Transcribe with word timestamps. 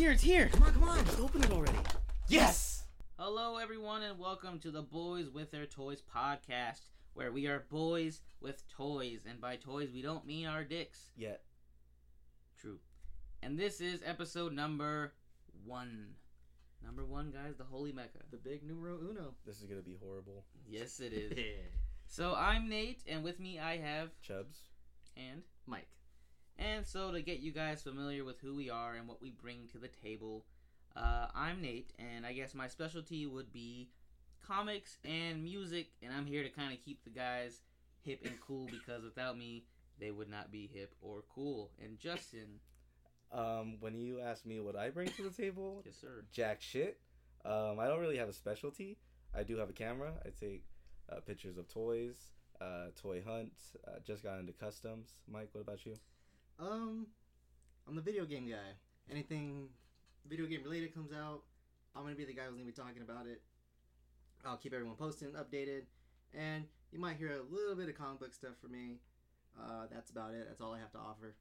here, 0.00 0.12
it's 0.12 0.22
here. 0.22 0.48
Come 0.50 0.62
on, 0.62 0.72
come 0.72 0.84
on, 0.84 1.04
just 1.04 1.20
open 1.20 1.44
it 1.44 1.50
already. 1.50 1.76
Yes. 2.26 2.84
Hello, 3.18 3.58
everyone, 3.58 4.02
and 4.02 4.18
welcome 4.18 4.58
to 4.60 4.70
the 4.70 4.80
Boys 4.80 5.28
with 5.28 5.50
Their 5.50 5.66
Toys 5.66 6.00
podcast, 6.00 6.80
where 7.12 7.30
we 7.30 7.46
are 7.48 7.66
boys 7.68 8.22
with 8.40 8.66
toys, 8.70 9.26
and 9.28 9.42
by 9.42 9.56
toys 9.56 9.90
we 9.92 10.00
don't 10.00 10.26
mean 10.26 10.46
our 10.46 10.64
dicks. 10.64 11.10
Yet. 11.18 11.42
True. 12.58 12.78
And 13.42 13.58
this 13.58 13.82
is 13.82 14.00
episode 14.02 14.54
number 14.54 15.12
one. 15.66 16.14
Number 16.82 17.04
one, 17.04 17.30
guys, 17.30 17.56
the 17.58 17.64
Holy 17.64 17.92
Mecca. 17.92 18.20
The 18.30 18.38
big 18.38 18.62
numero 18.66 18.96
uno. 19.02 19.34
This 19.44 19.60
is 19.60 19.66
gonna 19.66 19.82
be 19.82 19.98
horrible. 20.02 20.46
Yes, 20.66 21.00
it 21.00 21.12
is. 21.12 21.38
so 22.06 22.34
I'm 22.34 22.70
Nate, 22.70 23.02
and 23.06 23.22
with 23.22 23.38
me 23.38 23.58
I 23.58 23.76
have 23.76 24.18
Chubs. 24.22 24.60
and 25.14 25.42
Mike. 25.66 25.88
And 26.60 26.86
so, 26.86 27.10
to 27.10 27.22
get 27.22 27.40
you 27.40 27.52
guys 27.52 27.82
familiar 27.82 28.22
with 28.24 28.38
who 28.40 28.54
we 28.54 28.68
are 28.70 28.94
and 28.94 29.08
what 29.08 29.20
we 29.22 29.30
bring 29.30 29.66
to 29.72 29.78
the 29.78 29.88
table, 29.88 30.44
uh, 30.94 31.26
I'm 31.34 31.62
Nate, 31.62 31.92
and 31.98 32.26
I 32.26 32.34
guess 32.34 32.54
my 32.54 32.68
specialty 32.68 33.26
would 33.26 33.50
be 33.52 33.88
comics 34.46 34.98
and 35.04 35.42
music, 35.42 35.88
and 36.02 36.12
I'm 36.12 36.26
here 36.26 36.42
to 36.42 36.50
kind 36.50 36.72
of 36.72 36.84
keep 36.84 37.02
the 37.04 37.10
guys 37.10 37.62
hip 38.02 38.20
and 38.24 38.38
cool 38.46 38.66
because 38.70 39.02
without 39.02 39.38
me, 39.38 39.64
they 39.98 40.10
would 40.10 40.28
not 40.28 40.52
be 40.52 40.70
hip 40.72 40.94
or 41.00 41.24
cool. 41.34 41.70
And 41.82 41.98
Justin, 41.98 42.60
Um, 43.32 43.76
when 43.80 43.96
you 43.96 44.20
ask 44.20 44.44
me 44.44 44.60
what 44.60 44.76
I 44.76 44.90
bring 44.90 45.08
to 45.10 45.22
the 45.22 45.30
table, 45.30 45.82
yes 45.86 45.96
sir, 45.96 46.24
jack 46.32 46.60
shit. 46.60 47.00
Um, 47.44 47.78
I 47.78 47.86
don't 47.86 48.00
really 48.00 48.18
have 48.18 48.28
a 48.28 48.32
specialty. 48.34 48.98
I 49.34 49.44
do 49.44 49.56
have 49.56 49.70
a 49.70 49.72
camera. 49.72 50.12
I 50.26 50.30
take 50.30 50.64
uh, 51.10 51.20
pictures 51.20 51.56
of 51.56 51.68
toys, 51.68 52.32
uh, 52.60 52.88
toy 53.00 53.22
hunt. 53.26 53.52
Uh, 53.86 54.00
just 54.04 54.22
got 54.24 54.40
into 54.40 54.52
customs. 54.52 55.14
Mike, 55.28 55.48
what 55.52 55.62
about 55.62 55.86
you? 55.86 55.94
Um, 56.60 57.06
I'm 57.88 57.94
the 57.94 58.02
video 58.02 58.26
game 58.26 58.46
guy. 58.46 58.76
Anything 59.10 59.68
video 60.28 60.46
game 60.46 60.62
related 60.62 60.94
comes 60.94 61.10
out, 61.12 61.42
I'm 61.96 62.02
gonna 62.02 62.14
be 62.14 62.26
the 62.26 62.34
guy 62.34 62.42
who's 62.42 62.56
gonna 62.56 62.66
be 62.66 62.72
talking 62.72 63.02
about 63.02 63.26
it. 63.26 63.40
I'll 64.44 64.58
keep 64.58 64.74
everyone 64.74 64.96
posted 64.96 65.28
and 65.28 65.36
updated, 65.36 65.84
and 66.34 66.64
you 66.92 66.98
might 66.98 67.16
hear 67.16 67.30
a 67.30 67.54
little 67.54 67.74
bit 67.74 67.88
of 67.88 67.96
comic 67.96 68.20
book 68.20 68.34
stuff 68.34 68.58
from 68.60 68.72
me. 68.72 68.98
Uh, 69.58 69.86
that's 69.90 70.10
about 70.10 70.34
it. 70.34 70.46
That's 70.48 70.60
all 70.60 70.74
I 70.74 70.78
have 70.78 70.92
to 70.92 70.98
offer. 70.98 71.34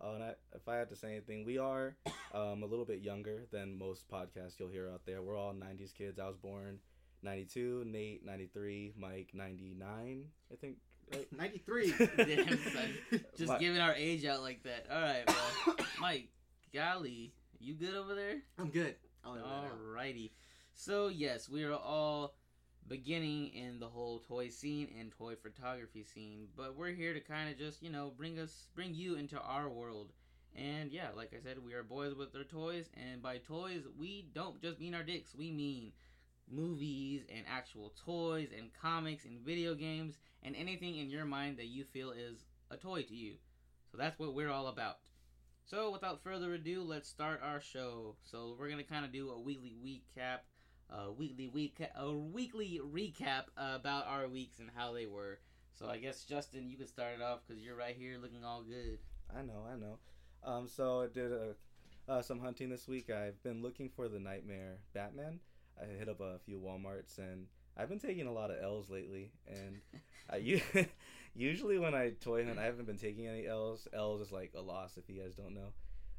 Oh, 0.00 0.14
and 0.14 0.24
I, 0.24 0.34
if 0.54 0.68
I 0.68 0.76
had 0.76 0.88
to 0.90 0.96
say 0.96 1.12
anything, 1.12 1.44
we 1.44 1.58
are 1.58 1.96
um, 2.34 2.62
a 2.62 2.66
little 2.66 2.84
bit 2.84 3.00
younger 3.00 3.46
than 3.52 3.78
most 3.78 4.08
podcasts 4.08 4.58
you'll 4.58 4.68
hear 4.68 4.88
out 4.88 5.02
there. 5.06 5.22
We're 5.22 5.36
all 5.36 5.54
90s 5.54 5.94
kids. 5.94 6.18
I 6.18 6.26
was 6.26 6.36
born 6.36 6.78
92, 7.22 7.84
Nate 7.86 8.24
93, 8.24 8.94
Mike 8.96 9.30
99, 9.34 10.24
I 10.52 10.56
think. 10.56 10.76
Right? 11.12 11.26
93. 11.36 11.92
Damn, 12.16 12.48
son. 12.48 13.20
just 13.36 13.48
My- 13.52 13.58
giving 13.58 13.80
our 13.80 13.94
age 13.94 14.24
out 14.24 14.42
like 14.42 14.62
that. 14.64 14.86
All 14.90 15.00
right, 15.00 15.24
well, 15.26 15.76
Mike, 16.00 16.28
golly, 16.74 17.32
you 17.60 17.74
good 17.74 17.94
over 17.94 18.14
there? 18.14 18.36
I'm 18.58 18.68
good. 18.68 18.94
I'll 19.24 19.32
leave 19.32 19.42
that 19.42 19.48
out. 19.48 19.78
Alrighty. 19.80 20.30
So 20.74 21.08
yes, 21.08 21.48
we 21.48 21.64
are 21.64 21.72
all 21.74 22.34
beginning 22.86 23.48
in 23.48 23.78
the 23.80 23.88
whole 23.88 24.20
toy 24.20 24.48
scene 24.48 24.88
and 24.98 25.12
toy 25.12 25.34
photography 25.34 26.04
scene, 26.04 26.48
but 26.56 26.76
we're 26.76 26.92
here 26.92 27.12
to 27.12 27.20
kind 27.20 27.50
of 27.50 27.58
just 27.58 27.82
you 27.82 27.90
know 27.90 28.12
bring 28.16 28.38
us 28.38 28.68
bring 28.74 28.94
you 28.94 29.16
into 29.16 29.38
our 29.40 29.68
world. 29.68 30.12
And 30.56 30.90
yeah, 30.90 31.08
like 31.16 31.32
I 31.36 31.40
said, 31.42 31.58
we 31.64 31.74
are 31.74 31.82
boys 31.82 32.14
with 32.14 32.32
their 32.32 32.44
toys, 32.44 32.88
and 32.96 33.22
by 33.22 33.38
toys 33.38 33.82
we 33.98 34.28
don't 34.34 34.60
just 34.62 34.80
mean 34.80 34.94
our 34.94 35.02
dicks. 35.02 35.34
We 35.34 35.50
mean 35.50 35.92
movies 36.50 37.22
and 37.34 37.44
actual 37.52 37.92
toys 38.04 38.48
and 38.56 38.70
comics 38.80 39.24
and 39.24 39.40
video 39.40 39.74
games 39.74 40.16
and 40.42 40.56
anything 40.56 40.96
in 40.96 41.10
your 41.10 41.24
mind 41.24 41.58
that 41.58 41.66
you 41.66 41.84
feel 41.84 42.10
is 42.10 42.46
a 42.70 42.76
toy 42.76 43.02
to 43.02 43.14
you. 43.14 43.34
So 43.90 43.98
that's 43.98 44.18
what 44.18 44.34
we're 44.34 44.50
all 44.50 44.68
about. 44.68 44.98
So, 45.64 45.90
without 45.90 46.22
further 46.22 46.54
ado, 46.54 46.82
let's 46.82 47.10
start 47.10 47.42
our 47.44 47.60
show. 47.60 48.16
So, 48.24 48.56
we're 48.58 48.70
gonna 48.70 48.84
kind 48.84 49.04
of 49.04 49.12
do 49.12 49.30
a 49.30 49.38
weekly 49.38 49.74
recap, 49.84 50.38
a 50.88 51.12
weekly 51.12 51.48
week, 51.48 51.76
a 51.94 52.10
weekly 52.10 52.80
recap 52.82 53.44
about 53.56 54.06
our 54.06 54.28
weeks 54.28 54.60
and 54.60 54.70
how 54.74 54.94
they 54.94 55.04
were. 55.04 55.40
So, 55.74 55.86
I 55.86 55.98
guess 55.98 56.24
Justin, 56.24 56.70
you 56.70 56.78
can 56.78 56.86
start 56.86 57.16
it 57.18 57.22
off 57.22 57.40
because 57.46 57.62
you're 57.62 57.76
right 57.76 57.94
here 57.94 58.16
looking 58.18 58.44
all 58.44 58.62
good. 58.62 58.98
I 59.36 59.42
know, 59.42 59.66
I 59.70 59.76
know. 59.76 59.98
Um, 60.42 60.68
so 60.68 61.02
I 61.02 61.06
did 61.08 61.32
uh 61.32 61.52
uh, 62.08 62.22
some 62.22 62.40
hunting 62.40 62.70
this 62.70 62.88
week. 62.88 63.10
I've 63.10 63.40
been 63.42 63.62
looking 63.62 63.90
for 63.90 64.08
the 64.08 64.18
Nightmare 64.18 64.78
Batman. 64.94 65.40
I 65.80 65.84
hit 65.98 66.08
up 66.08 66.20
a 66.20 66.38
few 66.44 66.58
WalMarts 66.58 67.18
and 67.18 67.46
I've 67.78 67.88
been 67.88 68.00
taking 68.00 68.26
a 68.26 68.32
lot 68.32 68.50
of 68.50 68.62
L's 68.62 68.90
lately. 68.90 69.30
And 69.46 69.80
I 70.30 70.62
usually 71.34 71.78
when 71.78 71.94
I 71.94 72.10
toy 72.10 72.44
hunt, 72.44 72.58
I 72.58 72.64
haven't 72.64 72.86
been 72.86 72.98
taking 72.98 73.26
any 73.26 73.46
L's. 73.46 73.86
L's 73.92 74.20
is 74.20 74.32
like 74.32 74.52
a 74.56 74.60
loss 74.60 74.96
if 74.96 75.08
you 75.08 75.20
guys 75.22 75.34
don't 75.34 75.54
know. 75.54 75.72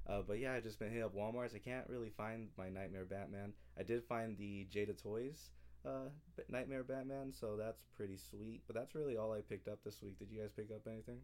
Uh, 0.08 0.22
but 0.26 0.40
yeah, 0.40 0.54
I've 0.54 0.64
just 0.64 0.80
been 0.80 0.90
hitting 0.90 1.04
up 1.04 1.16
WalMarts. 1.16 1.56
I 1.56 1.60
can't 1.60 1.88
really 1.88 2.10
find 2.10 2.48
my 2.58 2.70
Nightmare 2.70 3.06
Batman. 3.06 3.54
I 3.78 3.84
did 3.84 4.04
find 4.04 4.38
the 4.38 4.66
Jada 4.74 5.00
Toys 5.00 5.52
uh, 5.86 6.10
Nightmare 6.50 6.84
Batman, 6.84 7.32
so 7.34 7.56
that's 7.58 7.84
pretty 7.96 8.18
sweet. 8.18 8.62
But 8.68 8.76
that's 8.76 8.96
really 8.96 9.18
all 9.18 9.32
I 9.32 9.42
picked 9.42 9.68
up 9.68 9.80
this 9.84 10.02
week. 10.02 10.20
Did 10.20 10.30
you 10.32 10.42
guys 10.42 10.52
pick 10.56 10.70
up 10.74 10.82
anything? 10.88 11.20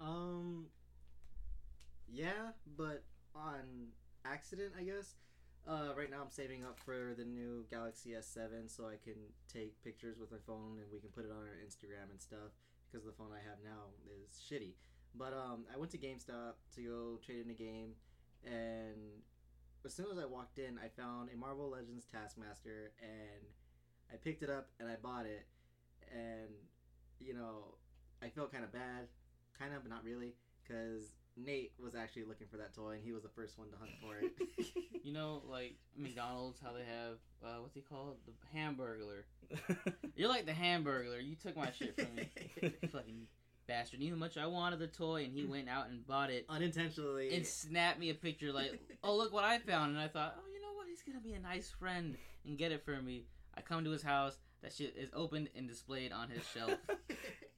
Um, 0.00 0.66
yeah, 2.08 2.52
but 2.76 3.02
on 3.34 3.88
accident, 4.24 4.72
I 4.78 4.84
guess. 4.84 5.14
Uh, 5.66 5.96
right 5.96 6.10
now, 6.10 6.20
I'm 6.20 6.30
saving 6.30 6.62
up 6.62 6.78
for 6.84 7.14
the 7.16 7.24
new 7.24 7.64
Galaxy 7.70 8.10
S7 8.10 8.68
so 8.68 8.84
I 8.84 9.00
can 9.02 9.16
take 9.50 9.82
pictures 9.82 10.18
with 10.18 10.30
my 10.30 10.36
phone 10.46 10.76
and 10.76 10.92
we 10.92 11.00
can 11.00 11.08
put 11.08 11.24
it 11.24 11.30
on 11.30 11.38
our 11.40 11.56
Instagram 11.64 12.10
and 12.10 12.20
stuff 12.20 12.52
because 12.84 13.06
the 13.06 13.12
phone 13.12 13.32
I 13.32 13.40
have 13.48 13.56
now 13.64 13.96
is 14.04 14.36
shitty. 14.44 14.74
But 15.14 15.32
um, 15.32 15.64
I 15.72 15.78
went 15.78 15.90
to 15.92 15.98
GameStop 15.98 16.60
to 16.74 16.80
go 16.82 17.18
trade 17.24 17.44
in 17.44 17.50
a 17.50 17.54
game, 17.54 17.92
and 18.44 19.22
as 19.86 19.94
soon 19.94 20.06
as 20.12 20.18
I 20.18 20.26
walked 20.26 20.58
in, 20.58 20.76
I 20.76 20.88
found 21.00 21.30
a 21.32 21.36
Marvel 21.36 21.70
Legends 21.70 22.04
Taskmaster, 22.12 22.92
and 23.00 23.46
I 24.12 24.16
picked 24.16 24.42
it 24.42 24.50
up 24.50 24.68
and 24.80 24.88
I 24.88 24.96
bought 25.00 25.24
it, 25.24 25.46
and 26.12 26.50
you 27.20 27.32
know, 27.32 27.76
I 28.22 28.28
felt 28.28 28.52
kind 28.52 28.64
of 28.64 28.72
bad, 28.72 29.08
kind 29.58 29.72
of, 29.72 29.82
but 29.82 29.90
not 29.90 30.04
really, 30.04 30.34
because 30.62 31.14
Nate 31.36 31.72
was 31.82 31.94
actually 31.94 32.24
looking 32.24 32.46
for 32.50 32.56
that 32.58 32.74
toy, 32.74 32.92
and 32.92 33.02
he 33.04 33.12
was 33.12 33.22
the 33.22 33.28
first 33.28 33.58
one 33.58 33.68
to 33.70 33.76
hunt 33.76 33.90
for 34.00 34.18
it. 34.18 34.32
You 35.04 35.12
know, 35.12 35.42
like 35.50 35.74
McDonald's, 35.94 36.58
how 36.64 36.72
they 36.72 36.84
have, 36.84 37.18
uh, 37.44 37.60
what's 37.60 37.74
he 37.74 37.82
called? 37.82 38.16
The 38.24 38.58
Hamburglar. 38.58 39.24
You're 40.16 40.30
like 40.30 40.46
the 40.46 40.52
Hamburglar. 40.52 41.22
You 41.22 41.34
took 41.36 41.58
my 41.58 41.70
shit 41.72 41.94
from 41.94 42.14
me. 42.14 42.30
Fucking 42.90 43.26
bastard. 43.66 44.00
You 44.00 44.06
knew 44.06 44.14
how 44.14 44.18
much 44.20 44.38
I 44.38 44.46
wanted 44.46 44.78
the 44.78 44.86
toy, 44.86 45.24
and 45.24 45.32
he 45.34 45.44
went 45.44 45.68
out 45.68 45.88
and 45.90 46.06
bought 46.06 46.30
it. 46.30 46.46
Unintentionally. 46.48 47.34
and 47.36 47.46
snapped 47.46 48.00
me 48.00 48.08
a 48.08 48.14
picture 48.14 48.50
like, 48.50 48.80
"Oh, 49.02 49.14
look 49.18 49.30
what 49.30 49.44
I 49.44 49.58
found!" 49.58 49.90
And 49.90 50.00
I 50.00 50.08
thought, 50.08 50.36
"Oh, 50.38 50.48
you 50.50 50.62
know 50.62 50.72
what? 50.74 50.86
He's 50.88 51.02
gonna 51.02 51.20
be 51.20 51.34
a 51.34 51.38
nice 51.38 51.68
friend 51.68 52.16
and 52.46 52.56
get 52.56 52.72
it 52.72 52.82
for 52.86 52.96
me." 53.02 53.26
I 53.54 53.60
come 53.60 53.84
to 53.84 53.90
his 53.90 54.02
house. 54.02 54.38
That 54.62 54.72
shit 54.72 54.94
is 54.96 55.10
opened 55.12 55.50
and 55.54 55.68
displayed 55.68 56.12
on 56.12 56.30
his 56.30 56.46
shelf. 56.48 56.78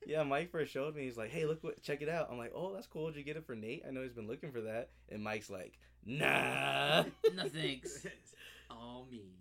Yeah, 0.06 0.22
Mike 0.22 0.53
first 0.53 0.72
showed 0.72 0.94
me. 0.94 1.03
He's 1.03 1.17
like, 1.17 1.31
"Hey, 1.31 1.47
look 1.47 1.65
what, 1.65 1.83
check 1.83 2.00
it 2.00 2.09
out." 2.09 2.28
I'm 2.31 2.39
like, 2.39 2.53
"Oh, 2.55 2.72
that's 2.72 2.87
cool. 2.87 3.09
Did 3.09 3.17
you 3.17 3.25
get 3.25 3.37
it 3.37 3.44
for 3.44 3.56
Nate? 3.56 3.83
I 3.87 3.91
know 3.91 4.03
he's 4.03 4.12
been 4.12 4.28
looking 4.28 4.53
for 4.53 4.61
that." 4.61 4.91
And 5.09 5.22
Mike's 5.22 5.50
like, 5.50 5.81
"Nah." 6.05 7.03
no 7.34 7.49
thanks. 7.49 8.06
All 8.71 9.05
me. 9.11 9.34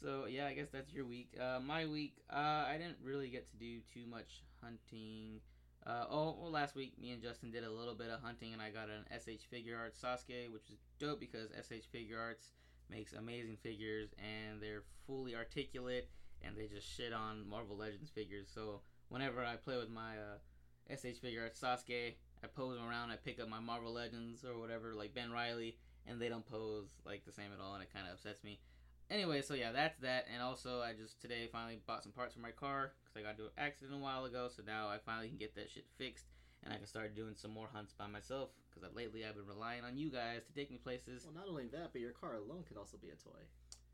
So 0.00 0.24
yeah, 0.26 0.46
I 0.46 0.54
guess 0.54 0.68
that's 0.72 0.90
your 0.90 1.04
week. 1.04 1.36
Uh, 1.38 1.60
my 1.60 1.84
week, 1.84 2.14
uh, 2.32 2.64
I 2.66 2.78
didn't 2.78 2.96
really 3.04 3.28
get 3.28 3.50
to 3.50 3.56
do 3.58 3.80
too 3.92 4.06
much 4.06 4.42
hunting. 4.62 5.40
Uh, 5.86 6.06
oh, 6.10 6.36
well, 6.40 6.50
last 6.50 6.74
week 6.74 6.98
me 6.98 7.10
and 7.12 7.22
Justin 7.22 7.50
did 7.50 7.62
a 7.62 7.70
little 7.70 7.94
bit 7.94 8.08
of 8.08 8.22
hunting, 8.22 8.54
and 8.54 8.62
I 8.62 8.70
got 8.70 8.88
an 8.88 9.04
SH 9.12 9.44
Figure 9.50 9.76
Arts 9.76 10.00
Sasuke, 10.02 10.50
which 10.50 10.70
is 10.70 10.78
dope 10.98 11.20
because 11.20 11.50
SH 11.50 11.88
Figure 11.92 12.18
Arts 12.18 12.52
makes 12.88 13.12
amazing 13.12 13.58
figures, 13.62 14.14
and 14.18 14.62
they're 14.62 14.84
fully 15.06 15.36
articulate, 15.36 16.08
and 16.42 16.56
they 16.56 16.68
just 16.68 16.88
shit 16.88 17.12
on 17.12 17.46
Marvel 17.46 17.76
Legends 17.76 18.10
figures. 18.10 18.48
So 18.52 18.80
whenever 19.08 19.44
I 19.44 19.56
play 19.56 19.76
with 19.76 19.90
my 19.90 20.16
uh, 20.16 20.94
SH 20.94 21.18
Figure 21.20 21.42
Arts 21.42 21.60
Sasuke, 21.60 22.14
I 22.42 22.46
pose 22.46 22.76
them 22.76 22.88
around, 22.88 23.10
I 23.10 23.16
pick 23.16 23.40
up 23.40 23.48
my 23.48 23.60
Marvel 23.60 23.92
Legends 23.92 24.44
or 24.44 24.58
whatever, 24.58 24.94
like 24.94 25.14
Ben 25.14 25.30
Reilly, 25.30 25.76
and 26.06 26.20
they 26.20 26.28
don't 26.28 26.46
pose 26.46 26.88
like 27.04 27.24
the 27.24 27.32
same 27.32 27.52
at 27.52 27.60
all, 27.60 27.74
and 27.74 27.82
it 27.82 27.92
kind 27.92 28.06
of 28.06 28.14
upsets 28.14 28.44
me. 28.44 28.60
Anyway, 29.08 29.40
so 29.40 29.54
yeah, 29.54 29.70
that's 29.70 29.98
that, 30.00 30.26
and 30.32 30.42
also 30.42 30.80
I 30.80 30.92
just 30.92 31.20
today 31.20 31.48
finally 31.50 31.78
bought 31.86 32.02
some 32.02 32.12
parts 32.12 32.34
for 32.34 32.40
my 32.40 32.50
car 32.50 32.92
because 33.04 33.16
I 33.16 33.22
got 33.22 33.38
into 33.38 33.44
an 33.44 33.56
accident 33.56 33.94
a 33.94 34.02
while 34.02 34.24
ago, 34.24 34.48
so 34.54 34.62
now 34.66 34.88
I 34.88 34.98
finally 34.98 35.28
can 35.28 35.38
get 35.38 35.54
that 35.54 35.70
shit 35.70 35.86
fixed, 35.96 36.26
and 36.64 36.72
I 36.72 36.76
can 36.76 36.86
start 36.86 37.14
doing 37.14 37.34
some 37.36 37.52
more 37.52 37.68
hunts 37.72 37.92
by 37.92 38.08
myself 38.08 38.50
because 38.68 38.94
lately 38.94 39.24
I've 39.24 39.36
been 39.36 39.46
relying 39.46 39.84
on 39.84 39.96
you 39.96 40.10
guys 40.10 40.42
to 40.46 40.52
take 40.52 40.70
me 40.70 40.78
places. 40.78 41.24
Well, 41.24 41.34
not 41.34 41.48
only 41.48 41.68
that, 41.68 41.90
but 41.92 42.00
your 42.00 42.10
car 42.10 42.34
alone 42.34 42.64
could 42.66 42.76
also 42.76 42.96
be 42.96 43.08
a 43.08 43.12
toy. 43.12 43.46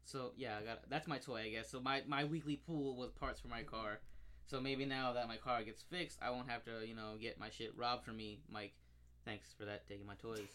So 0.04 0.32
yeah, 0.36 0.56
I 0.60 0.64
got 0.64 0.90
that's 0.90 1.06
my 1.06 1.18
toy, 1.18 1.42
I 1.46 1.50
guess. 1.50 1.70
So 1.70 1.80
my 1.80 2.02
my 2.06 2.24
weekly 2.24 2.56
pool 2.56 2.96
was 2.96 3.12
parts 3.12 3.40
for 3.40 3.48
my 3.48 3.62
car. 3.62 4.00
So 4.46 4.60
maybe 4.60 4.84
now 4.84 5.12
that 5.14 5.28
my 5.28 5.36
car 5.36 5.62
gets 5.62 5.82
fixed, 5.82 6.18
I 6.22 6.30
won't 6.30 6.50
have 6.50 6.64
to 6.64 6.86
you 6.86 6.94
know 6.94 7.16
get 7.20 7.38
my 7.38 7.50
shit 7.50 7.76
robbed 7.76 8.04
from 8.04 8.16
me. 8.16 8.40
Mike, 8.50 8.74
thanks 9.24 9.54
for 9.58 9.64
that 9.64 9.88
taking 9.88 10.06
my 10.06 10.14
toys. 10.14 10.48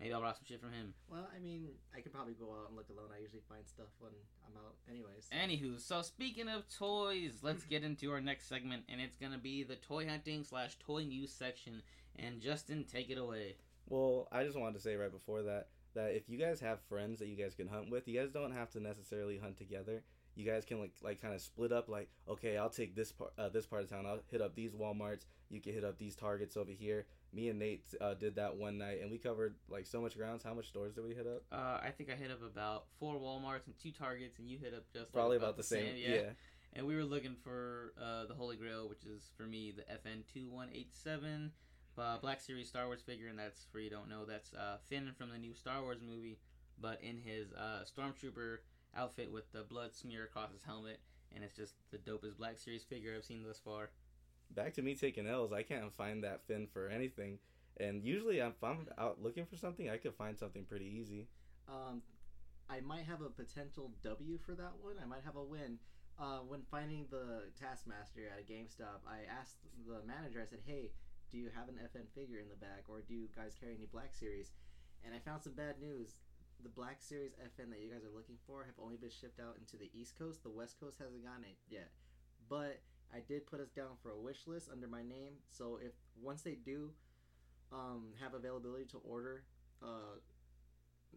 Maybe 0.00 0.12
I'll 0.12 0.22
rob 0.22 0.34
some 0.34 0.44
shit 0.46 0.60
from 0.60 0.72
him. 0.72 0.92
Well, 1.08 1.28
I 1.34 1.38
mean, 1.38 1.68
I 1.96 2.00
could 2.00 2.12
probably 2.12 2.34
go 2.34 2.46
out 2.50 2.68
and 2.68 2.76
look 2.76 2.88
alone. 2.90 3.10
I 3.16 3.22
usually 3.22 3.42
find 3.48 3.62
stuff 3.66 3.86
when 4.00 4.10
I'm 4.44 4.56
out, 4.56 4.74
anyways. 4.90 5.28
Anywho, 5.32 5.80
so 5.80 6.02
speaking 6.02 6.48
of 6.48 6.64
toys, 6.68 7.38
let's 7.42 7.62
get 7.64 7.84
into 7.84 8.10
our 8.10 8.20
next 8.20 8.48
segment, 8.48 8.82
and 8.88 9.00
it's 9.00 9.16
gonna 9.16 9.38
be 9.38 9.62
the 9.62 9.76
toy 9.76 10.08
hunting 10.08 10.42
slash 10.42 10.76
toy 10.84 11.04
news 11.04 11.32
section. 11.32 11.82
And 12.16 12.40
Justin, 12.40 12.84
take 12.90 13.10
it 13.10 13.18
away. 13.18 13.54
Well, 13.88 14.28
I 14.32 14.44
just 14.44 14.58
wanted 14.58 14.74
to 14.74 14.80
say 14.80 14.96
right 14.96 15.12
before 15.12 15.42
that, 15.42 15.68
that 15.94 16.14
if 16.14 16.28
you 16.28 16.38
guys 16.38 16.60
have 16.60 16.80
friends 16.88 17.18
that 17.20 17.28
you 17.28 17.36
guys 17.36 17.54
can 17.54 17.68
hunt 17.68 17.90
with, 17.90 18.08
you 18.08 18.18
guys 18.18 18.30
don't 18.30 18.52
have 18.52 18.70
to 18.70 18.80
necessarily 18.80 19.38
hunt 19.38 19.56
together. 19.56 20.02
You 20.36 20.44
guys 20.44 20.64
can 20.64 20.80
like 20.80 20.94
like 21.02 21.22
kind 21.22 21.34
of 21.34 21.40
split 21.40 21.72
up. 21.72 21.88
Like, 21.88 22.08
okay, 22.28 22.56
I'll 22.56 22.70
take 22.70 22.96
this 22.96 23.12
part 23.12 23.32
uh, 23.38 23.48
this 23.48 23.66
part 23.66 23.82
of 23.82 23.90
town. 23.90 24.06
I'll 24.06 24.20
hit 24.30 24.40
up 24.40 24.54
these 24.54 24.72
WalMarts. 24.72 25.26
You 25.48 25.60
can 25.60 25.72
hit 25.72 25.84
up 25.84 25.98
these 25.98 26.16
Targets 26.16 26.56
over 26.56 26.72
here. 26.72 27.06
Me 27.32 27.48
and 27.48 27.58
Nate 27.58 27.84
uh, 28.00 28.14
did 28.14 28.36
that 28.36 28.56
one 28.56 28.78
night, 28.78 28.98
and 29.02 29.10
we 29.10 29.18
covered 29.18 29.54
like 29.68 29.86
so 29.86 30.00
much 30.00 30.16
grounds. 30.16 30.42
How 30.42 30.54
much 30.54 30.68
stores 30.68 30.94
did 30.94 31.04
we 31.04 31.14
hit 31.14 31.26
up? 31.26 31.42
Uh, 31.52 31.80
I 31.84 31.90
think 31.96 32.10
I 32.10 32.14
hit 32.14 32.30
up 32.30 32.42
about 32.42 32.86
four 32.98 33.14
WalMarts 33.16 33.66
and 33.66 33.78
two 33.80 33.92
Targets, 33.92 34.38
and 34.38 34.48
you 34.48 34.58
hit 34.58 34.74
up 34.74 34.84
just 34.92 35.06
like, 35.06 35.12
Probably 35.12 35.36
about, 35.36 35.56
the 35.56 35.62
same. 35.62 35.96
Yeah. 35.96 36.30
And 36.72 36.86
we 36.86 36.96
were 36.96 37.04
looking 37.04 37.36
for 37.42 37.92
uh, 38.00 38.26
the 38.26 38.34
Holy 38.34 38.56
Grail, 38.56 38.88
which 38.88 39.04
is 39.04 39.30
for 39.36 39.44
me 39.44 39.72
the 39.76 39.82
FN 39.82 40.22
two 40.32 40.48
one 40.48 40.68
eight 40.74 40.92
seven, 40.92 41.52
uh, 41.96 42.18
Black 42.18 42.40
Series 42.40 42.68
Star 42.68 42.86
Wars 42.86 43.00
figure, 43.00 43.28
and 43.28 43.38
that's 43.38 43.66
for 43.70 43.78
you 43.78 43.90
don't 43.90 44.08
know 44.08 44.24
that's 44.24 44.52
uh, 44.54 44.78
Finn 44.88 45.12
from 45.16 45.30
the 45.30 45.38
new 45.38 45.54
Star 45.54 45.82
Wars 45.82 45.98
movie, 46.04 46.38
but 46.80 47.00
in 47.02 47.18
his 47.18 47.52
uh, 47.52 47.84
stormtrooper 47.84 48.58
outfit 48.96 49.30
with 49.30 49.50
the 49.52 49.62
blood 49.62 49.94
smear 49.94 50.24
across 50.24 50.52
his 50.52 50.62
helmet, 50.62 51.00
and 51.34 51.44
it's 51.44 51.56
just 51.56 51.74
the 51.90 51.98
dopest 51.98 52.38
Black 52.38 52.58
Series 52.58 52.84
figure 52.84 53.14
I've 53.16 53.24
seen 53.24 53.42
thus 53.44 53.58
far. 53.58 53.90
Back 54.50 54.74
to 54.74 54.82
me 54.82 54.94
taking 54.94 55.26
L's. 55.26 55.52
I 55.52 55.62
can't 55.62 55.92
find 55.92 56.22
that 56.24 56.46
Finn 56.46 56.66
for 56.72 56.88
anything, 56.88 57.38
and 57.78 58.04
usually 58.04 58.38
if 58.38 58.62
I'm 58.62 58.86
out 58.98 59.22
looking 59.22 59.46
for 59.46 59.56
something, 59.56 59.90
I 59.90 59.96
could 59.96 60.14
find 60.14 60.38
something 60.38 60.64
pretty 60.64 60.86
easy. 60.86 61.28
Um, 61.68 62.02
I 62.68 62.80
might 62.80 63.04
have 63.04 63.20
a 63.20 63.28
potential 63.28 63.92
W 64.02 64.38
for 64.38 64.54
that 64.54 64.72
one. 64.80 64.96
I 65.02 65.06
might 65.06 65.24
have 65.24 65.36
a 65.36 65.42
win. 65.42 65.78
Uh, 66.18 66.38
when 66.46 66.62
finding 66.70 67.06
the 67.10 67.50
Taskmaster 67.58 68.22
at 68.30 68.38
a 68.38 68.46
GameStop, 68.46 69.02
I 69.06 69.26
asked 69.28 69.58
the 69.86 70.00
manager. 70.06 70.40
I 70.40 70.46
said, 70.46 70.60
"Hey, 70.64 70.92
do 71.30 71.38
you 71.38 71.50
have 71.54 71.68
an 71.68 71.78
FN 71.82 72.06
figure 72.14 72.38
in 72.38 72.48
the 72.48 72.56
back, 72.56 72.84
or 72.88 73.00
do 73.00 73.14
you 73.14 73.28
guys 73.34 73.56
carry 73.58 73.74
any 73.74 73.86
Black 73.86 74.14
Series?" 74.14 74.52
And 75.04 75.12
I 75.14 75.18
found 75.18 75.42
some 75.42 75.54
bad 75.54 75.80
news. 75.80 76.14
The 76.62 76.68
Black 76.68 77.02
Series 77.02 77.32
FN 77.34 77.70
that 77.70 77.80
you 77.80 77.90
guys 77.90 78.04
are 78.04 78.14
looking 78.14 78.38
for 78.46 78.64
have 78.64 78.74
only 78.82 78.96
been 78.96 79.10
shipped 79.10 79.40
out 79.40 79.56
into 79.58 79.76
the 79.76 79.90
East 79.92 80.18
Coast. 80.18 80.42
The 80.42 80.50
West 80.50 80.80
Coast 80.80 80.98
hasn't 80.98 81.24
gotten 81.24 81.44
it 81.44 81.56
yet. 81.68 81.90
But 82.48 82.80
I 83.12 83.20
did 83.26 83.46
put 83.46 83.60
us 83.60 83.70
down 83.70 83.96
for 84.02 84.10
a 84.10 84.18
wish 84.18 84.46
list 84.46 84.68
under 84.72 84.88
my 84.88 85.02
name. 85.02 85.34
So 85.50 85.78
if 85.82 85.92
once 86.20 86.42
they 86.42 86.54
do 86.54 86.90
um, 87.72 88.14
have 88.20 88.34
availability 88.34 88.84
to 88.86 88.98
order 89.04 89.44
uh, 89.82 90.18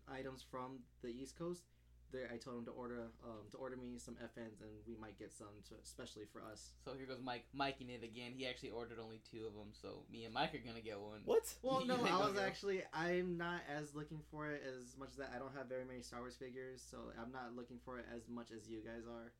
items 0.07 0.43
from 0.49 0.79
the 1.01 1.09
East 1.09 1.37
Coast, 1.37 1.63
there 2.11 2.29
I 2.33 2.37
told 2.37 2.57
him 2.59 2.65
to 2.65 2.71
order 2.71 3.11
um, 3.23 3.47
to 3.51 3.57
order 3.57 3.75
me 3.75 3.97
some 3.97 4.15
FNs, 4.15 4.61
and 4.61 4.71
we 4.87 4.95
might 4.99 5.17
get 5.19 5.31
some, 5.31 5.53
to, 5.69 5.75
especially 5.83 6.23
for 6.31 6.41
us. 6.41 6.71
So 6.83 6.91
here 6.97 7.05
goes 7.05 7.19
Mike 7.23 7.45
miking 7.55 7.89
it 7.89 8.03
again. 8.03 8.31
He 8.35 8.47
actually 8.47 8.71
ordered 8.71 8.99
only 9.03 9.21
two 9.29 9.45
of 9.45 9.53
them, 9.53 9.69
so 9.71 10.03
me 10.11 10.25
and 10.25 10.33
Mike 10.33 10.53
are 10.55 10.63
gonna 10.65 10.81
get 10.81 10.99
one. 10.99 11.21
What? 11.25 11.43
Well, 11.63 11.85
no, 11.85 11.95
I 12.05 12.17
was 12.27 12.37
actually 12.37 12.83
I'm 12.93 13.37
not 13.37 13.61
as 13.67 13.93
looking 13.93 14.21
for 14.31 14.49
it 14.51 14.63
as 14.63 14.95
much 14.97 15.09
as 15.11 15.17
that. 15.17 15.31
I 15.35 15.39
don't 15.39 15.55
have 15.55 15.67
very 15.67 15.85
many 15.85 16.01
Star 16.01 16.19
Wars 16.19 16.35
figures, 16.35 16.83
so 16.89 17.11
I'm 17.19 17.31
not 17.31 17.55
looking 17.55 17.79
for 17.83 17.99
it 17.99 18.05
as 18.15 18.27
much 18.29 18.51
as 18.55 18.69
you 18.69 18.79
guys 18.79 19.03
are. 19.09 19.33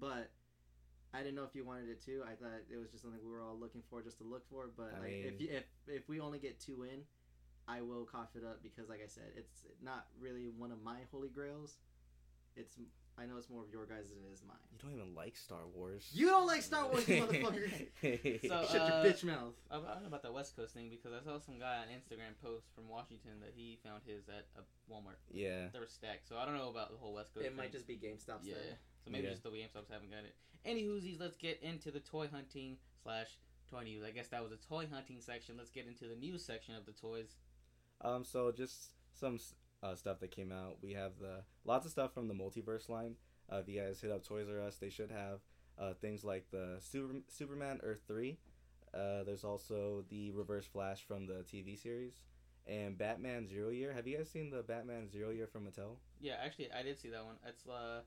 But 0.00 0.30
I 1.12 1.18
didn't 1.18 1.36
know 1.36 1.44
if 1.44 1.54
you 1.54 1.64
wanted 1.64 1.88
it 1.88 2.02
too. 2.02 2.22
I 2.24 2.34
thought 2.34 2.66
it 2.70 2.76
was 2.76 2.90
just 2.90 3.02
something 3.02 3.20
we 3.22 3.30
were 3.30 3.42
all 3.42 3.56
looking 3.58 3.82
for, 3.88 4.02
just 4.02 4.18
to 4.18 4.24
look 4.24 4.48
for. 4.50 4.70
But 4.76 4.94
I 4.96 5.00
like, 5.00 5.12
if 5.12 5.40
you, 5.40 5.48
if 5.50 5.64
if 5.86 6.08
we 6.08 6.20
only 6.20 6.38
get 6.38 6.58
two 6.58 6.82
in, 6.82 7.06
I 7.68 7.80
will 7.80 8.04
cough 8.04 8.34
it 8.34 8.44
up 8.44 8.62
because, 8.62 8.88
like 8.88 9.00
I 9.02 9.06
said, 9.06 9.30
it's 9.36 9.64
not 9.82 10.06
really 10.20 10.48
one 10.56 10.72
of 10.72 10.82
my 10.82 10.98
holy 11.12 11.28
grails. 11.28 11.76
It's 12.56 12.78
I 13.16 13.26
know 13.26 13.36
it's 13.38 13.48
more 13.48 13.62
of 13.62 13.70
your 13.70 13.86
guys 13.86 14.10
than 14.10 14.18
it 14.26 14.32
is 14.34 14.42
mine. 14.46 14.58
You 14.72 14.78
don't 14.82 14.92
even 14.98 15.14
like 15.14 15.36
Star 15.36 15.62
Wars. 15.72 16.10
You 16.12 16.26
don't 16.26 16.46
like 16.48 16.62
Star 16.62 16.88
Wars, 16.88 17.06
you 17.08 17.22
motherfucker. 17.22 17.70
So, 18.48 18.66
Shut 18.66 18.80
uh, 18.82 19.02
your 19.04 19.12
bitch 19.12 19.22
mouth. 19.22 19.54
I 19.70 19.76
don't 19.76 20.02
know 20.02 20.08
about 20.08 20.22
the 20.22 20.32
West 20.32 20.56
Coast 20.56 20.74
thing 20.74 20.90
because 20.90 21.12
I 21.14 21.24
saw 21.24 21.38
some 21.38 21.58
guy 21.60 21.78
on 21.78 21.86
Instagram 21.94 22.34
post 22.42 22.66
from 22.74 22.88
Washington 22.88 23.38
that 23.40 23.52
he 23.54 23.78
found 23.84 24.02
his 24.04 24.28
at 24.28 24.46
a 24.58 24.62
Walmart. 24.92 25.22
yeah. 25.30 25.68
They 25.72 25.78
were 25.78 25.86
stacked, 25.86 26.28
so 26.28 26.36
I 26.38 26.44
don't 26.44 26.58
know 26.58 26.70
about 26.70 26.90
the 26.90 26.98
whole 26.98 27.14
West 27.14 27.32
Coast. 27.34 27.46
It 27.46 27.56
might 27.56 27.70
just 27.70 27.86
be 27.86 27.94
GameStop's 27.94 28.46
yeah. 28.46 28.54
then. 28.54 28.76
So 29.04 29.10
maybe 29.12 29.24
Yeah. 29.24 29.30
just 29.30 29.44
the 29.44 29.50
way 29.50 29.58
GameStops 29.58 29.92
haven't 29.92 30.10
got 30.10 30.24
it. 30.24 30.34
Any 30.64 30.82
whoosies, 30.84 31.20
let's 31.20 31.36
get 31.36 31.60
into 31.62 31.92
the 31.92 32.00
toy 32.00 32.26
hunting 32.26 32.78
slash 33.02 33.38
toy 33.70 33.84
news. 33.84 34.02
I 34.02 34.10
guess 34.10 34.28
that 34.28 34.42
was 34.42 34.50
a 34.50 34.56
toy 34.56 34.88
hunting 34.90 35.20
section. 35.20 35.54
Let's 35.56 35.70
get 35.70 35.86
into 35.86 36.08
the 36.08 36.16
news 36.16 36.44
section 36.44 36.74
of 36.74 36.84
the 36.84 36.92
toys. 36.92 37.36
Um. 38.00 38.24
So 38.24 38.50
just 38.50 38.90
some 39.12 39.38
uh, 39.84 39.94
stuff 39.94 40.18
that 40.20 40.30
came 40.30 40.50
out. 40.50 40.78
We 40.82 40.94
have 40.94 41.12
the 41.20 41.42
lots 41.64 41.84
of 41.84 41.92
stuff 41.92 42.14
from 42.14 42.28
the 42.28 42.34
multiverse 42.34 42.88
line. 42.88 43.16
Uh, 43.52 43.56
if 43.56 43.68
you 43.68 43.80
guys 43.80 44.00
hit 44.00 44.10
up 44.10 44.24
Toys 44.26 44.46
R 44.50 44.60
Us, 44.60 44.76
they 44.76 44.88
should 44.88 45.10
have 45.10 45.40
uh, 45.78 45.92
things 46.00 46.24
like 46.24 46.46
the 46.50 46.76
Super, 46.80 47.14
Superman 47.28 47.80
Earth 47.82 48.00
three. 48.06 48.38
Uh, 48.94 49.24
there's 49.24 49.44
also 49.44 50.04
the 50.08 50.30
Reverse 50.30 50.66
Flash 50.66 51.04
from 51.06 51.26
the 51.26 51.44
TV 51.52 51.80
series, 51.80 52.22
and 52.66 52.96
Batman 52.96 53.46
Zero 53.46 53.70
Year. 53.70 53.92
Have 53.92 54.06
you 54.06 54.16
guys 54.16 54.30
seen 54.30 54.50
the 54.50 54.62
Batman 54.62 55.10
Zero 55.10 55.30
Year 55.30 55.46
from 55.46 55.66
Mattel? 55.66 55.96
Yeah, 56.20 56.34
actually, 56.42 56.70
I 56.72 56.82
did 56.82 56.98
see 56.98 57.10
that 57.10 57.24
one. 57.24 57.34
It's 57.46 57.66
uh, 57.66 58.00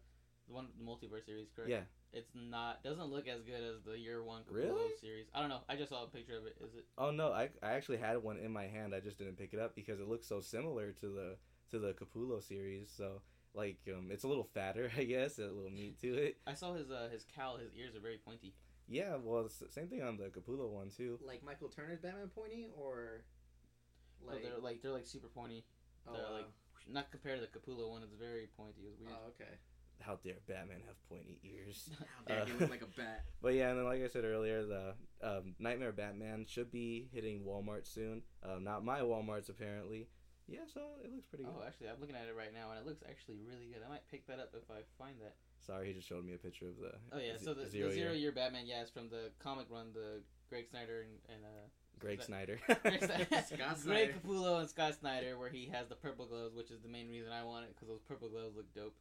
the 0.48 0.54
one 0.54 0.68
the 0.78 0.84
multiverse 0.84 1.26
series, 1.26 1.50
correct? 1.56 1.70
Yeah. 1.70 1.82
It's 2.14 2.32
not 2.34 2.82
doesn't 2.84 3.12
look 3.12 3.28
as 3.28 3.42
good 3.44 3.62
as 3.62 3.84
the 3.86 4.00
year 4.00 4.24
one 4.24 4.44
Really? 4.50 4.92
series. 5.02 5.28
I 5.36 5.42
don't 5.42 5.50
know. 5.50 5.60
I 5.68 5.76
just 5.76 5.90
saw 5.90 6.06
a 6.06 6.08
picture 6.08 6.38
of 6.38 6.46
it. 6.46 6.56
Is 6.64 6.74
it? 6.74 6.86
Oh 6.98 7.12
no, 7.12 7.34
I, 7.34 7.50
I 7.62 7.74
actually 7.74 7.98
had 7.98 8.18
one 8.24 8.38
in 8.38 8.52
my 8.52 8.66
hand. 8.66 8.96
I 8.96 9.02
just 9.02 9.18
didn't 9.20 9.38
pick 9.38 9.54
it 9.54 9.60
up 9.60 9.76
because 9.76 10.00
it 10.00 10.08
looks 10.08 10.26
so 10.26 10.40
similar 10.40 10.94
to 10.94 11.08
the 11.08 11.36
to 11.72 11.80
the 11.80 11.94
Capullo 11.94 12.42
series. 12.44 12.92
So 12.96 13.22
like 13.54 13.78
um, 13.96 14.10
it's 14.12 14.24
a 14.24 14.28
little 14.28 14.44
fatter, 14.54 14.92
I 14.98 15.04
guess, 15.04 15.40
a 15.40 15.44
little 15.44 15.70
meat 15.72 16.00
to 16.02 16.14
it. 16.16 16.38
I 16.46 16.54
saw 16.54 16.74
his 16.74 16.90
uh 16.92 17.10
his 17.12 17.26
cowl. 17.36 17.58
His 17.58 17.72
ears 17.76 17.96
are 17.96 18.00
very 18.02 18.18
pointy. 18.18 18.54
Yeah, 18.90 19.18
well, 19.22 19.46
it's 19.46 19.58
the 19.58 19.70
same 19.70 19.88
thing 19.88 20.02
on 20.02 20.16
the 20.18 20.26
Capullo 20.30 20.70
one 20.70 20.90
too. 20.96 21.20
Like 21.26 21.44
Michael 21.44 21.68
Turner's 21.70 22.00
Batman 22.00 22.30
pointy, 22.34 22.70
or 22.78 23.24
Like, 24.26 24.36
like 24.36 24.44
they're 24.44 24.60
like 24.62 24.82
they're 24.82 24.92
like 24.92 25.06
super 25.06 25.28
pointy. 25.28 25.66
oh, 26.08 26.14
they're 26.14 26.24
wow. 26.24 26.34
like 26.38 26.46
not 26.90 27.12
compared 27.12 27.40
to 27.42 27.46
the 27.46 27.60
Capullo 27.60 27.90
one. 27.90 28.02
It's 28.04 28.14
very 28.14 28.48
pointy. 28.56 28.82
It's 28.90 29.00
weird. 29.00 29.12
oh 29.14 29.30
okay. 29.30 29.52
How 30.00 30.16
dare 30.24 30.36
Batman 30.48 30.82
have 30.86 30.96
pointy 31.10 31.40
ears? 31.44 31.90
How 32.00 32.24
dare 32.34 32.44
Uh, 32.44 32.46
he 32.46 32.54
look 32.54 32.70
like 32.70 32.84
a 32.84 32.86
bat? 32.98 33.26
But 33.42 33.56
yeah, 33.56 33.70
and 33.72 33.80
then 33.80 33.86
like 33.86 34.04
I 34.04 34.08
said 34.08 34.24
earlier, 34.26 34.64
the 34.64 34.94
um, 35.24 35.56
Nightmare 35.60 35.92
Batman 35.92 36.46
should 36.48 36.72
be 36.72 37.10
hitting 37.12 37.44
Walmart 37.44 37.88
soon. 37.88 38.22
Um, 38.44 38.64
not 38.64 38.86
my 38.86 39.00
Walmart's 39.00 39.50
apparently. 39.50 40.08
Yeah, 40.48 40.64
so 40.74 40.82
it 41.04 41.12
looks 41.12 41.26
pretty 41.28 41.44
good. 41.44 41.54
Oh, 41.56 41.64
actually, 41.66 41.90
I'm 41.90 42.00
looking 42.00 42.16
at 42.16 42.28
it 42.28 42.36
right 42.36 42.54
now, 42.54 42.72
and 42.72 42.80
it 42.80 42.86
looks 42.86 43.04
actually 43.08 43.38
really 43.44 43.68
good. 43.68 43.84
I 43.86 43.90
might 43.90 44.08
pick 44.10 44.26
that 44.28 44.40
up 44.40 44.56
if 44.56 44.72
I 44.72 44.88
find 44.98 45.20
that. 45.22 45.36
Sorry, 45.60 45.88
he 45.88 45.94
just 45.94 46.08
showed 46.08 46.24
me 46.26 46.34
a 46.34 46.38
picture 46.38 46.68
of 46.68 46.78
the. 46.80 46.96
Oh 47.12 47.20
yeah, 47.20 47.38
z- 47.38 47.44
so 47.44 47.54
the 47.54 47.68
zero, 47.68 47.90
the 47.90 47.96
zero 47.96 48.12
year. 48.12 48.20
year 48.20 48.32
Batman, 48.32 48.66
yeah, 48.66 48.82
it's 48.82 48.92
from 48.92 49.10
the 49.10 49.32
comic 49.40 49.68
run, 49.70 49.92
the 49.94 50.24
Greg 50.50 50.68
Snyder 50.70 51.04
and, 51.04 51.20
and 51.36 51.44
uh 51.44 51.68
Greg 52.00 52.22
Snyder. 52.22 52.60
Greg, 52.84 53.04
Snyder- 53.04 53.76
Greg 53.84 54.16
Capullo 54.24 54.60
and 54.62 54.70
Scott 54.70 54.96
Snyder, 54.96 55.38
where 55.38 55.50
he 55.50 55.68
has 55.74 55.88
the 55.88 55.96
purple 55.96 56.28
gloves, 56.28 56.56
which 56.56 56.72
is 56.72 56.80
the 56.82 56.88
main 56.90 57.10
reason 57.10 57.32
I 57.34 57.44
want 57.44 57.66
it 57.66 57.76
because 57.76 57.88
those 57.90 58.02
purple 58.08 58.30
gloves 58.30 58.56
look 58.56 58.72
dope. 58.74 58.96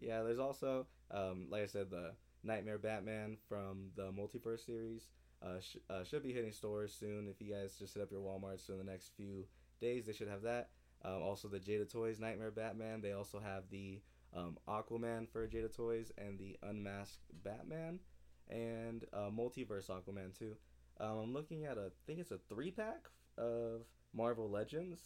Yeah, 0.00 0.22
there's 0.22 0.38
also, 0.38 0.86
um, 1.10 1.46
like 1.50 1.62
I 1.62 1.66
said, 1.66 1.90
the 1.90 2.12
Nightmare 2.42 2.78
Batman 2.78 3.36
from 3.48 3.90
the 3.96 4.10
Multiverse 4.12 4.64
series. 4.64 5.08
Uh, 5.42 5.60
sh- 5.60 5.76
uh, 5.90 6.02
should 6.04 6.22
be 6.22 6.32
hitting 6.32 6.52
stores 6.52 6.92
soon. 6.98 7.28
If 7.28 7.40
you 7.40 7.52
guys 7.52 7.76
just 7.78 7.94
hit 7.94 8.02
up 8.02 8.10
your 8.10 8.20
Walmarts 8.20 8.66
so 8.66 8.72
in 8.72 8.78
the 8.78 8.90
next 8.90 9.12
few 9.16 9.44
days, 9.80 10.06
they 10.06 10.12
should 10.12 10.28
have 10.28 10.42
that. 10.42 10.70
Um, 11.04 11.22
also, 11.22 11.48
the 11.48 11.58
Jada 11.58 11.90
Toys 11.90 12.18
Nightmare 12.18 12.50
Batman. 12.50 13.00
They 13.00 13.12
also 13.12 13.40
have 13.40 13.64
the 13.70 14.00
um, 14.34 14.58
Aquaman 14.68 15.28
for 15.28 15.46
Jada 15.46 15.74
Toys 15.74 16.12
and 16.18 16.38
the 16.38 16.56
Unmasked 16.62 17.24
Batman 17.44 18.00
and 18.48 19.04
uh, 19.12 19.30
Multiverse 19.30 19.88
Aquaman 19.90 20.36
too. 20.36 20.56
Um, 21.00 21.18
I'm 21.18 21.32
looking 21.32 21.64
at 21.64 21.78
a, 21.78 21.86
I 21.86 21.90
think 22.06 22.18
it's 22.18 22.30
a 22.32 22.38
three 22.48 22.70
pack 22.70 23.08
of 23.36 23.82
Marvel 24.12 24.50
Legends 24.50 25.00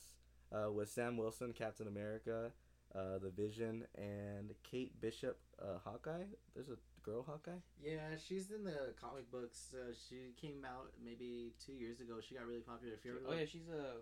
uh, 0.52 0.70
with 0.70 0.88
Sam 0.88 1.16
Wilson, 1.16 1.52
Captain 1.52 1.87
America, 1.87 2.52
uh, 2.94 3.18
the 3.18 3.30
Vision, 3.30 3.84
and 3.96 4.52
Kate 4.62 4.99
Bishop, 5.00 5.38
uh, 5.61 5.78
Hawkeye. 5.84 6.25
There's 6.54 6.68
a 6.68 6.76
girl 7.02 7.22
Hawkeye. 7.22 7.61
Yeah, 7.82 8.16
she's 8.26 8.50
in 8.50 8.64
the 8.64 8.94
comic 9.00 9.30
books. 9.30 9.75
Uh, 9.75 9.92
she 10.08 10.32
came 10.40 10.64
out 10.64 10.92
maybe 11.04 11.52
two 11.64 11.72
years 11.72 12.00
ago. 12.00 12.14
She 12.26 12.34
got 12.34 12.46
really 12.46 12.61
popular. 12.61 12.94
If 12.94 13.04
you 13.04 13.12
ever 13.12 13.20
Oh 13.28 13.34
yeah, 13.34 13.44
she's 13.44 13.68
a 13.68 13.96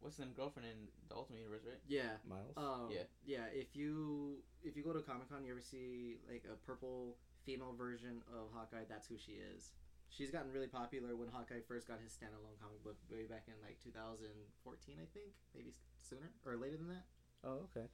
what's 0.00 0.16
the 0.16 0.24
name 0.24 0.34
girlfriend 0.34 0.68
in 0.68 0.88
the 1.08 1.14
Ultimate 1.14 1.38
Universe, 1.38 1.62
right? 1.66 1.80
yeah. 1.88 2.16
Miles. 2.28 2.56
Um, 2.56 2.88
Yeah. 2.90 3.04
yeah. 3.24 3.46
If 3.52 3.74
you 3.76 4.42
if 4.62 4.76
you 4.76 4.82
go 4.82 4.92
to 4.92 5.00
Comic 5.00 5.28
Con, 5.30 5.44
you 5.44 5.52
ever 5.52 5.60
see 5.60 6.18
like 6.28 6.44
a 6.50 6.56
purple 6.66 7.16
female 7.44 7.74
version 7.76 8.22
of 8.32 8.48
Hawkeye? 8.52 8.84
That's 8.88 9.06
who 9.06 9.16
she 9.18 9.32
is. 9.32 9.72
She's 10.10 10.30
gotten 10.30 10.50
really 10.52 10.66
popular 10.66 11.14
when 11.14 11.28
Hawkeye 11.28 11.60
first 11.68 11.86
got 11.86 12.00
his 12.02 12.12
standalone 12.12 12.58
comic 12.60 12.82
book 12.82 12.96
way 13.10 13.26
back 13.26 13.44
in 13.46 13.54
like 13.62 13.78
2014, 13.82 14.96
I 14.98 15.06
think, 15.14 15.32
maybe 15.54 15.72
sooner 15.98 16.32
or 16.44 16.56
later 16.56 16.76
than 16.76 16.88
that. 16.88 17.04
oh, 17.44 17.68
okay. 17.70 17.86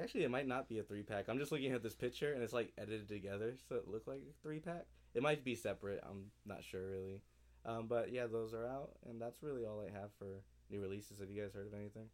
Actually, 0.00 0.24
it 0.24 0.30
might 0.30 0.46
not 0.46 0.68
be 0.68 0.78
a 0.78 0.82
three 0.82 1.02
pack. 1.02 1.26
I'm 1.28 1.38
just 1.38 1.52
looking 1.52 1.72
at 1.72 1.82
this 1.82 1.94
picture 1.94 2.32
and 2.32 2.42
it's 2.42 2.52
like 2.52 2.72
edited 2.78 3.08
together, 3.08 3.54
so 3.68 3.76
it 3.76 3.88
looked 3.88 4.08
like 4.08 4.20
a 4.20 4.32
three 4.42 4.58
pack. 4.60 4.86
It 5.14 5.22
might 5.22 5.44
be 5.44 5.54
separate. 5.54 6.00
I'm 6.08 6.30
not 6.46 6.64
sure 6.64 6.86
really. 6.90 7.22
Um, 7.66 7.86
but 7.86 8.12
yeah, 8.12 8.26
those 8.26 8.52
are 8.54 8.66
out, 8.66 8.92
and 9.08 9.20
that's 9.20 9.42
really 9.42 9.64
all 9.64 9.80
I 9.80 9.90
have 9.98 10.10
for 10.18 10.42
new 10.70 10.80
releases. 10.80 11.18
Have 11.18 11.30
you 11.30 11.40
guys 11.40 11.52
heard 11.52 11.66
of 11.66 11.74
anything? 11.74 12.08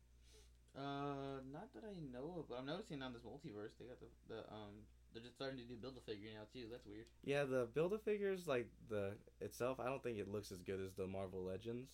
Uh, 0.77 1.43
not 1.53 1.73
that 1.75 1.83
I 1.85 1.99
know 2.13 2.39
of, 2.39 2.49
but 2.49 2.59
I'm 2.59 2.67
noticing 2.67 3.03
on 3.03 3.13
this 3.13 3.23
multiverse 3.23 3.75
they 3.79 3.87
got 3.87 3.99
the 3.99 4.07
the 4.29 4.41
um 4.53 4.87
they're 5.13 5.23
just 5.23 5.35
starting 5.35 5.59
to 5.59 5.65
do 5.65 5.75
build 5.75 5.97
a 5.97 6.01
figure 6.01 6.31
now 6.33 6.47
too. 6.53 6.67
That's 6.71 6.87
weird. 6.87 7.07
Yeah, 7.25 7.45
the 7.45 7.67
build 7.75 7.93
a 7.93 7.99
figures 7.99 8.47
like 8.47 8.69
the 8.89 9.13
itself. 9.41 9.81
I 9.81 9.87
don't 9.87 10.03
think 10.03 10.19
it 10.19 10.31
looks 10.31 10.53
as 10.53 10.63
good 10.63 10.81
as 10.81 10.95
the 10.95 11.07
Marvel 11.07 11.43
Legends, 11.43 11.91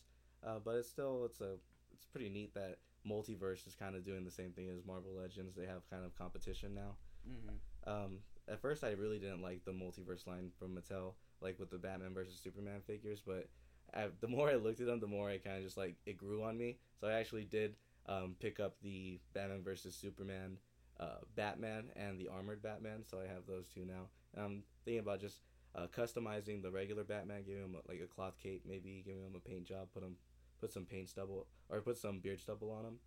uh, 0.46 0.58
but 0.62 0.76
it's 0.76 0.88
still 0.88 1.24
it's 1.24 1.40
a 1.40 1.56
it's 1.92 2.04
pretty 2.04 2.28
neat 2.28 2.52
that 2.54 2.78
multiverse 3.08 3.66
is 3.66 3.74
kind 3.74 3.96
of 3.96 4.04
doing 4.04 4.24
the 4.24 4.30
same 4.30 4.52
thing 4.52 4.68
as 4.68 4.84
Marvel 4.86 5.12
Legends. 5.18 5.54
They 5.56 5.66
have 5.66 5.88
kind 5.88 6.04
of 6.04 6.14
competition 6.16 6.74
now. 6.74 6.96
Mm-hmm. 7.28 7.90
Um, 7.90 8.18
at 8.48 8.60
first, 8.60 8.84
I 8.84 8.90
really 8.90 9.18
didn't 9.18 9.42
like 9.42 9.64
the 9.64 9.72
multiverse 9.72 10.26
line 10.26 10.50
from 10.58 10.76
Mattel, 10.76 11.14
like 11.40 11.58
with 11.58 11.70
the 11.70 11.78
Batman 11.78 12.14
versus 12.14 12.38
Superman 12.42 12.80
figures. 12.86 13.22
But 13.26 13.48
I, 13.94 14.08
the 14.20 14.28
more 14.28 14.50
I 14.50 14.54
looked 14.54 14.80
at 14.80 14.86
them, 14.86 15.00
the 15.00 15.06
more 15.06 15.30
I 15.30 15.38
kind 15.38 15.56
of 15.56 15.64
just 15.64 15.76
like 15.76 15.96
it 16.06 16.16
grew 16.16 16.42
on 16.42 16.58
me. 16.58 16.78
So 17.00 17.06
I 17.06 17.12
actually 17.12 17.44
did 17.44 17.76
um, 18.06 18.36
pick 18.40 18.60
up 18.60 18.76
the 18.82 19.18
Batman 19.34 19.62
versus 19.62 19.94
Superman, 19.94 20.58
uh, 21.00 21.20
Batman, 21.34 21.90
and 21.96 22.18
the 22.18 22.28
armored 22.28 22.62
Batman. 22.62 23.04
So 23.04 23.18
I 23.18 23.32
have 23.32 23.46
those 23.46 23.66
two 23.68 23.84
now. 23.84 24.08
And 24.34 24.44
I'm 24.44 24.62
thinking 24.84 25.00
about 25.00 25.20
just 25.20 25.40
uh, 25.74 25.86
customizing 25.96 26.62
the 26.62 26.70
regular 26.70 27.04
Batman, 27.04 27.42
giving 27.46 27.62
him 27.62 27.76
like 27.88 28.00
a 28.02 28.06
cloth 28.06 28.38
cape, 28.42 28.62
maybe 28.66 29.02
giving 29.04 29.22
him 29.22 29.34
a 29.36 29.48
paint 29.48 29.64
job, 29.64 29.88
put 29.92 30.02
him 30.02 30.16
put 30.60 30.72
some 30.72 30.84
paint 30.84 31.08
stubble 31.08 31.46
or 31.68 31.80
put 31.80 31.98
some 31.98 32.18
beard 32.18 32.40
stubble 32.40 32.70
on 32.70 32.84
him. 32.84 32.98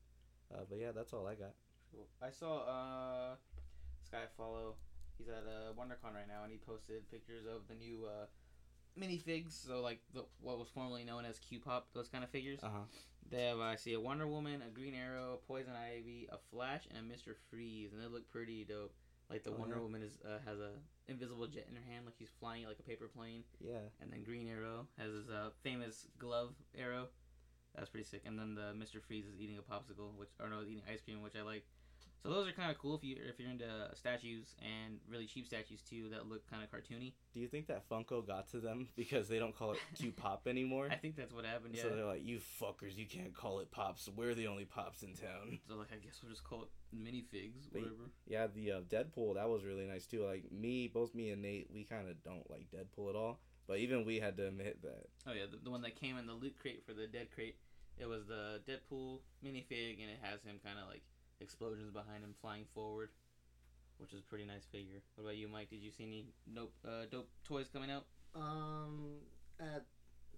Uh, 0.54 0.62
but 0.70 0.80
yeah, 0.80 0.92
that's 0.94 1.14
all 1.14 1.28
I 1.28 1.36
got. 1.36 1.54
Cool. 1.92 2.08
I 2.22 2.30
saw 2.30 2.66
uh, 2.66 3.36
Skyfollow. 4.06 4.74
He's 5.18 5.28
at 5.28 5.44
uh, 5.46 5.74
WonderCon 5.74 6.14
right 6.16 6.28
now, 6.28 6.44
and 6.44 6.52
he 6.52 6.58
posted 6.58 7.10
pictures 7.12 7.46
of 7.46 7.68
the 7.68 7.76
new 7.76 8.06
uh, 8.06 8.26
minifigs. 8.98 9.52
So 9.66 9.82
like 9.82 10.00
the 10.14 10.26
what 10.42 10.58
was 10.58 10.70
formerly 10.70 11.04
known 11.04 11.26
as 11.26 11.40
Q-Pop, 11.40 11.88
those 11.94 12.08
kind 12.08 12.24
of 12.24 12.30
figures. 12.30 12.60
Uh 12.64 12.70
huh. 12.70 12.84
They 13.30 13.46
have 13.46 13.60
I 13.60 13.76
see 13.76 13.94
a 13.94 14.00
Wonder 14.00 14.28
Woman, 14.28 14.64
a 14.66 14.72
Green 14.72 14.96
Arrow, 14.96 15.34
a 15.34 15.48
Poison 15.48 15.74
Ivy, 15.76 16.28
a 16.32 16.38
Flash, 16.52 16.88
and 16.90 16.98
a 16.98 17.02
Mister 17.04 17.36
Freeze, 17.50 17.94
and 17.94 18.02
they 18.02 18.08
look 18.08 18.30
pretty 18.30 18.64
dope. 18.64 18.94
Like 19.30 19.44
the 19.44 19.52
Oh, 19.52 19.58
Wonder 19.60 19.76
yeah. 19.76 19.82
Woman 19.82 20.02
is 20.02 20.18
uh, 20.26 20.40
has 20.46 20.60
a 20.60 20.72
invisible 21.08 21.46
jet 21.46 21.68
in 21.70 21.76
her 21.76 21.84
hand, 21.92 22.06
like 22.06 22.16
she's 22.18 22.32
flying 22.40 22.66
like 22.66 22.80
a 22.80 22.84
paper 22.84 23.08
plane, 23.08 23.44
Yeah. 23.60 23.86
and 24.02 24.12
then 24.12 24.24
Green 24.24 24.48
Arrow 24.48 24.88
has 24.98 25.14
his 25.14 25.30
uh, 25.30 25.50
famous 25.62 26.08
glove 26.18 26.54
arrow. 26.76 27.10
That's 27.76 27.90
pretty 27.90 28.06
sick. 28.06 28.24
And 28.26 28.40
then 28.40 28.56
the 28.56 28.74
Mister 28.74 29.00
Freeze 29.00 29.26
is 29.26 29.40
eating 29.40 29.60
a 29.60 29.62
popsicle, 29.62 30.18
which 30.18 30.30
or 30.40 30.50
no, 30.50 30.62
eating 30.64 30.82
ice 30.92 31.02
cream, 31.02 31.22
which 31.22 31.36
I 31.36 31.44
like. 31.44 31.66
So 32.24 32.30
those 32.30 32.48
are 32.50 32.52
kind 32.52 32.70
of 32.70 32.78
cool 32.78 32.96
if 32.96 33.04
you 33.04 33.16
if 33.18 33.40
you're 33.40 33.50
into 33.50 33.66
statues 33.94 34.56
and 34.62 35.00
really 35.10 35.26
cheap 35.26 35.48
statues 35.48 35.82
too 35.82 36.10
that 36.12 36.28
look 36.28 36.50
kind 36.50 36.64
of 36.64 36.70
cartoony. 36.70 37.14
Do 37.34 37.40
you 37.40 37.48
think 37.48 37.68
that 37.68 37.88
Funko 37.90 38.26
got 38.26 38.50
to 38.52 38.58
them 38.60 38.90
because 38.96 39.28
they 39.30 39.40
don't 39.40 39.56
call 39.58 39.72
it 39.72 39.80
Q 39.96 40.12
Pop 40.12 40.48
anymore? 40.48 40.90
I 40.92 40.96
think 40.96 41.16
that's 41.16 41.34
what 41.34 41.46
happened. 41.46 41.76
Yeah. 41.76 41.84
So 41.84 41.90
they're 41.90 42.06
like, 42.06 42.26
you 42.26 42.40
fuckers, 42.62 42.98
you 42.98 43.06
can't 43.06 43.34
call 43.34 43.60
it 43.60 43.72
Pops. 43.72 44.10
We're 44.14 44.36
the 44.36 44.48
only 44.48 44.66
Pops 44.66 45.04
in 45.04 45.14
town. 45.14 45.60
So 45.68 45.76
like 45.76 45.88
I 45.94 45.98
guess 45.98 46.20
we'll 46.22 46.32
just 46.32 46.44
call 46.44 46.64
it 46.64 46.70
minifigs, 46.96 47.68
But- 47.72 47.82
whatever. 47.84 48.10
Yeah, 48.28 48.48
the 48.54 48.72
uh, 48.74 48.82
Deadpool 48.82 49.36
that 49.36 49.48
was 49.50 49.64
really 49.64 49.86
nice 49.86 50.06
too. 50.06 50.26
Like 50.26 50.52
me, 50.52 50.88
both 50.88 51.16
me 51.16 51.30
and 51.32 51.42
Nate, 51.42 51.70
we 51.74 51.84
kind 51.84 52.10
of 52.10 52.22
don't 52.24 52.50
like 52.50 52.68
Deadpool 52.72 53.10
at 53.10 53.16
all. 53.16 53.40
But 53.68 53.78
even 53.78 54.04
we 54.04 54.20
had 54.20 54.36
to 54.38 54.48
admit 54.48 54.82
that. 54.82 55.06
Oh 55.28 55.32
yeah, 55.32 55.46
the, 55.50 55.58
the 55.64 55.70
one 55.70 55.84
that 55.84 55.96
came 55.96 56.18
in 56.18 56.26
the 56.26 56.34
loot 56.34 56.56
crate 56.60 56.84
for 56.86 56.94
the 56.94 57.06
dead 57.08 57.28
crate. 57.34 57.56
It 57.98 58.08
was 58.08 58.26
the 58.28 58.62
Deadpool 58.68 59.20
minifig, 59.46 60.02
and 60.02 60.10
it 60.10 60.20
has 60.22 60.42
him 60.42 60.60
kind 60.64 60.80
of 60.82 60.90
like 60.90 61.04
explosions 61.42 61.92
behind 61.92 62.24
him 62.24 62.34
flying 62.42 62.66
forward, 62.74 63.10
which 63.98 64.14
is 64.14 64.20
a 64.20 64.24
pretty 64.24 64.46
nice 64.46 64.66
figure. 64.72 65.02
What 65.16 65.24
about 65.24 65.38
you, 65.38 65.48
Mike? 65.48 65.70
Did 65.70 65.82
you 65.82 65.92
see 65.92 66.04
any 66.04 66.26
dope 66.54 66.74
uh, 66.86 67.06
dope 67.12 67.30
toys 67.44 67.68
coming 67.72 67.92
out? 67.92 68.06
Um, 68.36 69.22
at 69.60 69.86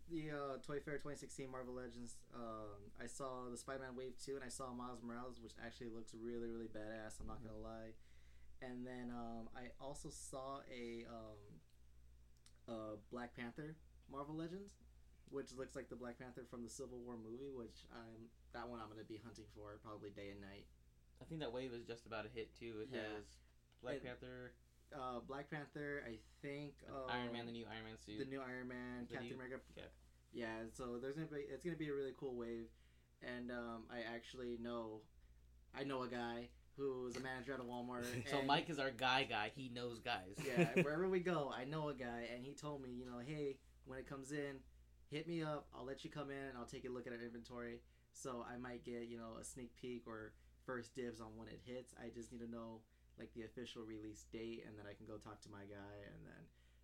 the 0.09 0.31
uh, 0.31 0.57
Toy 0.65 0.79
Fair 0.83 0.95
2016 0.95 1.49
Marvel 1.49 1.73
Legends, 1.73 2.17
um, 2.35 2.91
I 3.01 3.07
saw 3.07 3.49
the 3.49 3.57
Spider-Man 3.57 3.95
Wave 3.95 4.13
2, 4.23 4.35
and 4.35 4.43
I 4.43 4.49
saw 4.49 4.71
Miles 4.73 4.99
Morales, 5.03 5.39
which 5.41 5.53
actually 5.63 5.89
looks 5.89 6.13
really, 6.13 6.49
really 6.49 6.67
badass. 6.67 7.19
I'm 7.19 7.27
not 7.27 7.39
gonna 7.43 7.61
lie. 7.61 7.95
And 8.61 8.85
then 8.85 9.09
um, 9.09 9.49
I 9.55 9.73
also 9.79 10.09
saw 10.09 10.61
a 10.69 11.05
um, 11.09 11.39
uh, 12.69 12.95
Black 13.09 13.35
Panther 13.35 13.75
Marvel 14.11 14.35
Legends, 14.35 14.75
which 15.29 15.49
looks 15.57 15.75
like 15.75 15.89
the 15.89 15.95
Black 15.95 16.19
Panther 16.19 16.45
from 16.49 16.63
the 16.63 16.69
Civil 16.69 16.99
War 16.99 17.15
movie. 17.17 17.49
Which 17.49 17.87
I'm 17.89 18.29
that 18.53 18.69
one 18.69 18.79
I'm 18.79 18.89
gonna 18.89 19.07
be 19.07 19.19
hunting 19.23 19.45
for 19.55 19.79
probably 19.83 20.11
day 20.11 20.29
and 20.29 20.41
night. 20.41 20.67
I 21.21 21.25
think 21.25 21.39
that 21.41 21.53
wave 21.53 21.71
is 21.73 21.85
just 21.85 22.05
about 22.05 22.25
a 22.25 22.29
hit 22.29 22.55
too. 22.57 22.81
It 22.81 22.89
Yeah. 22.91 23.01
has 23.15 23.25
Black 23.81 23.95
It- 23.97 24.03
Panther, 24.03 24.53
Uh, 24.93 25.19
Black 25.21 25.49
Panther, 25.49 26.03
I 26.05 26.19
think. 26.41 26.75
Uh, 26.89 27.05
Iron 27.05 27.31
Man, 27.31 27.45
the 27.45 27.51
new 27.53 27.65
Iron 27.65 27.85
Man 27.85 27.97
suit. 27.97 28.17
the 28.19 28.25
new 28.25 28.41
Iron 28.41 28.67
Man, 28.67 29.05
The 29.07 29.13
Captain 29.13 29.29
new 29.29 29.35
America. 29.35 29.61
Cap. 29.75 29.91
Yeah, 30.33 30.67
so 30.73 30.97
there's 30.99 31.15
gonna 31.15 31.27
be 31.27 31.41
it's 31.41 31.63
gonna 31.63 31.77
be 31.77 31.89
a 31.89 31.93
really 31.93 32.13
cool 32.17 32.35
wave, 32.35 32.67
and 33.21 33.51
um, 33.51 33.85
I 33.89 34.01
actually 34.01 34.57
know, 34.57 35.01
I 35.73 35.83
know 35.83 36.03
a 36.03 36.07
guy 36.09 36.49
who 36.77 37.07
is 37.07 37.15
a 37.17 37.19
manager 37.21 37.53
at 37.53 37.59
a 37.59 37.63
Walmart. 37.63 38.05
so 38.29 38.41
Mike 38.41 38.69
is 38.69 38.79
our 38.79 38.91
guy 38.91 39.23
guy. 39.23 39.51
He 39.55 39.69
knows 39.69 39.99
guys. 39.99 40.35
yeah, 40.45 40.73
wherever 40.81 41.07
we 41.07 41.19
go, 41.19 41.51
I 41.55 41.63
know 41.65 41.89
a 41.89 41.93
guy, 41.93 42.27
and 42.33 42.43
he 42.43 42.53
told 42.53 42.81
me, 42.81 42.89
you 42.91 43.05
know, 43.05 43.19
hey, 43.19 43.57
when 43.85 43.97
it 43.99 44.07
comes 44.07 44.31
in, 44.31 44.59
hit 45.09 45.27
me 45.27 45.41
up. 45.43 45.67
I'll 45.73 45.85
let 45.85 46.03
you 46.03 46.09
come 46.09 46.29
in, 46.31 46.37
and 46.37 46.57
I'll 46.57 46.65
take 46.65 46.85
a 46.85 46.89
look 46.89 47.07
at 47.07 47.13
our 47.13 47.19
inventory. 47.21 47.81
So 48.13 48.45
I 48.49 48.57
might 48.57 48.83
get 48.83 49.03
you 49.07 49.17
know 49.17 49.37
a 49.39 49.43
sneak 49.43 49.73
peek 49.75 50.05
or 50.07 50.33
first 50.65 50.95
dibs 50.95 51.19
on 51.21 51.35
when 51.37 51.47
it 51.47 51.59
hits. 51.63 51.93
I 51.99 52.09
just 52.09 52.31
need 52.31 52.41
to 52.41 52.49
know 52.49 52.81
like 53.19 53.33
the 53.35 53.43
official 53.43 53.83
release 53.83 54.25
date, 54.31 54.63
and 54.65 54.77
then 54.77 54.85
I 54.89 54.93
can 54.95 55.05
go 55.05 55.17
talk 55.17 55.41
to 55.41 55.49
my 55.51 55.65
guy, 55.69 55.95
and 56.07 56.19
then 56.25 56.41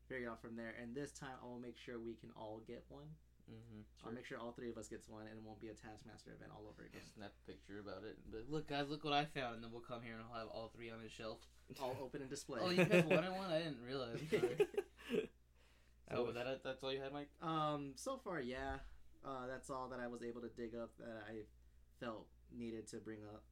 figure 0.07 0.27
it 0.27 0.31
out 0.31 0.41
from 0.41 0.55
there. 0.55 0.75
And 0.81 0.93
this 0.93 1.11
time, 1.11 1.35
I 1.41 1.45
will 1.47 1.59
make 1.59 1.77
sure 1.77 1.97
we 1.99 2.15
can 2.15 2.29
all 2.35 2.61
get 2.67 2.83
one. 2.89 3.09
mm-hmm. 3.49 3.81
I'll 4.05 4.13
make 4.13 4.25
sure 4.25 4.37
all 4.37 4.51
three 4.51 4.69
of 4.69 4.77
us 4.77 4.87
gets 4.87 5.07
one, 5.09 5.25
and 5.27 5.35
it 5.39 5.43
won't 5.43 5.59
be 5.59 5.67
a 5.69 5.73
Taskmaster 5.73 6.31
event 6.35 6.51
all 6.53 6.67
over 6.69 6.83
again. 6.83 7.01
Snap 7.15 7.31
a 7.31 7.43
picture 7.49 7.79
about 7.79 8.03
it. 8.03 8.17
But 8.31 8.45
look, 8.49 8.67
guys, 8.67 8.89
look 8.89 9.03
what 9.03 9.13
I 9.13 9.25
found, 9.25 9.55
and 9.55 9.63
then 9.63 9.71
we'll 9.71 9.81
come 9.81 10.01
here 10.03 10.13
and 10.13 10.21
I'll 10.21 10.37
have 10.39 10.47
all 10.51 10.69
three 10.75 10.91
on 10.91 11.01
the 11.01 11.09
shelf. 11.09 11.39
All 11.81 11.97
open 12.01 12.21
and 12.21 12.29
display. 12.29 12.61
Oh, 12.63 12.69
you 12.69 12.85
guys 12.85 13.03
wanted 13.03 13.31
one? 13.35 13.51
I 13.51 13.57
didn't 13.59 13.81
realize. 13.85 14.19
So 16.09 16.23
was 16.23 16.35
that? 16.35 16.63
That's 16.63 16.81
all 16.83 16.93
you 16.93 17.01
had, 17.01 17.11
Mike? 17.11 17.27
Um, 17.41 17.91
so 17.95 18.17
far, 18.23 18.39
yeah. 18.39 18.79
Uh, 19.25 19.47
that's 19.47 19.69
all 19.69 19.89
that 19.89 19.99
I 19.99 20.07
was 20.07 20.23
able 20.23 20.39
to 20.41 20.47
dig 20.47 20.73
up 20.75 20.91
that 20.99 21.23
I 21.29 21.43
felt 21.99 22.27
needed 22.57 22.87
to 22.91 22.97
bring 22.97 23.19
up. 23.33 23.43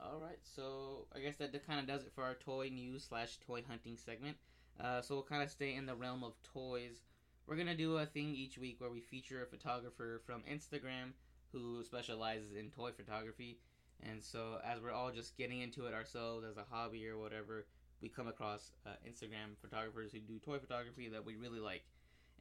All 0.00 0.18
right, 0.20 0.38
so 0.42 1.06
I 1.14 1.20
guess 1.20 1.36
that 1.36 1.66
kind 1.66 1.80
of 1.80 1.86
does 1.86 2.02
it 2.04 2.12
for 2.14 2.24
our 2.24 2.34
toy 2.34 2.70
news 2.72 3.04
slash 3.08 3.38
toy 3.46 3.62
hunting 3.68 3.96
segment. 3.96 4.36
Uh, 4.80 5.00
so 5.00 5.14
we'll 5.14 5.24
kind 5.24 5.42
of 5.42 5.50
stay 5.50 5.74
in 5.74 5.86
the 5.86 5.94
realm 5.94 6.24
of 6.24 6.34
toys. 6.42 7.02
We're 7.46 7.56
gonna 7.56 7.76
do 7.76 7.98
a 7.98 8.06
thing 8.06 8.34
each 8.34 8.58
week 8.58 8.80
where 8.80 8.90
we 8.90 9.00
feature 9.00 9.42
a 9.42 9.46
photographer 9.46 10.20
from 10.24 10.42
Instagram 10.42 11.12
who 11.52 11.84
specializes 11.84 12.54
in 12.54 12.70
toy 12.70 12.90
photography. 12.92 13.58
And 14.02 14.22
so 14.22 14.58
as 14.64 14.80
we're 14.80 14.92
all 14.92 15.12
just 15.12 15.36
getting 15.36 15.60
into 15.60 15.86
it 15.86 15.94
ourselves 15.94 16.44
as 16.48 16.56
a 16.56 16.66
hobby 16.68 17.06
or 17.06 17.18
whatever, 17.18 17.66
we 18.00 18.08
come 18.08 18.26
across 18.26 18.72
uh, 18.86 18.90
Instagram 19.08 19.56
photographers 19.60 20.12
who 20.12 20.18
do 20.18 20.38
toy 20.38 20.58
photography 20.58 21.08
that 21.08 21.24
we 21.24 21.36
really 21.36 21.60
like. 21.60 21.84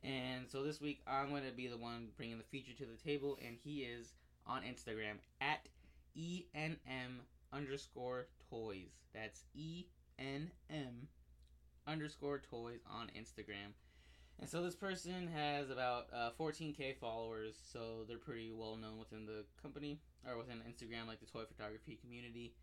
And 0.03 0.49
so 0.49 0.63
this 0.63 0.81
week 0.81 1.01
I'm 1.05 1.29
going 1.29 1.45
to 1.45 1.51
be 1.51 1.67
the 1.67 1.77
one 1.77 2.07
bringing 2.17 2.37
the 2.37 2.43
feature 2.45 2.73
to 2.73 2.85
the 2.85 2.97
table, 2.97 3.37
and 3.45 3.57
he 3.63 3.81
is 3.81 4.13
on 4.47 4.63
Instagram 4.63 5.17
at 5.39 5.67
ENM 6.17 7.19
underscore 7.53 8.27
toys. 8.49 8.91
That's 9.13 9.43
E 9.53 9.85
N 10.19 10.51
M 10.69 11.07
underscore 11.87 12.39
toys 12.39 12.81
on 12.89 13.11
Instagram. 13.17 13.73
And 14.39 14.49
so 14.49 14.63
this 14.63 14.75
person 14.75 15.29
has 15.35 15.69
about 15.69 16.07
uh, 16.11 16.31
14k 16.39 16.97
followers, 16.97 17.55
so 17.71 18.05
they're 18.07 18.17
pretty 18.17 18.51
well 18.51 18.75
known 18.75 18.97
within 18.97 19.25
the 19.25 19.45
company 19.61 19.99
or 20.27 20.37
within 20.37 20.57
Instagram, 20.57 21.07
like 21.07 21.19
the 21.19 21.27
toy 21.27 21.43
photography 21.45 21.99
community. 22.01 22.55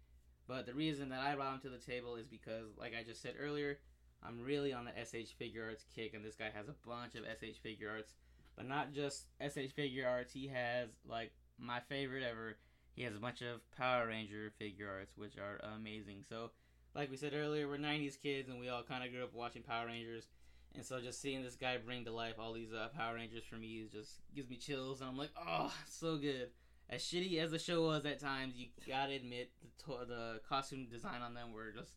But 0.49 0.66
the 0.66 0.75
reason 0.75 1.11
that 1.11 1.21
I 1.21 1.35
brought 1.37 1.54
him 1.54 1.61
to 1.61 1.68
the 1.68 1.78
table 1.78 2.16
is 2.16 2.26
because, 2.26 2.76
like 2.78 2.95
I 2.99 3.04
just 3.04 3.23
said 3.23 3.35
earlier, 3.38 3.78
I'm 4.26 4.42
really 4.42 4.73
on 4.73 4.87
the 4.87 4.92
SH 5.04 5.35
figure 5.38 5.66
arts 5.66 5.85
kick, 5.95 6.14
and 6.14 6.25
this 6.25 6.35
guy 6.35 6.50
has 6.52 6.68
a 6.68 6.75
bunch 6.87 7.14
of 7.14 7.25
SH 7.25 7.59
figure 7.62 7.90
arts. 7.90 8.14
But 8.57 8.66
not 8.66 8.92
just 8.92 9.26
SH 9.40 9.73
figure 9.76 10.09
arts, 10.09 10.33
he 10.33 10.49
has 10.49 10.88
like 11.07 11.33
my 11.59 11.80
favorite 11.88 12.25
ever. 12.25 12.57
He 12.99 13.05
has 13.05 13.14
a 13.14 13.21
bunch 13.21 13.43
of 13.43 13.61
Power 13.76 14.09
Ranger 14.09 14.50
figure 14.59 14.90
arts, 14.90 15.17
which 15.17 15.38
are 15.38 15.61
amazing. 15.76 16.25
So, 16.28 16.50
like 16.97 17.12
we 17.12 17.17
said 17.17 17.33
earlier, 17.33 17.69
we're 17.69 17.78
90s 17.78 18.21
kids, 18.21 18.49
and 18.49 18.59
we 18.59 18.71
all 18.71 18.83
kind 18.83 19.05
of 19.05 19.12
grew 19.12 19.23
up 19.23 19.33
watching 19.33 19.62
Power 19.62 19.87
Rangers. 19.87 20.26
And 20.75 20.85
so, 20.85 21.00
just 21.00 21.23
seeing 21.23 21.45
this 21.45 21.55
guy 21.55 21.76
bring 21.76 22.05
to 22.07 22.11
life 22.11 22.40
all 22.40 22.52
these 22.52 22.73
uh, 22.73 22.88
Power 22.97 23.14
Rangers 23.14 23.45
for 23.49 23.55
me 23.55 23.76
is 23.76 23.93
just 23.93 24.19
gives 24.35 24.50
me 24.50 24.57
chills, 24.57 25.00
and 25.00 25.09
I'm 25.09 25.17
like, 25.17 25.31
oh, 25.40 25.73
so 25.88 26.17
good. 26.17 26.50
As 26.90 27.02
shitty 27.02 27.38
as 27.38 27.52
the 27.52 27.59
show 27.61 27.87
was 27.87 28.05
at 28.05 28.19
times, 28.19 28.55
you 28.57 28.67
gotta 28.85 29.12
admit 29.12 29.52
the 29.62 29.85
to- 29.85 30.05
the 30.05 30.40
costume 30.49 30.88
design 30.90 31.23
on 31.23 31.35
them 31.35 31.52
were 31.52 31.71
just 31.71 31.93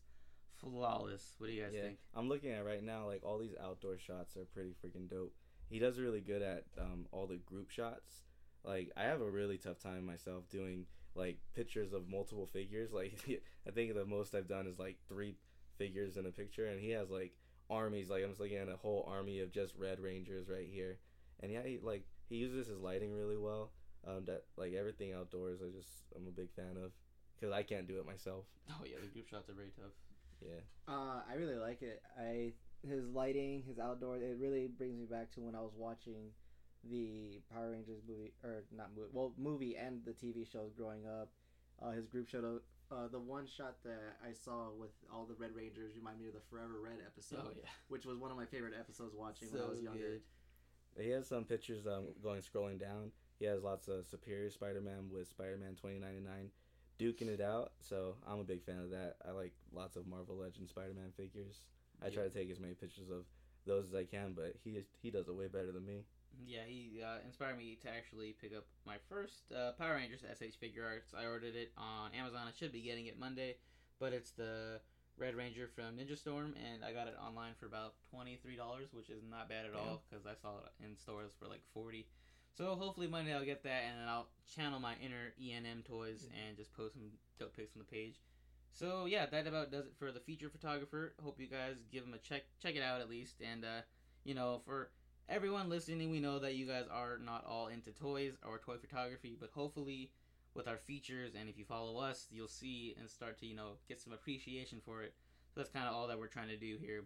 flawless. 0.60 1.34
What 1.38 1.48
do 1.48 1.52
you 1.52 1.64
guys 1.64 1.72
yeah, 1.74 1.82
think? 1.82 1.98
I'm 2.14 2.28
looking 2.28 2.52
at 2.52 2.64
right 2.64 2.84
now. 2.84 3.06
Like 3.08 3.24
all 3.24 3.38
these 3.38 3.56
outdoor 3.60 3.98
shots 3.98 4.36
are 4.36 4.44
pretty 4.54 4.76
freaking 4.84 5.10
dope. 5.10 5.34
He 5.68 5.80
does 5.80 5.98
really 5.98 6.20
good 6.20 6.42
at 6.42 6.62
um, 6.78 7.06
all 7.10 7.26
the 7.26 7.38
group 7.38 7.70
shots. 7.70 8.22
Like 8.64 8.90
I 8.96 9.04
have 9.04 9.20
a 9.20 9.30
really 9.30 9.58
tough 9.58 9.78
time 9.78 10.06
myself 10.06 10.48
doing 10.48 10.86
like 11.14 11.38
pictures 11.54 11.92
of 11.92 12.08
multiple 12.08 12.46
figures. 12.46 12.90
Like 12.94 13.42
I 13.66 13.70
think 13.70 13.94
the 13.94 14.04
most 14.04 14.34
I've 14.34 14.48
done 14.48 14.66
is 14.66 14.78
like 14.78 14.98
three 15.08 15.36
figures 15.78 16.16
in 16.16 16.26
a 16.26 16.30
picture, 16.30 16.66
and 16.66 16.80
he 16.80 16.90
has 16.90 17.10
like 17.10 17.32
armies. 17.70 18.10
Like 18.10 18.22
I'm 18.22 18.30
just 18.30 18.40
looking 18.40 18.58
at 18.58 18.68
a 18.68 18.76
whole 18.76 19.08
army 19.10 19.40
of 19.40 19.52
just 19.52 19.74
Red 19.76 20.00
Rangers 20.00 20.48
right 20.48 20.68
here. 20.70 20.98
And 21.40 21.50
yeah, 21.50 21.62
he, 21.64 21.78
like 21.82 22.04
he 22.28 22.36
uses 22.36 22.68
his 22.68 22.78
lighting 22.78 23.12
really 23.12 23.36
well. 23.36 23.72
Um, 24.06 24.24
that 24.26 24.44
like 24.56 24.72
everything 24.74 25.12
outdoors, 25.12 25.60
I 25.62 25.70
just 25.76 25.90
I'm 26.16 26.26
a 26.26 26.30
big 26.30 26.50
fan 26.54 26.76
of 26.82 26.92
because 27.38 27.52
I 27.52 27.62
can't 27.62 27.86
do 27.86 27.98
it 27.98 28.06
myself. 28.06 28.44
Oh 28.70 28.84
yeah, 28.84 28.96
the 29.02 29.08
group 29.08 29.28
shots 29.28 29.50
are 29.50 29.54
very 29.54 29.72
tough. 29.76 29.92
Yeah. 30.40 30.62
Uh, 30.88 31.20
I 31.28 31.34
really 31.36 31.56
like 31.56 31.82
it. 31.82 32.00
I 32.18 32.52
his 32.88 33.06
lighting, 33.08 33.62
his 33.66 33.78
outdoor, 33.78 34.16
it 34.16 34.38
really 34.40 34.66
brings 34.66 34.98
me 34.98 35.06
back 35.06 35.30
to 35.32 35.40
when 35.40 35.54
I 35.54 35.60
was 35.60 35.72
watching 35.76 36.30
the 36.90 37.40
Power 37.52 37.70
Rangers 37.72 38.00
movie, 38.08 38.32
or 38.44 38.64
not 38.76 38.90
movie, 38.96 39.08
well, 39.12 39.32
movie 39.38 39.76
and 39.76 40.04
the 40.04 40.12
TV 40.12 40.50
shows 40.50 40.72
growing 40.76 41.06
up. 41.06 41.30
uh, 41.82 41.90
his 41.92 42.06
group 42.06 42.28
showed 42.28 42.44
up. 42.44 42.62
Uh, 42.90 43.08
the 43.08 43.18
one 43.18 43.46
shot 43.46 43.76
that 43.84 44.16
I 44.22 44.32
saw 44.34 44.68
with 44.78 44.90
all 45.10 45.24
the 45.24 45.34
Red 45.34 45.52
Rangers 45.56 45.94
remind 45.96 46.20
me 46.20 46.26
of 46.26 46.34
the 46.34 46.40
Forever 46.50 46.74
Red 46.84 46.98
episode, 47.06 47.40
Oh 47.42 47.50
yeah. 47.56 47.68
which 47.88 48.04
was 48.04 48.18
one 48.18 48.30
of 48.30 48.36
my 48.36 48.44
favorite 48.44 48.74
episodes 48.78 49.14
watching 49.16 49.48
when 49.50 49.62
I 49.62 49.66
was 49.70 49.80
younger. 49.80 50.20
good. 50.96 51.02
He 51.02 51.08
has 51.10 51.26
some 51.26 51.44
pictures 51.44 51.86
um, 51.86 52.08
going 52.22 52.42
scrolling 52.42 52.78
down. 52.78 53.12
He 53.38 53.46
has 53.46 53.62
lots 53.62 53.88
of 53.88 54.06
Superior 54.06 54.50
Spider-Man 54.50 55.08
with 55.10 55.28
Spider-Man 55.28 55.74
2099 55.80 56.50
duking 57.00 57.28
it 57.32 57.40
out. 57.40 57.72
So 57.80 58.16
I'm 58.28 58.40
a 58.40 58.44
big 58.44 58.62
fan 58.62 58.78
of 58.78 58.90
that. 58.90 59.16
I 59.26 59.30
like 59.30 59.52
lots 59.72 59.96
of 59.96 60.06
Marvel 60.06 60.36
Legends 60.36 60.68
Spider-Man 60.70 61.12
figures. 61.16 61.62
I 62.04 62.10
try 62.10 62.24
to 62.24 62.30
take 62.30 62.50
as 62.50 62.60
many 62.60 62.74
pictures 62.74 63.08
of 63.08 63.24
those 63.66 63.86
as 63.88 63.94
I 63.94 64.04
can, 64.04 64.34
but 64.36 64.54
he 64.62 64.84
he 65.00 65.10
does 65.10 65.28
it 65.28 65.34
way 65.34 65.46
better 65.46 65.72
than 65.72 65.86
me. 65.86 66.02
Yeah, 66.46 66.64
he 66.66 67.00
uh, 67.02 67.18
inspired 67.24 67.58
me 67.58 67.78
to 67.82 67.88
actually 67.88 68.36
pick 68.40 68.52
up 68.56 68.66
my 68.86 68.96
first 69.08 69.52
uh, 69.52 69.72
Power 69.72 69.94
Rangers 69.94 70.20
SH 70.20 70.56
figure 70.58 70.84
arts. 70.84 71.12
I 71.16 71.26
ordered 71.26 71.54
it 71.54 71.72
on 71.76 72.12
Amazon. 72.14 72.42
I 72.48 72.52
should 72.56 72.72
be 72.72 72.82
getting 72.82 73.06
it 73.06 73.18
Monday, 73.18 73.56
but 73.98 74.12
it's 74.12 74.32
the 74.32 74.80
Red 75.16 75.34
Ranger 75.34 75.68
from 75.74 75.96
Ninja 75.96 76.16
Storm, 76.16 76.54
and 76.56 76.84
I 76.84 76.92
got 76.92 77.06
it 77.06 77.16
online 77.24 77.52
for 77.58 77.66
about 77.66 77.94
twenty 78.10 78.38
three 78.42 78.56
dollars, 78.56 78.88
which 78.92 79.10
is 79.10 79.22
not 79.28 79.48
bad 79.48 79.66
at 79.66 79.74
all 79.74 80.02
because 80.08 80.26
I 80.26 80.34
saw 80.40 80.58
it 80.58 80.84
in 80.84 80.96
stores 80.96 81.32
for 81.38 81.48
like 81.48 81.62
forty. 81.74 82.06
So 82.56 82.74
hopefully 82.74 83.06
Monday 83.06 83.34
I'll 83.34 83.44
get 83.44 83.62
that, 83.64 83.82
and 83.88 84.00
then 84.00 84.08
I'll 84.08 84.28
channel 84.54 84.80
my 84.80 84.94
inner 85.02 85.32
ENM 85.40 85.84
toys 85.84 86.28
and 86.46 86.56
just 86.56 86.74
post 86.74 86.94
some 86.94 87.10
dope 87.38 87.56
pics 87.56 87.74
on 87.76 87.80
the 87.80 87.90
page. 87.90 88.20
So 88.72 89.06
yeah, 89.06 89.26
that 89.26 89.46
about 89.46 89.70
does 89.70 89.86
it 89.86 89.92
for 89.98 90.12
the 90.12 90.20
feature 90.20 90.48
photographer. 90.48 91.14
Hope 91.22 91.40
you 91.40 91.46
guys 91.46 91.76
give 91.90 92.04
him 92.04 92.14
a 92.14 92.18
check, 92.18 92.42
check 92.62 92.74
it 92.74 92.82
out 92.82 93.00
at 93.00 93.08
least, 93.08 93.40
and 93.40 93.64
uh, 93.64 93.82
you 94.24 94.34
know 94.34 94.62
for 94.64 94.90
everyone 95.32 95.70
listening, 95.70 96.10
we 96.10 96.20
know 96.20 96.38
that 96.38 96.56
you 96.56 96.66
guys 96.66 96.84
are 96.92 97.16
not 97.16 97.42
all 97.48 97.68
into 97.68 97.90
toys 97.90 98.34
or 98.46 98.58
toy 98.58 98.76
photography, 98.76 99.34
but 99.40 99.48
hopefully 99.54 100.10
with 100.54 100.68
our 100.68 100.76
features 100.76 101.32
and 101.34 101.48
if 101.48 101.56
you 101.56 101.64
follow 101.64 101.98
us, 101.98 102.26
you'll 102.30 102.46
see 102.46 102.94
and 103.00 103.08
start 103.08 103.38
to, 103.38 103.46
you 103.46 103.56
know, 103.56 103.70
get 103.88 103.98
some 103.98 104.12
appreciation 104.12 104.78
for 104.84 105.02
it. 105.02 105.14
So 105.54 105.60
that's 105.60 105.70
kind 105.70 105.88
of 105.88 105.94
all 105.94 106.06
that 106.08 106.18
we're 106.18 106.26
trying 106.26 106.48
to 106.48 106.56
do 106.58 106.76
here. 106.78 107.04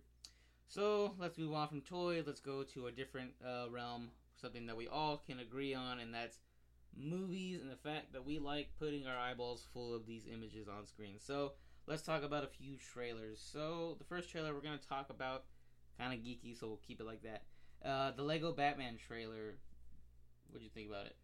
So 0.66 1.14
let's 1.21 1.38
move 1.38 1.54
on 1.54 1.68
from 1.68 1.83
toys. 1.83 2.25
Let's 2.26 2.40
go 2.40 2.64
to 2.64 2.88
a 2.88 2.90
different 2.90 3.30
uh, 3.47 3.71
realm, 3.71 4.09
something 4.35 4.66
that 4.66 4.76
we 4.76 4.88
all 4.88 5.23
can 5.25 5.38
agree 5.38 5.73
on, 5.73 6.00
and 6.00 6.12
that's 6.12 6.40
movies 6.99 7.61
and 7.62 7.71
the 7.71 7.76
fact 7.76 8.12
that 8.12 8.26
we 8.26 8.40
like 8.40 8.71
putting 8.76 9.06
our 9.06 9.16
eyeballs 9.16 9.68
full 9.73 9.95
of 9.95 10.04
these 10.04 10.26
images 10.26 10.66
on 10.66 10.85
screen. 10.85 11.14
So 11.21 11.52
let's 11.87 12.02
talk 12.02 12.25
about 12.25 12.42
a 12.42 12.49
few 12.49 12.75
trailers. 12.92 13.40
So 13.40 13.95
the 13.99 14.04
first 14.04 14.30
trailer 14.30 14.52
we're 14.52 14.62
going 14.62 14.78
to 14.80 14.88
talk 14.88 15.11
about, 15.11 15.45
kind 15.97 16.12
of 16.12 16.18
geeky, 16.18 16.59
so 16.59 16.66
we'll 16.66 16.80
keep 16.85 17.00
it 17.00 17.06
like 17.06 17.23
that. 17.23 17.42
Uh, 17.87 18.11
the 18.16 18.23
Lego 18.23 18.52
Batman 18.52 18.97
trailer. 18.97 19.57
What'd 20.50 20.62
you 20.64 20.71
think 20.71 20.88
about 20.88 21.07
it? 21.07 21.16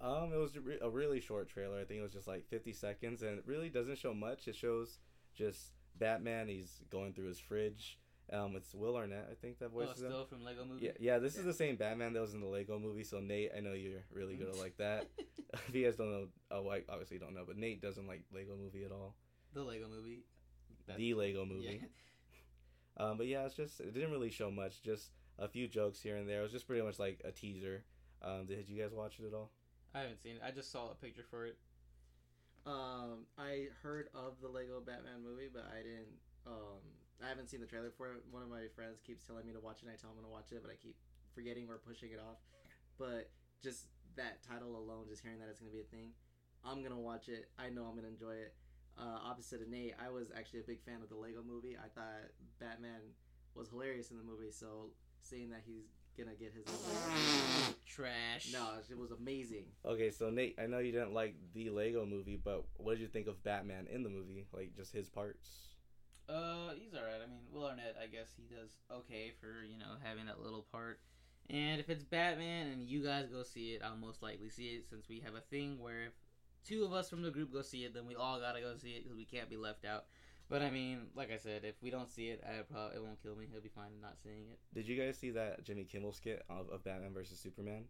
Um, 0.00 0.32
it 0.32 0.36
was 0.36 0.52
a 0.82 0.88
really 0.90 1.20
short 1.20 1.48
trailer. 1.48 1.78
I 1.80 1.84
think 1.84 2.00
it 2.00 2.02
was 2.02 2.12
just 2.12 2.28
like 2.28 2.46
50 2.48 2.72
seconds, 2.72 3.22
and 3.22 3.38
it 3.38 3.44
really 3.46 3.68
doesn't 3.68 3.98
show 3.98 4.12
much. 4.14 4.46
It 4.48 4.54
shows 4.54 4.98
just 5.34 5.72
Batman. 5.98 6.48
He's 6.48 6.80
going 6.90 7.12
through 7.14 7.28
his 7.28 7.38
fridge. 7.38 7.98
Um, 8.32 8.56
it's 8.56 8.74
Will 8.74 8.96
Arnett, 8.96 9.28
I 9.30 9.34
think 9.34 9.58
that 9.60 9.66
Oh, 9.66 9.78
voices 9.78 10.02
him. 10.02 10.10
still 10.10 10.24
from 10.26 10.42
Lego 10.44 10.64
movie. 10.64 10.86
Yeah, 10.86 10.92
yeah. 10.98 11.18
This 11.18 11.36
is 11.36 11.44
the 11.44 11.52
same 11.54 11.76
Batman 11.76 12.12
that 12.14 12.20
was 12.20 12.34
in 12.34 12.40
the 12.40 12.46
Lego 12.46 12.78
movie. 12.78 13.04
So 13.04 13.20
Nate, 13.20 13.52
I 13.56 13.60
know 13.60 13.72
you're 13.72 14.02
really 14.12 14.34
gonna 14.34 14.56
like 14.56 14.76
that. 14.78 15.06
if 15.68 15.74
you 15.74 15.84
guys 15.84 15.96
don't 15.96 16.10
know, 16.10 16.26
oh, 16.50 16.68
I 16.68 16.82
obviously 16.88 17.18
don't 17.18 17.34
know, 17.34 17.44
but 17.46 17.56
Nate 17.56 17.80
doesn't 17.80 18.06
like 18.08 18.24
Lego 18.34 18.56
movie 18.56 18.84
at 18.84 18.90
all. 18.90 19.14
the 19.54 19.62
Lego 19.62 19.86
movie. 19.88 20.24
That's- 20.86 20.98
the 20.98 21.14
Lego 21.14 21.44
movie. 21.44 21.80
Yeah. 21.82 21.88
Um, 22.98 23.18
but 23.18 23.26
yeah, 23.26 23.44
it's 23.44 23.54
just 23.54 23.78
it 23.80 23.92
didn't 23.92 24.10
really 24.10 24.30
show 24.30 24.50
much. 24.50 24.82
Just 24.82 25.10
a 25.38 25.48
few 25.48 25.68
jokes 25.68 26.00
here 26.00 26.16
and 26.16 26.28
there. 26.28 26.40
It 26.40 26.42
was 26.42 26.52
just 26.52 26.66
pretty 26.66 26.82
much 26.82 26.98
like 26.98 27.20
a 27.24 27.32
teaser. 27.32 27.84
Um, 28.22 28.46
did 28.46 28.68
you 28.68 28.80
guys 28.80 28.92
watch 28.92 29.18
it 29.20 29.26
at 29.26 29.34
all? 29.34 29.50
I 29.94 30.00
haven't 30.00 30.22
seen 30.22 30.36
it. 30.36 30.42
I 30.44 30.50
just 30.50 30.72
saw 30.72 30.90
a 30.90 30.94
picture 30.94 31.24
for 31.28 31.46
it. 31.46 31.56
Um, 32.66 33.30
I 33.38 33.68
heard 33.82 34.08
of 34.14 34.40
the 34.42 34.48
Lego 34.48 34.80
Batman 34.80 35.22
movie, 35.22 35.48
but 35.52 35.70
I 35.70 35.82
didn't. 35.82 36.18
Um, 36.46 36.82
I 37.22 37.28
haven't 37.28 37.48
seen 37.48 37.60
the 37.60 37.66
trailer 37.66 37.92
for 37.96 38.12
it. 38.12 38.24
One 38.30 38.42
of 38.42 38.50
my 38.50 38.66
friends 38.74 39.00
keeps 39.00 39.24
telling 39.24 39.46
me 39.46 39.52
to 39.52 39.60
watch 39.60 39.78
it. 39.80 39.86
and 39.86 39.92
I 39.92 39.96
tell 39.96 40.10
him 40.10 40.18
I'm 40.18 40.24
gonna 40.24 40.34
watch 40.34 40.52
it, 40.52 40.60
but 40.62 40.70
I 40.70 40.76
keep 40.76 40.96
forgetting 41.34 41.68
or 41.68 41.78
pushing 41.78 42.10
it 42.10 42.20
off. 42.20 42.42
But 42.98 43.30
just 43.62 43.86
that 44.16 44.42
title 44.42 44.76
alone, 44.76 45.06
just 45.08 45.22
hearing 45.22 45.38
that 45.38 45.48
it's 45.48 45.60
gonna 45.60 45.72
be 45.72 45.80
a 45.80 45.88
thing, 45.88 46.10
I'm 46.64 46.82
gonna 46.82 46.98
watch 46.98 47.28
it. 47.28 47.48
I 47.58 47.70
know 47.70 47.86
I'm 47.86 47.94
gonna 47.94 48.12
enjoy 48.12 48.34
it. 48.34 48.54
Uh, 48.98 49.20
opposite 49.22 49.60
of 49.60 49.68
Nate, 49.68 49.94
I 50.02 50.10
was 50.10 50.32
actually 50.34 50.60
a 50.60 50.68
big 50.68 50.82
fan 50.82 51.00
of 51.02 51.08
the 51.08 51.16
Lego 51.16 51.44
movie. 51.46 51.76
I 51.76 51.88
thought 51.88 52.32
Batman 52.58 53.14
was 53.54 53.68
hilarious 53.68 54.10
in 54.10 54.18
the 54.18 54.24
movie. 54.24 54.50
So 54.50 54.90
seeing 55.28 55.50
that 55.50 55.62
he's 55.66 55.84
gonna 56.16 56.34
get 56.34 56.52
his 56.54 56.64
Trash. 57.86 58.52
no, 58.52 58.68
it 58.90 58.98
was 58.98 59.10
amazing. 59.10 59.64
Okay, 59.84 60.10
so 60.10 60.30
Nate, 60.30 60.56
I 60.62 60.66
know 60.66 60.78
you 60.78 60.92
didn't 60.92 61.12
like 61.14 61.34
the 61.54 61.70
Lego 61.70 62.06
movie, 62.06 62.40
but 62.42 62.64
what 62.76 62.92
did 62.94 63.00
you 63.00 63.08
think 63.08 63.26
of 63.26 63.42
Batman 63.42 63.86
in 63.90 64.02
the 64.02 64.08
movie? 64.08 64.46
Like 64.52 64.74
just 64.76 64.92
his 64.92 65.08
parts? 65.08 65.68
Uh, 66.28 66.70
he's 66.78 66.94
alright. 66.94 67.20
I 67.24 67.30
mean, 67.30 67.40
Will 67.52 67.66
Arnett, 67.66 67.96
I 68.02 68.06
guess 68.06 68.28
he 68.36 68.44
does 68.54 68.70
okay 68.92 69.32
for 69.40 69.64
you 69.64 69.78
know 69.78 69.94
having 70.02 70.26
that 70.26 70.40
little 70.42 70.66
part. 70.72 71.00
And 71.48 71.78
if 71.80 71.88
it's 71.88 72.02
Batman 72.02 72.66
and 72.68 72.82
you 72.82 73.04
guys 73.04 73.28
go 73.28 73.42
see 73.44 73.70
it, 73.74 73.82
I'll 73.84 73.96
most 73.96 74.22
likely 74.22 74.50
see 74.50 74.68
it 74.70 74.88
since 74.88 75.08
we 75.08 75.20
have 75.20 75.34
a 75.34 75.40
thing 75.40 75.78
where 75.78 76.06
if 76.06 76.12
two 76.66 76.84
of 76.84 76.92
us 76.92 77.08
from 77.08 77.22
the 77.22 77.30
group 77.30 77.52
go 77.52 77.62
see 77.62 77.84
it, 77.84 77.94
then 77.94 78.06
we 78.06 78.16
all 78.16 78.40
gotta 78.40 78.60
go 78.60 78.74
see 78.76 78.90
it 78.90 79.04
because 79.04 79.16
we 79.16 79.24
can't 79.24 79.48
be 79.48 79.56
left 79.56 79.84
out. 79.84 80.06
But 80.48 80.62
I 80.62 80.70
mean, 80.70 81.08
like 81.16 81.32
I 81.32 81.38
said, 81.38 81.64
if 81.64 81.74
we 81.82 81.90
don't 81.90 82.10
see 82.10 82.28
it, 82.28 82.42
I 82.46 82.62
probably 82.70 82.96
it 82.96 83.02
won't 83.02 83.20
kill 83.22 83.34
me. 83.34 83.46
He'll 83.50 83.60
be 83.60 83.68
fine 83.68 84.00
not 84.00 84.16
seeing 84.22 84.46
it. 84.50 84.58
Did 84.72 84.86
you 84.86 84.96
guys 85.00 85.18
see 85.18 85.30
that 85.30 85.64
Jimmy 85.64 85.84
Kimmel 85.84 86.12
skit 86.12 86.44
of, 86.48 86.68
of 86.70 86.84
Batman 86.84 87.12
versus 87.12 87.40
Superman? 87.40 87.84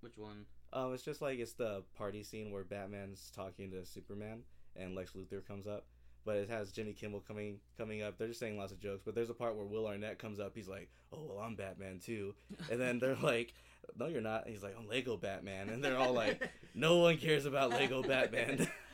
Which 0.00 0.18
one? 0.18 0.44
Um, 0.72 0.92
it's 0.92 1.02
just 1.02 1.22
like 1.22 1.38
it's 1.38 1.54
the 1.54 1.82
party 1.96 2.22
scene 2.22 2.50
where 2.50 2.64
Batman's 2.64 3.30
talking 3.34 3.70
to 3.70 3.84
Superman 3.86 4.42
and 4.76 4.94
Lex 4.94 5.12
Luthor 5.12 5.46
comes 5.46 5.66
up, 5.66 5.86
but 6.24 6.36
it 6.36 6.50
has 6.50 6.70
Jimmy 6.70 6.92
Kimmel 6.92 7.20
coming 7.20 7.60
coming 7.78 8.02
up. 8.02 8.18
They're 8.18 8.28
just 8.28 8.40
saying 8.40 8.58
lots 8.58 8.72
of 8.72 8.80
jokes, 8.80 9.02
but 9.04 9.14
there's 9.14 9.30
a 9.30 9.34
part 9.34 9.56
where 9.56 9.64
Will 9.64 9.86
Arnett 9.86 10.18
comes 10.18 10.38
up. 10.38 10.52
He's 10.54 10.68
like, 10.68 10.90
"Oh 11.12 11.24
well, 11.30 11.38
I'm 11.38 11.54
Batman 11.54 11.98
too," 11.98 12.34
and 12.70 12.78
then 12.78 12.98
they're 12.98 13.16
like, 13.16 13.54
"No, 13.96 14.06
you're 14.06 14.20
not." 14.20 14.44
And 14.44 14.52
he's 14.52 14.62
like, 14.62 14.76
"I'm 14.78 14.86
Lego 14.86 15.16
Batman," 15.16 15.70
and 15.70 15.82
they're 15.82 15.96
all 15.96 16.12
like, 16.12 16.50
"No 16.74 16.98
one 16.98 17.16
cares 17.16 17.46
about 17.46 17.70
Lego 17.70 18.02
Batman." 18.02 18.68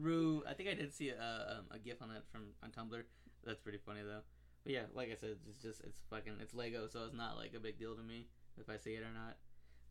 True. 0.00 0.42
I 0.48 0.54
think 0.54 0.68
I 0.68 0.74
did 0.74 0.92
see 0.92 1.10
a 1.10 1.14
um, 1.58 1.66
a 1.70 1.78
gif 1.78 2.00
on 2.02 2.08
that 2.10 2.24
from 2.30 2.42
on 2.62 2.70
Tumblr. 2.70 3.02
That's 3.44 3.60
pretty 3.60 3.78
funny 3.78 4.00
though. 4.02 4.20
But 4.64 4.72
yeah, 4.72 4.82
like 4.94 5.10
I 5.10 5.14
said, 5.14 5.36
it's 5.48 5.62
just 5.62 5.82
it's 5.84 6.00
fucking 6.10 6.34
it's 6.40 6.54
Lego, 6.54 6.86
so 6.86 7.04
it's 7.04 7.14
not 7.14 7.36
like 7.36 7.54
a 7.56 7.60
big 7.60 7.78
deal 7.78 7.94
to 7.94 8.02
me 8.02 8.28
if 8.60 8.68
I 8.68 8.76
see 8.76 8.92
it 8.92 9.02
or 9.02 9.12
not. 9.12 9.36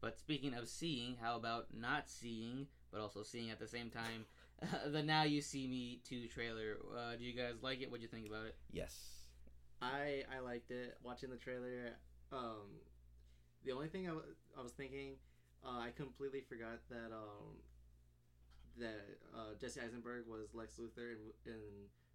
But 0.01 0.19
speaking 0.19 0.53
of 0.53 0.67
seeing, 0.67 1.15
how 1.19 1.35
about 1.37 1.67
not 1.73 2.07
seeing, 2.07 2.67
but 2.91 3.01
also 3.01 3.23
seeing 3.23 3.49
at 3.49 3.59
the 3.59 3.67
same 3.67 3.89
time, 3.89 4.25
the 4.91 5.01
Now 5.01 5.23
You 5.23 5.41
See 5.41 5.67
Me 5.67 6.01
two 6.07 6.27
trailer? 6.27 6.77
Uh, 6.95 7.15
do 7.15 7.23
you 7.23 7.33
guys 7.33 7.55
like 7.63 7.81
it? 7.81 7.89
What'd 7.89 8.03
you 8.03 8.07
think 8.09 8.27
about 8.27 8.45
it? 8.45 8.55
yes. 8.71 9.13
I 9.81 10.23
I 10.35 10.39
liked 10.39 10.71
it. 10.71 10.97
Watching 11.03 11.29
the 11.29 11.37
trailer, 11.37 11.93
um, 12.31 12.81
the 13.63 13.71
only 13.71 13.87
thing 13.87 14.09
I 14.09 14.13
wa- 14.13 14.21
I 14.57 14.61
was 14.63 14.71
thinking, 14.71 15.15
uh, 15.63 15.79
I 15.79 15.89
completely 15.95 16.41
forgot 16.41 16.79
that 16.89 17.11
um, 17.13 17.57
that 18.79 19.17
uh, 19.35 19.53
Jesse 19.59 19.79
Eisenberg 19.81 20.23
was 20.27 20.53
Lex 20.53 20.75
Luthor 20.79 21.13
in, 21.13 21.21
in 21.45 21.61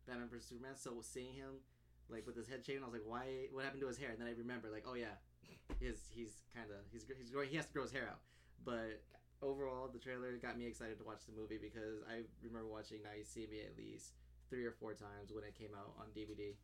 Batman 0.06 0.28
vs 0.28 0.48
Superman. 0.48 0.76
So 0.76 0.98
seeing 1.00 1.34
him 1.34 1.62
like 2.08 2.26
with 2.26 2.36
his 2.36 2.48
head 2.48 2.64
shaved, 2.64 2.82
I 2.82 2.86
was 2.86 2.94
like, 2.94 3.06
why? 3.06 3.48
What 3.52 3.64
happened 3.64 3.82
to 3.82 3.88
his 3.88 3.98
hair? 3.98 4.10
And 4.10 4.20
then 4.20 4.28
I 4.28 4.34
remember, 4.36 4.68
like, 4.70 4.84
oh 4.88 4.94
yeah, 4.94 5.16
his 5.80 5.98
he's 6.14 6.42
kind 6.54 6.70
of 6.70 6.84
he's 6.92 7.04
he's 7.18 7.30
growing. 7.30 7.48
He 7.48 7.56
has 7.56 7.66
to 7.66 7.72
grow 7.72 7.82
his 7.82 7.92
hair 7.92 8.08
out. 8.08 8.20
But 8.64 9.02
overall, 9.42 9.88
the 9.92 9.98
trailer 9.98 10.32
got 10.40 10.58
me 10.58 10.66
excited 10.66 10.98
to 10.98 11.04
watch 11.04 11.26
the 11.26 11.38
movie 11.38 11.58
because 11.60 12.02
I 12.08 12.22
remember 12.42 12.68
watching 12.68 13.02
Now 13.02 13.16
You 13.16 13.24
See 13.24 13.46
Me 13.50 13.60
at 13.60 13.76
least 13.76 14.12
three 14.50 14.64
or 14.64 14.72
four 14.72 14.92
times 14.92 15.32
when 15.32 15.44
it 15.44 15.58
came 15.58 15.74
out 15.76 15.94
on 15.98 16.06
DVD. 16.16 16.54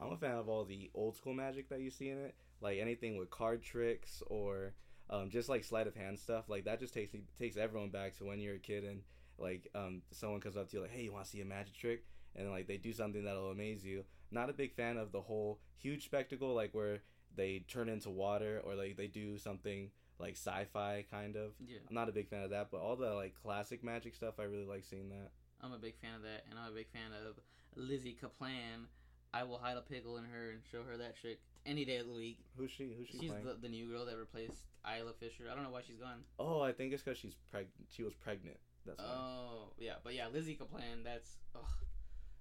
I'm 0.00 0.12
a 0.12 0.16
fan 0.16 0.38
of 0.38 0.48
all 0.48 0.64
the 0.64 0.90
old 0.94 1.14
school 1.14 1.34
magic 1.34 1.68
that 1.68 1.80
you 1.80 1.90
see 1.90 2.08
in 2.08 2.18
it, 2.18 2.34
like 2.60 2.78
anything 2.78 3.18
with 3.18 3.30
card 3.30 3.62
tricks 3.62 4.22
or 4.28 4.72
um, 5.10 5.28
just 5.28 5.48
like 5.48 5.62
sleight 5.62 5.86
of 5.86 5.94
hand 5.94 6.18
stuff. 6.18 6.48
Like 6.48 6.64
that 6.64 6.80
just 6.80 6.94
takes 6.94 7.10
takes 7.38 7.56
everyone 7.56 7.90
back 7.90 8.16
to 8.18 8.24
when 8.24 8.40
you're 8.40 8.54
a 8.54 8.58
kid 8.58 8.84
and 8.84 9.02
like 9.40 9.68
um, 9.74 10.02
someone 10.10 10.40
comes 10.40 10.56
up 10.56 10.68
to 10.70 10.76
you 10.76 10.82
like, 10.82 10.92
"Hey, 10.92 11.02
you 11.02 11.12
want 11.12 11.24
to 11.24 11.30
see 11.30 11.40
a 11.40 11.44
magic 11.44 11.74
trick?" 11.76 12.04
And 12.36 12.50
like 12.50 12.66
they 12.66 12.76
do 12.76 12.92
something 12.92 13.24
that'll 13.24 13.50
amaze 13.50 13.84
you. 13.84 14.04
Not 14.30 14.50
a 14.50 14.52
big 14.52 14.74
fan 14.74 14.96
of 14.96 15.12
the 15.12 15.20
whole 15.20 15.60
huge 15.76 16.04
spectacle 16.04 16.54
like 16.54 16.72
where 16.72 17.00
they 17.34 17.64
turn 17.68 17.88
into 17.88 18.10
water 18.10 18.60
or 18.64 18.74
like 18.74 18.96
they 18.96 19.06
do 19.06 19.38
something 19.38 19.90
like 20.18 20.34
sci-fi 20.34 21.04
kind 21.10 21.36
of. 21.36 21.52
Yeah, 21.66 21.78
I'm 21.88 21.94
not 21.94 22.08
a 22.08 22.12
big 22.12 22.28
fan 22.28 22.42
of 22.42 22.50
that, 22.50 22.68
but 22.70 22.80
all 22.80 22.96
the 22.96 23.14
like 23.14 23.34
classic 23.42 23.82
magic 23.82 24.14
stuff, 24.14 24.34
I 24.38 24.44
really 24.44 24.66
like 24.66 24.84
seeing 24.84 25.08
that. 25.08 25.30
I'm 25.62 25.72
a 25.72 25.78
big 25.78 25.96
fan 26.00 26.14
of 26.14 26.22
that, 26.22 26.44
and 26.48 26.58
I'm 26.58 26.72
a 26.72 26.74
big 26.74 26.88
fan 26.88 27.10
of 27.26 27.36
Lizzy 27.76 28.16
Caplan. 28.20 28.86
I 29.32 29.44
will 29.44 29.58
hide 29.58 29.76
a 29.76 29.82
pickle 29.82 30.16
in 30.16 30.24
her 30.24 30.50
and 30.50 30.60
show 30.70 30.82
her 30.82 30.96
that 30.96 31.16
trick 31.16 31.38
any 31.66 31.84
day 31.84 31.98
of 31.98 32.06
the 32.06 32.12
week. 32.12 32.38
Who's 32.56 32.70
she? 32.70 32.94
Who's 32.96 33.08
she 33.08 33.18
She's 33.18 33.30
the, 33.30 33.56
the 33.60 33.68
new 33.68 33.86
girl 33.88 34.04
that 34.06 34.16
replaced 34.16 34.66
Isla 34.84 35.12
Fisher. 35.20 35.44
I 35.50 35.54
don't 35.54 35.62
know 35.62 35.70
why 35.70 35.82
she's 35.86 35.98
gone. 35.98 36.24
Oh, 36.38 36.60
I 36.60 36.72
think 36.72 36.92
it's 36.92 37.02
because 37.02 37.18
she's 37.18 37.36
preg- 37.54 37.66
She 37.88 38.02
was 38.02 38.14
pregnant. 38.14 38.56
That's 38.86 38.98
why. 38.98 39.04
Oh 39.08 39.72
yeah, 39.78 39.94
but 40.02 40.14
yeah, 40.14 40.26
Lizzy 40.32 40.56
Caplan. 40.56 41.04
That's 41.04 41.38
ugh, 41.54 41.62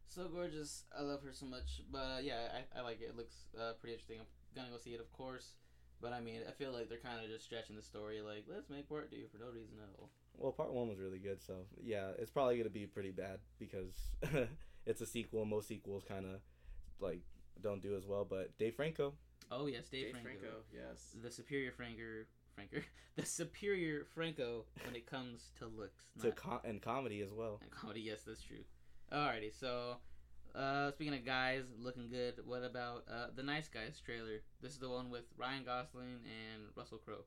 so 0.08 0.28
gorgeous. 0.28 0.84
I 0.97 1.02
love 1.02 1.21
her 1.23 1.34
so 1.34 1.45
much. 1.45 1.82
But 1.91 1.97
uh, 1.99 2.19
yeah, 2.21 2.47
I, 2.75 2.80
I 2.80 2.82
like 2.84 3.02
it. 3.02 3.10
It 3.10 3.17
looks 3.17 3.36
uh, 3.60 3.73
pretty 3.80 3.93
interesting. 3.93 4.19
I'm 4.19 4.25
gonna 4.56 4.71
go 4.71 4.78
see 4.78 4.93
it, 4.93 4.99
of 4.99 5.12
course. 5.13 5.54
But 6.02 6.13
I 6.13 6.21
mean, 6.21 6.41
I 6.47 6.52
feel 6.52 6.71
like 6.71 6.88
they're 6.88 6.97
kind 6.97 7.23
of 7.23 7.30
just 7.30 7.43
stretching 7.45 7.75
the 7.75 7.82
story. 7.82 8.21
Like, 8.21 8.45
let's 8.47 8.69
make 8.69 8.88
part 8.88 9.12
two 9.12 9.25
for 9.32 9.38
no 9.38 9.52
reason 9.52 9.78
at 9.84 9.89
all. 9.99 10.10
Well, 10.38 10.54
part 10.54 10.73
one 10.73 10.88
was 10.88 10.99
really 10.99 11.19
good, 11.19 11.41
so 11.43 11.65
yeah, 11.84 12.12
it's 12.17 12.32
probably 12.32 12.58
gonna 12.58 12.69
be 12.69 12.86
pretty 12.86 13.12
bad 13.12 13.39
because 13.60 13.93
it's 14.86 15.02
a 15.02 15.06
sequel. 15.06 15.45
Most 15.45 15.67
sequels 15.67 16.04
kind 16.08 16.25
of 16.25 16.39
like 16.99 17.21
don't 17.62 17.82
do 17.82 17.95
as 17.97 18.06
well. 18.06 18.25
But 18.30 18.58
Dave 18.58 18.75
Franco, 18.75 19.13
Oh 19.52 19.65
yes, 19.67 19.89
Dave, 19.89 20.13
Dave 20.13 20.21
Franco. 20.21 20.39
Franco, 20.39 20.58
yes. 20.73 21.15
the 21.21 21.32
superior 21.32 21.71
Franker, 21.71 22.28
Franker, 22.67 22.86
the 23.15 23.26
superior 23.26 24.06
Franco 24.13 24.65
when 24.86 24.95
it 24.95 25.06
comes 25.06 25.52
to 25.60 25.65
looks. 25.67 26.06
to 26.22 26.32
com- 26.32 26.60
and 26.65 26.82
comedy 26.82 27.22
as 27.22 27.32
well. 27.32 27.60
and 27.62 27.72
comedy. 27.72 28.02
Yes, 28.02 28.22
that's 28.26 28.41
true. 28.41 28.63
Alrighty, 29.12 29.58
so 29.58 29.95
uh, 30.56 30.91
speaking 30.91 31.13
of 31.13 31.26
guys 31.26 31.63
looking 31.80 32.10
good, 32.10 32.36
what 32.45 32.63
about 32.63 33.06
uh, 33.12 33.28
the 33.36 33.43
Nice 33.43 33.67
Guys 33.69 34.02
trailer? 34.06 34.41
This 34.62 34.74
is 34.74 34.80
the 34.80 34.89
one 34.89 35.10
with 35.10 35.24
Ryan 35.38 35.63
Gosling 35.63 36.19
and 36.26 36.63
Russell 36.76 36.98
Crowe. 37.00 37.24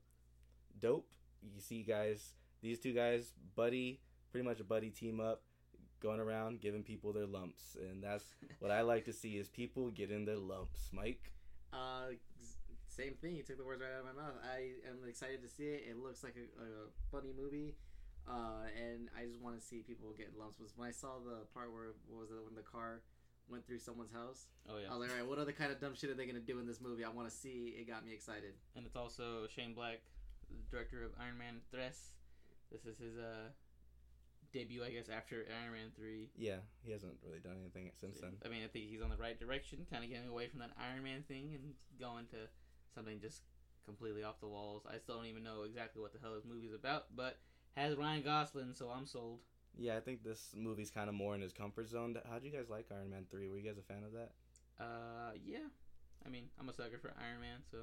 Dope. 0.81 1.09
You 1.43 1.61
see, 1.61 1.83
guys, 1.83 2.35
these 2.61 2.79
two 2.79 2.93
guys, 2.93 3.33
buddy, 3.57 4.01
pretty 4.31 4.47
much 4.47 4.61
a 4.61 4.65
buddy 4.65 4.91
team 4.91 5.19
up, 5.21 5.43
going 6.01 6.21
around 6.21 6.61
giving 6.61 6.83
people 6.83 7.13
their 7.13 7.27
lumps, 7.27 7.77
and 7.81 8.03
that's 8.03 8.25
what 8.61 8.71
I 8.71 8.83
like 8.83 9.05
to 9.07 9.13
see 9.13 9.37
is 9.37 9.49
people 9.49 9.91
getting 9.91 10.25
their 10.25 10.37
lumps. 10.39 10.89
Mike. 10.93 11.33
Uh, 11.73 12.11
s- 12.13 12.19
same 12.93 13.15
thing. 13.21 13.35
You 13.37 13.43
took 13.43 13.57
the 13.57 13.65
words 13.65 13.81
right 13.81 13.89
out 13.97 14.05
of 14.05 14.09
my 14.13 14.17
mouth. 14.21 14.37
I 14.45 14.77
am 14.85 15.01
excited 15.09 15.41
to 15.43 15.49
see 15.49 15.65
it. 15.73 15.89
It 15.89 15.97
looks 15.97 16.23
like 16.23 16.37
a, 16.37 16.45
a 16.61 16.69
funny 17.11 17.33
movie, 17.33 17.75
uh, 18.29 18.69
and 18.77 19.09
I 19.17 19.25
just 19.25 19.41
want 19.41 19.57
to 19.57 19.65
see 19.65 19.81
people 19.81 20.13
get 20.13 20.37
lumps. 20.37 20.61
Was 20.61 20.77
when 20.77 20.89
I 20.89 20.93
saw 20.93 21.17
the 21.25 21.49
part 21.57 21.73
where 21.73 21.97
what 22.09 22.21
was 22.21 22.31
it 22.31 22.45
when 22.45 22.55
the 22.55 22.67
car 22.67 23.01
went 23.49 23.67
through 23.67 23.81
someone's 23.81 24.13
house. 24.13 24.47
Oh 24.69 24.77
yeah, 24.77 24.93
I 24.93 24.97
was 24.97 25.01
like, 25.01 25.11
all 25.11 25.17
right, 25.25 25.29
what 25.29 25.39
other 25.39 25.53
kind 25.53 25.73
of 25.73 25.81
dumb 25.81 25.95
shit 25.97 26.11
are 26.11 26.15
they 26.15 26.27
gonna 26.27 26.45
do 26.45 26.61
in 26.61 26.67
this 26.67 26.81
movie? 26.81 27.05
I 27.05 27.09
want 27.09 27.29
to 27.29 27.35
see. 27.35 27.75
It 27.77 27.89
got 27.89 28.05
me 28.05 28.13
excited. 28.13 28.55
and 28.77 28.85
it's 28.87 28.97
also 28.97 29.49
Shane 29.49 29.73
Black, 29.73 30.05
the 30.53 30.61
director 30.71 31.03
of 31.03 31.13
Iron 31.19 31.39
Man 31.39 31.65
Tres. 31.73 32.13
This 32.71 32.85
is 32.85 32.99
his 33.01 33.17
uh 33.17 33.51
debut, 34.53 34.85
I 34.85 34.91
guess, 34.91 35.09
after 35.09 35.49
Iron 35.49 35.73
Man 35.73 35.89
three. 35.97 36.29
Yeah, 36.37 36.61
he 36.85 36.93
hasn't 36.93 37.17
really 37.25 37.41
done 37.41 37.57
anything 37.61 37.91
since 37.97 38.21
then. 38.21 38.37
I 38.45 38.49
mean, 38.49 38.63
I 38.65 38.69
think 38.69 38.89
he's 38.89 39.01
on 39.01 39.09
the 39.09 39.17
right 39.17 39.39
direction, 39.41 39.87
kind 39.91 40.05
of 40.05 40.11
getting 40.11 40.29
away 40.29 40.49
from 40.49 40.61
that 40.61 40.71
Iron 40.77 41.03
Man 41.03 41.25
thing 41.27 41.57
and 41.57 41.73
going 41.99 42.27
to 42.37 42.53
something 42.95 43.21
just 43.21 43.43
completely 43.85 44.23
off 44.23 44.41
the 44.41 44.49
walls. 44.49 44.83
I 44.87 44.99
still 44.99 45.17
don't 45.17 45.27
even 45.27 45.43
know 45.43 45.63
exactly 45.63 46.01
what 46.01 46.13
the 46.13 46.19
hell 46.23 46.35
this 46.35 46.45
movie's 46.45 46.75
about, 46.75 47.15
but 47.17 47.39
has 47.77 47.97
Ryan 47.97 48.23
Gosling, 48.23 48.75
so 48.75 48.89
I'm 48.89 49.07
sold. 49.07 49.41
Yeah, 49.77 49.97
I 49.97 50.01
think 50.01 50.23
this 50.23 50.55
movie's 50.55 50.91
kind 50.91 51.09
of 51.09 51.15
more 51.15 51.35
in 51.35 51.41
his 51.41 51.53
comfort 51.53 51.89
zone. 51.89 52.17
How'd 52.31 52.45
you 52.45 52.51
guys 52.51 52.69
like 52.69 52.87
Iron 52.93 53.11
Man 53.11 53.25
3? 53.31 53.49
Were 53.49 53.57
you 53.57 53.65
guys 53.65 53.79
a 53.79 53.93
fan 53.93 54.05
of 54.05 54.13
that? 54.13 54.31
Uh, 54.79 55.33
yeah. 55.45 55.69
I 56.25 56.29
mean, 56.29 56.45
I'm 56.61 56.69
a 56.69 56.73
sucker 56.75 56.99
for 57.01 57.15
Iron 57.19 57.41
Man, 57.41 57.61
so 57.71 57.79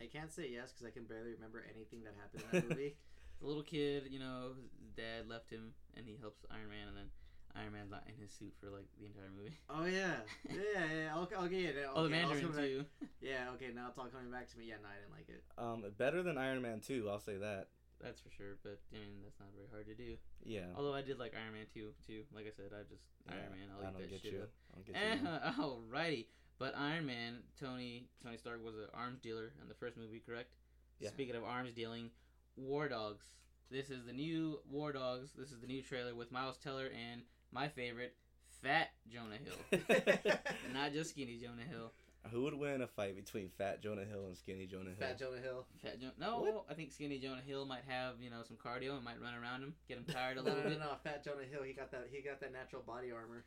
I 0.00 0.06
can't 0.06 0.32
say 0.32 0.48
yes 0.50 0.72
because 0.72 0.86
I 0.86 0.90
can 0.90 1.04
barely 1.04 1.32
remember 1.32 1.64
anything 1.68 2.02
that 2.04 2.14
happened 2.16 2.44
in 2.50 2.60
that 2.60 2.68
movie. 2.76 2.96
the 3.40 3.46
little 3.46 3.62
kid, 3.62 4.04
you 4.10 4.18
know, 4.18 4.56
his 4.80 4.90
dad 4.96 5.28
left 5.28 5.50
him, 5.50 5.74
and 5.94 6.06
he 6.06 6.16
helps 6.20 6.44
Iron 6.50 6.70
Man, 6.70 6.88
and 6.88 6.96
then 6.96 7.10
Iron 7.56 7.72
Man's 7.72 7.90
not 7.90 8.04
in 8.06 8.14
his 8.20 8.30
suit 8.30 8.54
for 8.60 8.70
like 8.70 8.86
the 8.98 9.06
entire 9.06 9.30
movie. 9.36 9.54
oh 9.70 9.84
yeah, 9.90 10.22
yeah, 10.48 10.86
yeah. 10.86 11.14
I'll, 11.14 11.28
I'll 11.38 11.48
get 11.48 11.74
it. 11.76 11.86
oh, 11.90 12.06
the 12.06 12.08
Okay, 12.08 12.12
Mandarin 12.22 12.42
come 12.42 12.52
back- 12.52 12.64
too. 12.64 12.84
Yeah, 13.20 13.50
okay. 13.54 13.70
Now 13.74 13.88
it's 13.88 13.98
all 13.98 14.06
coming 14.06 14.30
back 14.30 14.48
to 14.50 14.58
me. 14.58 14.66
Yeah, 14.68 14.80
no, 14.82 14.88
I 14.88 14.96
didn't 15.02 15.12
like 15.14 15.28
it. 15.28 15.42
Um, 15.58 15.84
better 15.98 16.22
than 16.22 16.38
Iron 16.38 16.62
Man 16.62 16.80
2, 16.80 17.08
I'll 17.10 17.18
say 17.20 17.36
that. 17.36 17.68
That's 18.00 18.18
for 18.20 18.30
sure, 18.30 18.56
but 18.64 18.80
I 18.94 18.96
mean, 18.96 19.20
that's 19.22 19.36
not 19.38 19.50
very 19.52 19.68
hard 19.68 19.84
to 19.86 19.94
do. 19.94 20.16
Yeah. 20.42 20.72
Although 20.74 20.94
I 20.94 21.02
did 21.02 21.18
like 21.18 21.34
Iron 21.36 21.52
Man 21.52 21.66
2 21.74 21.92
too. 22.06 22.22
Like 22.34 22.46
I 22.46 22.50
said, 22.56 22.72
I 22.72 22.82
just 22.88 23.04
Yeah, 23.28 23.34
Iron 23.34 23.52
Man. 23.52 23.68
I'll 23.76 23.84
I 23.84 23.90
eat 23.90 23.92
don't 23.92 24.00
that 24.00 24.10
get 24.10 24.22
shit 24.22 24.32
you. 24.32 24.40
up. 24.40 24.50
I 24.72 24.74
don't 24.76 24.86
get 24.86 24.94
you. 24.96 25.24
man. 25.24 25.40
Eh, 25.44 25.52
alrighty, 25.60 26.26
but 26.58 26.72
Iron 26.78 27.04
Man, 27.04 27.42
Tony 27.60 28.08
Tony 28.24 28.38
Stark 28.38 28.64
was 28.64 28.74
an 28.76 28.88
arms 28.94 29.20
dealer 29.20 29.52
in 29.60 29.68
the 29.68 29.74
first 29.74 29.98
movie, 29.98 30.22
correct? 30.24 30.54
Yeah. 30.98 31.10
Speaking 31.10 31.36
of 31.36 31.44
arms 31.44 31.72
dealing, 31.74 32.08
War 32.56 32.88
Dogs. 32.88 33.24
This 33.70 33.90
is 33.90 34.04
the 34.06 34.12
new 34.14 34.60
War 34.70 34.92
Dogs. 34.92 35.30
This 35.36 35.52
is 35.52 35.60
the 35.60 35.66
new 35.66 35.82
trailer 35.82 36.14
with 36.14 36.32
Miles 36.32 36.56
Teller 36.56 36.86
and 36.88 37.20
my 37.52 37.68
favorite, 37.68 38.14
Fat 38.62 38.88
Jonah 39.08 39.36
Hill, 39.36 39.80
not 40.74 40.92
just 40.92 41.10
skinny 41.10 41.38
Jonah 41.42 41.62
Hill. 41.68 41.92
Who 42.30 42.42
would 42.42 42.52
win 42.54 42.82
a 42.82 42.86
fight 42.86 43.16
between 43.16 43.48
Fat 43.56 43.82
Jonah 43.82 44.04
Hill 44.04 44.26
and 44.26 44.36
Skinny 44.36 44.66
Jonah 44.66 44.90
Hill? 44.90 44.98
Fat 44.98 45.18
Jonah 45.18 45.40
Hill. 45.40 45.64
Fat 45.82 45.98
jo- 46.00 46.10
no, 46.20 46.40
What? 46.40 46.64
I 46.70 46.74
think 46.74 46.92
skinny 46.92 47.18
Jonah 47.18 47.40
Hill 47.40 47.64
might 47.64 47.84
have 47.88 48.16
you 48.20 48.28
know 48.28 48.42
some 48.46 48.58
cardio 48.58 48.94
and 48.96 49.02
might 49.04 49.20
run 49.22 49.32
around 49.34 49.62
him, 49.62 49.74
get 49.88 49.96
him 49.96 50.04
tired 50.12 50.36
a 50.36 50.42
No, 50.42 50.44
little 50.44 50.58
no, 50.58 50.64
no, 50.64 50.70
bit. 50.70 50.78
no, 50.80 50.92
Fat 51.02 51.24
Jonah 51.24 51.44
Hill. 51.50 51.62
He 51.62 51.72
got 51.72 51.90
that. 51.92 52.08
He 52.12 52.20
got 52.20 52.40
that 52.40 52.52
natural 52.52 52.82
body 52.82 53.10
armor. 53.10 53.44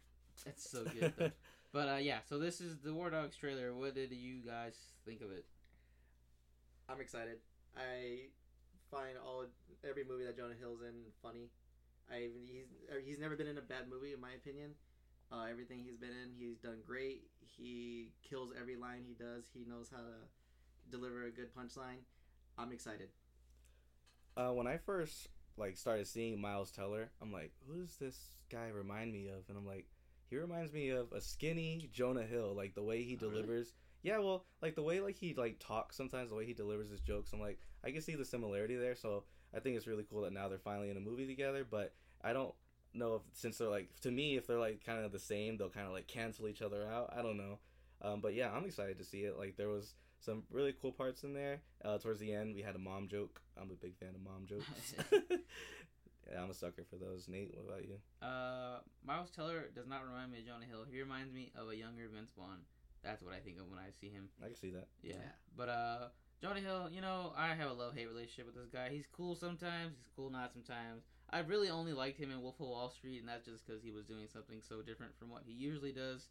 It's 0.48 0.68
so 0.68 0.84
good. 0.86 1.14
though. 1.18 1.30
But 1.72 1.88
uh, 1.90 1.98
yeah, 1.98 2.20
so 2.28 2.40
this 2.40 2.60
is 2.62 2.78
the 2.80 2.94
War 2.94 3.12
Dogs 3.12 3.36
trailer. 3.36 3.74
What 3.76 3.94
did 3.94 4.12
you 4.12 4.42
guys 4.46 4.76
think 5.06 5.22
of 5.22 5.32
it? 5.32 5.46
I'm 6.90 7.00
excited. 7.00 7.38
I 7.78 8.30
find 8.92 9.18
all 9.24 9.46
every 9.88 10.04
movie 10.04 10.26
that 10.26 10.36
Jonah 10.38 10.56
Hill's 10.60 10.82
in 10.82 10.94
funny. 11.22 11.50
I 12.12 12.30
he's 12.46 12.68
he's 13.06 13.20
never 13.20 13.36
been 13.36 13.48
in 13.48 13.58
a 13.58 13.62
bad 13.62 13.90
movie 13.90 14.14
in 14.14 14.20
my 14.22 14.32
opinion. 14.34 14.72
Uh, 15.32 15.46
everything 15.50 15.80
he's 15.80 15.98
been 15.98 16.10
in, 16.12 16.30
he's 16.38 16.58
done 16.60 16.78
great. 16.86 17.24
He 17.40 18.12
kills 18.28 18.52
every 18.60 18.76
line 18.76 19.04
he 19.08 19.16
does. 19.16 19.46
He 19.54 19.66
knows 19.68 19.90
how 19.90 19.98
to 20.02 20.92
deliver 20.92 21.24
a 21.26 21.32
good 21.32 21.54
punchline. 21.56 22.04
I'm 22.58 22.72
excited. 22.72 23.10
uh, 24.38 24.50
when 24.52 24.68
I 24.68 24.78
first 24.78 25.28
like 25.58 25.78
started 25.78 26.08
seeing 26.08 26.40
Miles 26.40 26.72
Teller, 26.72 27.12
I'm 27.22 27.32
like, 27.32 27.52
who 27.68 27.82
does 27.82 27.96
this 27.98 28.18
guy 28.52 28.68
remind 28.70 29.12
me 29.12 29.28
of? 29.28 29.44
And 29.50 29.58
I'm 29.58 29.66
like, 29.68 29.88
he 30.30 30.38
reminds 30.38 30.74
me 30.74 30.90
of 30.90 31.12
a 31.12 31.22
skinny 31.22 31.90
Jonah 31.92 32.24
Hill, 32.24 32.54
like 32.56 32.74
the 32.76 32.84
way 32.84 33.04
he 33.04 33.18
Oh, 33.22 33.26
really? 33.28 33.42
delivers. 33.42 33.74
Yeah, 34.04 34.18
well, 34.20 34.46
like 34.62 34.76
the 34.76 34.84
way 34.84 35.00
like 35.00 35.16
he 35.16 35.34
like 35.34 35.58
talks 35.60 35.96
sometimes, 35.96 36.30
the 36.30 36.36
way 36.36 36.46
he 36.46 36.54
delivers 36.54 36.90
his 36.90 37.02
jokes. 37.02 37.32
I'm 37.34 37.40
like, 37.40 37.60
I 37.84 37.92
can 37.92 38.02
see 38.02 38.16
the 38.16 38.26
similarity 38.26 38.76
there. 38.76 38.96
So 38.96 39.24
I 39.56 39.60
think 39.60 39.78
it's 39.78 39.88
really 39.88 40.06
cool 40.10 40.22
that 40.22 40.34
now 40.34 40.48
they're 40.48 40.58
finally 40.58 40.90
in 40.90 40.98
a 40.98 41.02
movie 41.02 41.28
together. 41.28 41.66
But 41.70 41.94
I 42.24 42.34
don't 42.34 42.54
know 42.94 43.16
if 43.16 43.22
since 43.34 43.58
they're 43.58 43.70
like 43.70 43.90
to 44.02 44.12
me, 44.12 44.38
if 44.38 44.48
they're 44.48 44.60
like 44.60 44.86
kind 44.86 45.04
of 45.04 45.12
the 45.12 45.20
same, 45.20 45.58
they'll 45.58 45.70
kind 45.70 45.88
of 45.88 45.94
like 45.94 46.08
cancel 46.08 46.48
each 46.48 46.62
other 46.62 46.88
out. 46.88 47.14
I 47.18 47.22
don't 47.22 47.38
know. 47.38 47.60
Um, 48.02 48.22
but 48.22 48.34
yeah, 48.34 48.52
I'm 48.52 48.66
excited 48.66 48.98
to 48.98 49.06
see 49.06 49.22
it. 49.22 49.38
Like 49.38 49.56
there 49.58 49.70
was 49.70 49.94
some 50.20 50.44
really 50.52 50.74
cool 50.82 50.92
parts 50.92 51.24
in 51.24 51.34
there. 51.34 51.62
Uh, 51.84 51.98
towards 51.98 52.20
the 52.20 52.34
end, 52.34 52.56
we 52.56 52.62
had 52.62 52.76
a 52.76 52.80
mom 52.80 53.08
joke. 53.08 53.42
I'm 53.60 53.72
a 53.72 53.76
big 53.76 53.96
fan 53.98 54.10
of 54.16 54.22
mom 54.22 54.46
jokes. 54.46 54.94
yeah, 55.12 56.42
I'm 56.42 56.50
a 56.50 56.54
sucker 56.54 56.84
for 56.90 56.98
those. 56.98 57.28
Nate, 57.28 57.54
what 57.56 57.70
about 57.70 57.88
you? 57.88 57.98
Uh, 58.22 58.80
Miles 59.06 59.32
Teller 59.32 59.70
does 59.76 59.88
not 59.88 60.06
remind 60.06 60.32
me 60.32 60.40
of 60.40 60.46
Jonah 60.46 60.66
Hill. 60.66 60.86
He 60.90 61.00
reminds 61.00 61.34
me 61.34 61.52
of 61.56 61.70
a 61.70 61.76
younger 61.76 62.08
Vince 62.14 62.32
Vaughn. 62.38 62.60
That's 63.04 63.22
what 63.22 63.34
I 63.34 63.40
think 63.40 63.60
of 63.60 63.70
when 63.70 63.80
I 63.80 63.92
see 64.00 64.10
him. 64.10 64.30
I 64.42 64.48
can 64.48 64.56
see 64.56 64.72
that. 64.72 64.88
Yeah. 65.02 65.16
Yeah. 65.16 65.32
But 65.58 65.70
uh, 65.70 66.08
Jonah 66.44 66.60
Hill, 66.60 66.90
you 66.92 67.00
know, 67.00 67.32
I 67.38 67.56
have 67.56 67.70
a 67.70 67.74
love 67.74 67.96
hate 67.96 68.10
relationship 68.10 68.48
with 68.48 68.56
this 68.56 68.68
guy. 68.68 68.90
He's 68.92 69.08
cool 69.16 69.34
sometimes. 69.34 69.96
He's 69.96 70.12
cool 70.14 70.30
not 70.30 70.52
sometimes. 70.52 71.04
I 71.30 71.40
really 71.40 71.70
only 71.70 71.94
liked 71.94 72.20
him 72.20 72.32
in 72.32 72.42
Wolf 72.42 72.60
of 72.60 72.68
Wall 72.68 72.90
Street, 72.90 73.20
and 73.20 73.30
that's 73.30 73.46
just 73.46 73.66
because 73.66 73.82
he 73.82 73.92
was 73.92 74.04
doing 74.04 74.28
something 74.28 74.60
so 74.60 74.82
different 74.82 75.18
from 75.18 75.30
what 75.30 75.44
he 75.46 75.54
usually 75.54 75.94
does. 75.94 76.28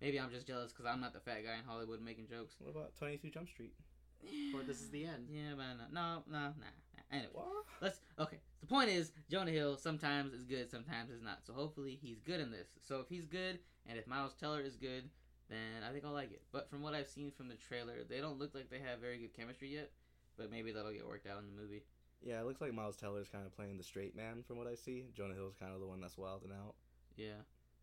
Maybe 0.00 0.20
I'm 0.20 0.30
just 0.30 0.46
jealous 0.46 0.70
because 0.70 0.86
I'm 0.86 1.00
not 1.00 1.14
the 1.14 1.18
fat 1.18 1.42
guy 1.42 1.58
in 1.58 1.64
Hollywood 1.66 2.00
making 2.00 2.28
jokes. 2.28 2.54
What 2.60 2.70
about 2.70 2.96
22 2.96 3.30
Jump 3.30 3.48
Street? 3.48 3.74
Or 4.54 4.62
this 4.62 4.80
is 4.80 4.90
the 4.90 5.04
end. 5.04 5.26
Yeah, 5.28 5.54
but 5.56 5.64
no, 5.92 6.00
no, 6.00 6.22
no, 6.30 6.38
nah, 6.38 6.46
nah. 6.46 7.02
Anyway, 7.10 7.30
What? 7.32 7.64
let's. 7.82 7.98
Okay, 8.20 8.38
the 8.60 8.66
point 8.68 8.88
is 8.88 9.10
Jonah 9.28 9.50
Hill 9.50 9.76
sometimes 9.76 10.32
is 10.32 10.44
good, 10.44 10.70
sometimes 10.70 11.10
is 11.10 11.22
not. 11.22 11.40
So 11.44 11.52
hopefully 11.52 11.98
he's 12.00 12.20
good 12.20 12.38
in 12.38 12.52
this. 12.52 12.68
So 12.86 13.00
if 13.00 13.08
he's 13.08 13.26
good, 13.26 13.58
and 13.88 13.98
if 13.98 14.06
Miles 14.06 14.34
Teller 14.34 14.60
is 14.60 14.76
good, 14.76 15.10
then 15.48 15.82
I 15.88 15.92
think 15.92 16.04
I'll 16.04 16.12
like 16.12 16.32
it. 16.32 16.42
But 16.52 16.68
from 16.70 16.82
what 16.82 16.94
I've 16.94 17.06
seen 17.06 17.30
from 17.30 17.48
the 17.48 17.54
trailer, 17.54 18.04
they 18.08 18.20
don't 18.20 18.38
look 18.38 18.54
like 18.54 18.70
they 18.70 18.80
have 18.80 19.00
very 19.00 19.18
good 19.18 19.36
chemistry 19.36 19.68
yet. 19.74 19.90
But 20.36 20.50
maybe 20.50 20.72
that'll 20.72 20.92
get 20.92 21.06
worked 21.06 21.26
out 21.26 21.38
in 21.38 21.46
the 21.46 21.60
movie. 21.60 21.82
Yeah, 22.22 22.40
it 22.40 22.46
looks 22.46 22.60
like 22.60 22.74
Miles 22.74 22.96
Teller's 22.96 23.28
kind 23.28 23.46
of 23.46 23.54
playing 23.56 23.78
the 23.78 23.84
straight 23.84 24.16
man 24.16 24.42
from 24.46 24.58
what 24.58 24.66
I 24.66 24.74
see. 24.74 25.06
Jonah 25.14 25.34
Hill's 25.34 25.54
kind 25.54 25.72
of 25.72 25.80
the 25.80 25.86
one 25.86 26.00
that's 26.00 26.18
wilding 26.18 26.50
out. 26.52 26.74
Yeah. 27.16 27.40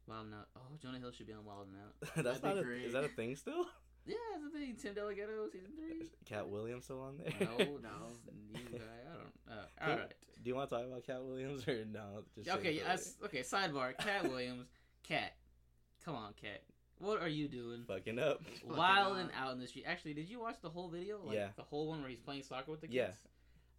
Wild 0.08 0.28
Out. 0.34 0.48
Oh, 0.56 0.76
Jonah 0.82 1.00
Hill 1.00 1.12
should 1.12 1.28
be 1.28 1.34
on 1.34 1.46
Wild 1.46 1.68
Out. 1.82 2.10
that's 2.24 2.40
That'd 2.40 2.58
not 2.58 2.66
a, 2.66 2.86
is 2.86 2.94
that 2.94 3.04
a 3.04 3.10
thing 3.10 3.36
still? 3.36 3.66
Yeah, 4.06 4.16
that's 4.34 4.44
the 4.44 4.60
thing. 4.60 4.76
Tim 4.76 4.94
Delgado, 4.96 5.48
season 5.50 5.70
three. 5.78 6.02
Is 6.02 6.10
Katt 6.26 6.50
Williams 6.50 6.84
still 6.84 7.00
on 7.00 7.20
there? 7.20 7.32
No, 7.40 7.58
No. 7.58 7.64
you 8.54 8.78
guy. 8.78 8.84
I 9.10 9.14
don't. 9.16 9.32
Uh, 9.48 9.66
Who- 9.80 9.92
all 9.92 9.98
right. 9.98 10.14
Do 10.44 10.50
you 10.50 10.56
want 10.56 10.70
to 10.70 10.76
talk 10.76 10.86
about 10.86 11.06
Katt 11.06 11.24
Williams 11.24 11.66
or 11.70 11.86
no? 11.86 12.26
Just 12.36 12.50
Okay, 12.58 12.74
yes. 12.74 13.16
Okay. 13.24 13.40
Sidebar. 13.40 13.98
Katt 13.98 14.28
Williams. 14.28 14.68
Katt. 15.04 15.38
Come 16.04 16.16
on, 16.16 16.34
Katt. 16.34 16.64
What 17.00 17.22
are 17.22 17.28
you 17.28 17.48
doing? 17.48 17.84
Fucking 17.88 18.20
up. 18.20 18.42
Fucking 18.44 18.78
Wild 18.78 19.18
and 19.18 19.30
out. 19.38 19.48
out 19.48 19.54
in 19.54 19.60
the 19.60 19.68
street. 19.68 19.86
Actually, 19.88 20.14
did 20.14 20.30
you 20.30 20.40
watch 20.40 20.56
the 20.62 20.70
whole 20.70 20.90
video? 20.90 21.20
Like, 21.24 21.36
Yeah. 21.36 21.48
The 21.56 21.64
whole 21.64 21.88
one 21.88 22.02
where 22.02 22.10
he's 22.10 22.20
playing 22.20 22.44
soccer 22.44 22.72
with 22.72 22.82
the 22.82 22.88
kids. 22.88 22.96
Yeah. 22.96 23.10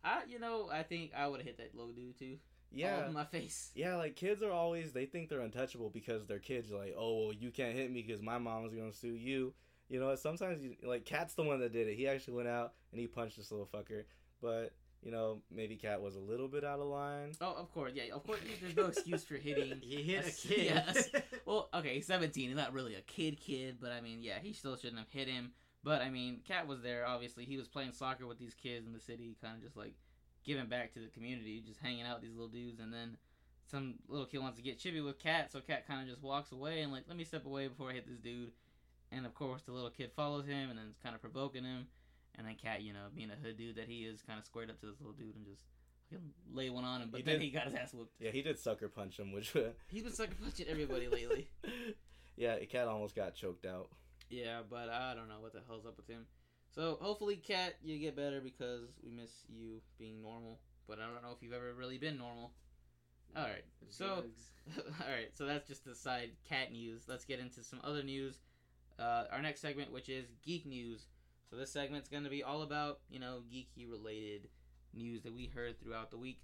I, 0.04 0.22
you 0.28 0.38
know, 0.38 0.68
I 0.70 0.82
think 0.82 1.12
I 1.16 1.26
would 1.26 1.40
have 1.40 1.46
hit 1.46 1.56
that 1.58 1.74
low 1.74 1.90
dude 1.92 2.18
too. 2.18 2.36
All 2.72 2.78
Yeah. 2.78 3.08
my 3.12 3.24
face. 3.24 3.70
Yeah, 3.74 3.96
like 3.96 4.16
kids 4.16 4.42
are 4.42 4.50
always 4.50 4.92
they 4.92 5.06
think 5.06 5.28
they're 5.30 5.40
untouchable 5.40 5.88
because 5.90 6.26
they're 6.26 6.38
kids. 6.40 6.68
You're 6.68 6.78
like, 6.80 6.94
oh 6.98 7.18
well, 7.26 7.32
you 7.32 7.50
can't 7.50 7.74
hit 7.74 7.90
me 7.90 8.02
because 8.02 8.20
my 8.20 8.36
mom's 8.36 8.74
gonna 8.74 8.92
sue 8.92 9.14
you. 9.14 9.54
You 9.88 10.00
know, 10.00 10.14
sometimes 10.16 10.62
you, 10.62 10.76
like 10.82 11.04
Katt's 11.04 11.34
the 11.34 11.42
one 11.44 11.60
that 11.60 11.72
did 11.72 11.88
it. 11.88 11.94
He 11.96 12.08
actually 12.08 12.34
went 12.34 12.48
out 12.48 12.72
and 12.92 13.00
he 13.00 13.06
punched 13.06 13.36
this 13.36 13.50
little 13.50 13.66
fucker. 13.72 14.04
But 14.42 14.72
you 15.04 15.10
know, 15.10 15.42
maybe 15.50 15.76
Katt 15.76 16.00
was 16.00 16.16
a 16.16 16.20
little 16.20 16.48
bit 16.48 16.64
out 16.64 16.80
of 16.80 16.86
line. 16.86 17.32
Oh, 17.40 17.54
of 17.58 17.70
course. 17.72 17.92
Yeah, 17.94 18.14
of 18.14 18.24
course. 18.26 18.40
There's 18.60 18.74
no 18.74 18.86
excuse 18.86 19.22
for 19.22 19.34
hitting. 19.34 19.78
He 19.82 20.02
hit 20.02 20.24
a- 20.24 20.28
a 20.28 20.32
kid. 20.32 20.64
yes. 20.86 21.08
Well, 21.46 21.68
okay, 21.74 21.94
he's 21.96 22.06
17. 22.06 22.48
He's 22.48 22.56
not 22.56 22.72
really 22.72 22.94
a 22.94 23.02
kid 23.02 23.38
kid, 23.38 23.76
but 23.80 23.92
I 23.92 24.00
mean, 24.00 24.22
yeah, 24.22 24.38
he 24.42 24.54
still 24.54 24.76
shouldn't 24.76 24.98
have 24.98 25.10
hit 25.10 25.28
him. 25.28 25.52
But 25.82 26.00
I 26.00 26.08
mean, 26.08 26.40
Katt 26.48 26.66
was 26.66 26.80
there. 26.80 27.06
Obviously, 27.06 27.44
he 27.44 27.58
was 27.58 27.68
playing 27.68 27.92
soccer 27.92 28.26
with 28.26 28.38
these 28.38 28.54
kids 28.54 28.86
in 28.86 28.94
the 28.94 29.00
city, 29.00 29.36
kind 29.42 29.56
of 29.58 29.62
just 29.62 29.76
like 29.76 29.92
giving 30.42 30.66
back 30.66 30.94
to 30.94 31.00
the 31.00 31.08
community, 31.08 31.62
just 31.66 31.80
hanging 31.80 32.02
out 32.06 32.16
with 32.20 32.22
these 32.24 32.32
little 32.34 32.48
dudes, 32.48 32.80
and 32.80 32.92
then 32.92 33.18
some 33.70 33.94
little 34.08 34.26
kid 34.26 34.38
wants 34.40 34.56
to 34.56 34.62
get 34.62 34.78
chippy 34.78 35.00
with 35.00 35.18
Katt, 35.18 35.50
so 35.52 35.60
Katt 35.60 35.86
kind 35.86 36.02
of 36.02 36.08
just 36.08 36.22
walks 36.22 36.52
away 36.52 36.80
and 36.82 36.92
like, 36.92 37.04
let 37.08 37.16
me 37.16 37.24
step 37.24 37.46
away 37.46 37.66
before 37.68 37.90
I 37.90 37.94
hit 37.94 38.06
this 38.06 38.18
dude, 38.18 38.52
and 39.10 39.24
of 39.24 39.34
course 39.34 39.62
the 39.62 39.72
little 39.72 39.88
kid 39.90 40.10
follows 40.14 40.44
him 40.46 40.68
and 40.70 40.78
then 40.78 40.86
it's 40.90 40.98
kind 41.02 41.14
of 41.14 41.22
provoking 41.22 41.64
him, 41.64 41.86
and 42.36 42.46
then 42.46 42.56
Katt, 42.62 42.82
you 42.82 42.92
know, 42.92 43.06
being 43.14 43.30
a 43.30 43.36
hood 43.46 43.56
dude 43.56 43.76
that 43.76 43.88
he 43.88 44.00
is, 44.04 44.22
kind 44.22 44.38
of 44.38 44.44
squared 44.44 44.70
up 44.70 44.80
to 44.80 44.86
this 44.86 45.00
little 45.00 45.14
dude 45.14 45.36
and 45.36 45.44
just 45.46 45.62
lay 46.52 46.70
one 46.70 46.84
on 46.84 47.02
him, 47.02 47.08
but 47.10 47.18
He 47.18 47.22
then 47.24 47.34
did- 47.38 47.42
he 47.42 47.50
got 47.50 47.64
his 47.66 47.74
ass 47.74 47.92
whooped. 47.94 48.14
Yeah, 48.20 48.30
he 48.30 48.42
did 48.42 48.58
sucker 48.58 48.88
punch 48.88 49.18
him, 49.18 49.32
which 49.32 49.52
He's 49.88 50.02
been 50.02 50.12
sucker 50.12 50.34
punching 50.40 50.66
everybody 50.68 51.08
lately. 51.08 51.48
yeah, 52.36 52.58
cat 52.66 52.86
almost 52.88 53.14
got 53.16 53.34
choked 53.34 53.66
out. 53.66 53.88
Yeah, 54.30 54.60
but 54.68 54.88
I 54.88 55.14
don't 55.14 55.28
know 55.28 55.40
what 55.40 55.52
the 55.52 55.60
hell's 55.66 55.86
up 55.86 55.96
with 55.96 56.08
him. 56.08 56.26
So 56.74 56.98
hopefully, 57.00 57.36
Katt, 57.36 57.74
you 57.82 57.98
get 57.98 58.16
better 58.16 58.40
because 58.40 58.88
we 59.04 59.10
miss 59.10 59.30
you 59.48 59.80
being 59.98 60.20
normal. 60.22 60.58
But 60.88 60.98
I 60.98 61.02
don't 61.06 61.22
know 61.22 61.30
if 61.34 61.42
you've 61.42 61.52
ever 61.52 61.72
really 61.74 61.98
been 61.98 62.18
normal. 62.18 62.52
All 63.36 63.42
right, 63.44 63.64
so 63.88 64.06
all 64.76 65.10
right, 65.10 65.28
so 65.32 65.44
that's 65.46 65.66
just 65.66 65.84
the 65.84 65.94
side 65.94 66.30
cat 66.48 66.70
news. 66.72 67.02
Let's 67.08 67.24
get 67.24 67.40
into 67.40 67.62
some 67.64 67.80
other 67.82 68.02
news. 68.02 68.38
Uh, 68.98 69.24
our 69.32 69.42
next 69.42 69.60
segment, 69.60 69.90
which 69.92 70.08
is 70.08 70.26
geek 70.44 70.66
news. 70.66 71.06
So 71.50 71.56
this 71.56 71.70
segment's 71.70 72.08
going 72.08 72.24
to 72.24 72.30
be 72.30 72.42
all 72.42 72.62
about 72.62 73.00
you 73.10 73.18
know 73.18 73.42
geeky 73.52 73.90
related 73.90 74.48
news 74.92 75.22
that 75.22 75.34
we 75.34 75.46
heard 75.46 75.80
throughout 75.80 76.10
the 76.10 76.18
week. 76.18 76.40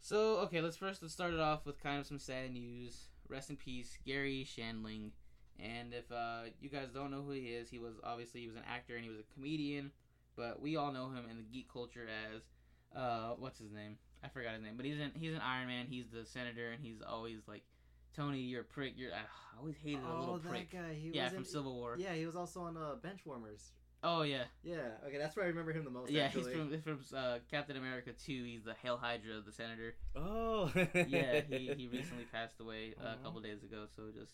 So 0.00 0.38
okay, 0.40 0.60
let's 0.60 0.76
first 0.76 1.02
let's 1.02 1.14
start 1.14 1.34
it 1.34 1.40
off 1.40 1.66
with 1.66 1.82
kind 1.82 2.00
of 2.00 2.06
some 2.06 2.18
sad 2.18 2.52
news. 2.52 3.08
Rest 3.28 3.50
in 3.50 3.56
peace, 3.56 3.98
Garry 4.06 4.46
Shandling. 4.46 5.10
And 5.58 5.94
if 5.94 6.10
uh, 6.10 6.50
you 6.60 6.68
guys 6.68 6.88
don't 6.92 7.10
know 7.10 7.22
who 7.22 7.32
he 7.32 7.48
is, 7.48 7.70
he 7.70 7.78
was 7.78 7.94
obviously 8.02 8.40
he 8.40 8.46
was 8.48 8.56
an 8.56 8.64
actor 8.68 8.96
and 8.96 9.04
he 9.04 9.10
was 9.10 9.20
a 9.20 9.34
comedian, 9.34 9.92
but 10.36 10.60
we 10.60 10.76
all 10.76 10.92
know 10.92 11.06
him 11.06 11.24
in 11.30 11.36
the 11.36 11.44
geek 11.44 11.72
culture 11.72 12.08
as 12.34 12.42
uh, 12.96 13.34
what's 13.38 13.58
his 13.58 13.72
name? 13.72 13.96
I 14.24 14.28
forgot 14.28 14.54
his 14.54 14.62
name, 14.62 14.74
but 14.76 14.86
he's 14.86 14.98
an 14.98 15.12
he's 15.14 15.34
an 15.34 15.40
Iron 15.40 15.68
Man. 15.68 15.86
He's 15.88 16.06
the 16.12 16.24
senator, 16.24 16.70
and 16.70 16.82
he's 16.82 17.02
always 17.02 17.38
like, 17.48 17.62
Tony, 18.14 18.40
you're 18.40 18.60
a 18.60 18.64
prick. 18.64 18.94
You're 18.96 19.12
I 19.12 19.58
always 19.58 19.76
hated 19.82 20.00
a 20.00 20.12
oh, 20.12 20.20
little 20.20 20.38
that 20.38 20.48
prick. 20.48 20.70
guy. 20.70 20.94
He 20.94 21.10
yeah, 21.12 21.24
was 21.24 21.32
from 21.32 21.42
in, 21.42 21.48
Civil 21.48 21.74
War. 21.74 21.96
Yeah, 21.98 22.14
he 22.14 22.26
was 22.26 22.36
also 22.36 22.60
on 22.60 22.76
uh, 22.76 22.94
Benchwarmers. 23.02 23.70
Oh 24.04 24.22
yeah, 24.22 24.44
Yeah. 24.64 24.98
Okay, 25.06 25.18
that's 25.18 25.36
where 25.36 25.44
I 25.44 25.48
remember 25.48 25.72
him 25.72 25.84
the 25.84 25.90
most. 25.90 26.10
yeah. 26.10 26.24
actually. 26.24 26.54
He's 26.54 26.82
from 26.82 26.98
from 27.08 27.16
uh, 27.16 27.38
Captain 27.50 27.76
America 27.76 28.10
2. 28.12 28.44
He's 28.44 28.64
the 28.64 28.74
Hail 28.82 28.96
Hydra, 28.96 29.40
the 29.44 29.52
senator. 29.52 29.94
Oh. 30.16 30.72
Yeah, 30.74 31.40
he, 31.48 31.72
he 31.76 31.88
recently 31.92 32.24
passed 32.32 32.60
away 32.60 32.94
uh, 33.00 33.14
a 33.20 33.24
couple 33.24 33.40
days 33.40 33.62
ago. 33.62 33.86
So 33.94 34.04
just 34.12 34.32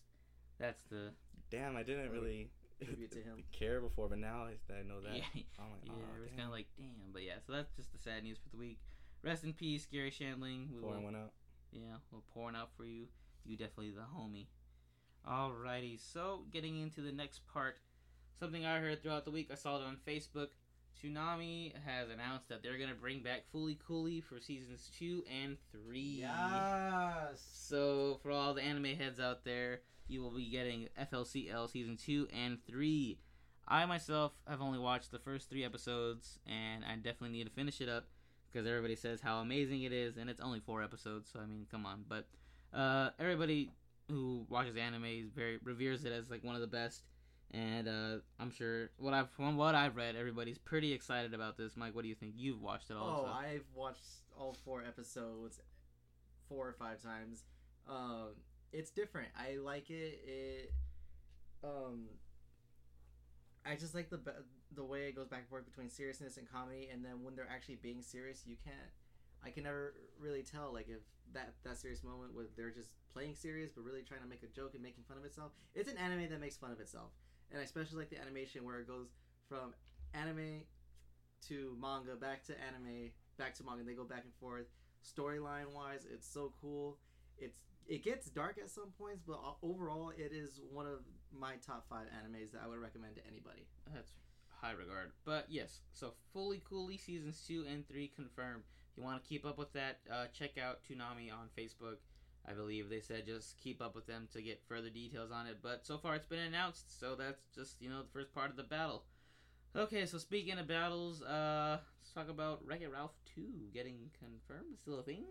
that's 0.58 0.82
the 0.90 1.12
Damn, 1.50 1.76
I 1.76 1.82
didn't 1.82 2.10
really 2.10 2.50
Tribute 2.84 3.10
to 3.12 3.18
him. 3.18 3.44
care 3.52 3.80
before, 3.80 4.08
but 4.08 4.18
now 4.18 4.46
I, 4.46 4.72
I 4.72 4.82
know 4.82 5.00
that. 5.00 5.16
yeah. 5.16 5.42
I'm 5.58 5.70
like, 5.70 5.82
Yeah, 5.84 5.92
oh, 5.92 6.16
it 6.16 6.22
was 6.22 6.30
kind 6.30 6.44
of 6.44 6.52
like, 6.52 6.66
damn. 6.76 7.12
But 7.12 7.22
yeah, 7.22 7.40
so 7.44 7.52
that's 7.52 7.74
just 7.76 7.92
the 7.92 7.98
sad 7.98 8.22
news 8.22 8.38
for 8.38 8.50
the 8.50 8.56
week. 8.56 8.78
Rest 9.24 9.44
in 9.44 9.52
peace, 9.52 9.86
Garry 9.90 10.10
Shandling. 10.10 10.72
We 10.72 10.80
pouring 10.80 10.98
will, 10.98 11.12
one 11.12 11.16
out. 11.16 11.32
yeah, 11.72 11.98
we're 12.12 12.20
pouring 12.32 12.54
out 12.54 12.70
for 12.76 12.84
you. 12.84 13.06
You 13.44 13.56
definitely 13.56 13.90
the 13.90 14.02
homie. 14.02 14.46
Alrighty, 15.28 15.98
so 16.00 16.44
getting 16.52 16.80
into 16.80 17.00
the 17.00 17.10
next 17.10 17.40
part, 17.52 17.78
something 18.38 18.64
I 18.64 18.78
heard 18.80 19.02
throughout 19.02 19.24
the 19.24 19.30
week. 19.30 19.48
I 19.52 19.54
saw 19.54 19.76
it 19.76 19.84
on 19.84 19.96
Facebook. 20.06 20.48
Toonami 21.02 21.72
has 21.86 22.08
announced 22.10 22.48
that 22.48 22.62
they're 22.62 22.78
gonna 22.78 22.94
bring 22.94 23.22
back 23.22 23.44
Fooly 23.54 23.78
Cooly 23.78 24.20
for 24.20 24.40
seasons 24.40 24.90
two 24.98 25.24
and 25.42 25.56
three. 25.70 26.18
Yes. 26.20 27.46
So 27.52 28.18
for 28.22 28.30
all 28.32 28.54
the 28.54 28.62
anime 28.62 28.96
heads 28.96 29.20
out 29.20 29.44
there, 29.44 29.80
you 30.08 30.22
will 30.22 30.30
be 30.30 30.50
getting 30.50 30.88
FLCL 31.00 31.70
season 31.70 31.96
two 31.96 32.26
and 32.32 32.58
three. 32.66 33.18
I 33.68 33.84
myself 33.86 34.32
have 34.48 34.62
only 34.62 34.78
watched 34.78 35.12
the 35.12 35.18
first 35.18 35.50
three 35.50 35.64
episodes, 35.64 36.38
and 36.46 36.84
I 36.84 36.96
definitely 36.96 37.36
need 37.36 37.44
to 37.44 37.52
finish 37.52 37.80
it 37.80 37.88
up 37.88 38.06
because 38.50 38.66
everybody 38.66 38.96
says 38.96 39.20
how 39.20 39.40
amazing 39.40 39.82
it 39.82 39.92
is, 39.92 40.16
and 40.16 40.28
it's 40.30 40.40
only 40.40 40.60
four 40.60 40.82
episodes. 40.82 41.30
So 41.32 41.40
I 41.40 41.46
mean, 41.46 41.66
come 41.70 41.86
on. 41.86 42.04
But 42.08 42.26
uh, 42.74 43.10
everybody 43.20 43.72
who 44.08 44.46
watches 44.48 44.76
anime 44.76 45.04
is 45.04 45.30
very 45.30 45.58
reveres 45.62 46.04
it 46.04 46.12
as 46.12 46.30
like 46.30 46.42
one 46.42 46.54
of 46.54 46.60
the 46.60 46.66
best, 46.66 47.02
and 47.52 47.88
uh, 47.88 48.16
I'm 48.38 48.50
sure 48.50 48.90
what 48.98 49.14
I've 49.14 49.30
from 49.30 49.56
what 49.56 49.74
I've 49.74 49.96
read, 49.96 50.16
everybody's 50.16 50.58
pretty 50.58 50.92
excited 50.92 51.34
about 51.34 51.56
this. 51.56 51.76
Mike, 51.76 51.94
what 51.94 52.02
do 52.02 52.08
you 52.08 52.14
think? 52.14 52.34
You've 52.36 52.60
watched 52.60 52.90
it 52.90 52.96
all. 52.96 53.22
Oh, 53.22 53.26
so. 53.26 53.32
I've 53.32 53.66
watched 53.74 54.04
all 54.38 54.56
four 54.64 54.84
episodes 54.86 55.60
four 56.48 56.66
or 56.66 56.72
five 56.72 57.02
times. 57.02 57.44
Um, 57.88 58.30
it's 58.72 58.90
different. 58.90 59.28
I 59.36 59.56
like 59.56 59.90
it. 59.90 60.20
It, 60.26 60.72
um, 61.64 62.06
I 63.66 63.76
just 63.76 63.94
like 63.94 64.10
the 64.10 64.20
the 64.74 64.84
way 64.84 65.08
it 65.08 65.16
goes 65.16 65.28
back 65.28 65.40
and 65.40 65.48
forth 65.48 65.64
between 65.64 65.90
seriousness 65.90 66.36
and 66.36 66.50
comedy, 66.50 66.88
and 66.92 67.04
then 67.04 67.22
when 67.22 67.34
they're 67.34 67.48
actually 67.50 67.76
being 67.76 68.02
serious, 68.02 68.42
you 68.46 68.56
can't. 68.62 68.76
I 69.44 69.50
can 69.50 69.64
never 69.64 69.94
really 70.20 70.42
tell 70.42 70.72
like 70.72 70.88
if 70.88 71.00
that 71.32 71.54
that 71.64 71.78
serious 71.78 72.02
moment 72.02 72.34
where 72.34 72.46
they're 72.56 72.70
just 72.70 72.90
playing 73.12 73.34
serious 73.34 73.70
but 73.74 73.84
really 73.84 74.02
trying 74.02 74.20
to 74.20 74.26
make 74.26 74.42
a 74.42 74.46
joke 74.46 74.74
and 74.74 74.82
making 74.82 75.04
fun 75.06 75.16
of 75.16 75.24
itself. 75.24 75.52
It's 75.74 75.90
an 75.90 75.96
anime 75.96 76.28
that 76.30 76.40
makes 76.40 76.56
fun 76.56 76.72
of 76.72 76.80
itself, 76.80 77.10
and 77.50 77.60
I 77.60 77.64
especially 77.64 77.98
like 77.98 78.10
the 78.10 78.20
animation 78.20 78.64
where 78.64 78.80
it 78.80 78.88
goes 78.88 79.08
from 79.48 79.74
anime 80.14 80.62
to 81.48 81.76
manga, 81.80 82.16
back 82.16 82.44
to 82.44 82.54
anime, 82.60 83.10
back 83.38 83.54
to 83.54 83.64
manga. 83.64 83.84
They 83.84 83.94
go 83.94 84.04
back 84.04 84.24
and 84.24 84.34
forth. 84.40 84.66
Storyline 85.04 85.72
wise, 85.74 86.06
it's 86.12 86.28
so 86.28 86.52
cool. 86.60 86.98
It's 87.38 87.60
it 87.86 88.04
gets 88.04 88.28
dark 88.28 88.58
at 88.62 88.68
some 88.68 88.92
points, 88.98 89.22
but 89.26 89.40
overall, 89.62 90.10
it 90.10 90.32
is 90.32 90.60
one 90.70 90.86
of 90.86 91.00
my 91.32 91.54
top 91.66 91.86
five 91.88 92.06
animes 92.08 92.52
that 92.52 92.60
I 92.62 92.68
would 92.68 92.78
recommend 92.78 93.16
to 93.16 93.22
anybody. 93.26 93.66
That's 93.94 94.12
high 94.60 94.72
regard. 94.72 95.12
But 95.24 95.46
yes, 95.48 95.80
so 95.92 96.12
Fooly 96.34 96.62
Cooly 96.62 96.98
seasons 96.98 97.42
two 97.46 97.64
and 97.70 97.88
three 97.88 98.10
confirmed. 98.14 98.64
If 98.90 98.98
you 98.98 99.04
want 99.04 99.22
to 99.22 99.28
keep 99.28 99.46
up 99.46 99.56
with 99.56 99.72
that, 99.72 100.00
uh, 100.12 100.26
check 100.32 100.58
out 100.58 100.80
Toonami 100.84 101.32
on 101.32 101.48
Facebook. 101.56 101.98
I 102.48 102.54
believe 102.54 102.88
they 102.88 103.00
said 103.00 103.26
just 103.26 103.58
keep 103.58 103.82
up 103.82 103.94
with 103.94 104.06
them 104.06 104.28
to 104.32 104.40
get 104.40 104.62
further 104.66 104.90
details 104.90 105.30
on 105.30 105.46
it. 105.46 105.58
But 105.62 105.86
so 105.86 105.98
far 105.98 106.14
it's 106.14 106.26
been 106.26 106.38
announced, 106.38 106.98
so 106.98 107.14
that's 107.14 107.42
just 107.54 107.80
you 107.80 107.90
know 107.90 108.02
the 108.02 108.08
first 108.12 108.32
part 108.34 108.50
of 108.50 108.56
the 108.56 108.62
battle. 108.62 109.04
Okay, 109.76 110.06
so 110.06 110.16
speaking 110.18 110.58
of 110.58 110.66
battles, 110.66 111.22
uh, 111.22 111.78
let's 112.00 112.12
talk 112.12 112.28
about 112.30 112.64
Wreck 112.64 112.80
It 112.80 112.90
Ralph 112.90 113.12
two 113.34 113.68
getting 113.74 114.10
confirmed. 114.18 114.78
Still 114.80 115.00
a 115.00 115.02
thing. 115.02 115.24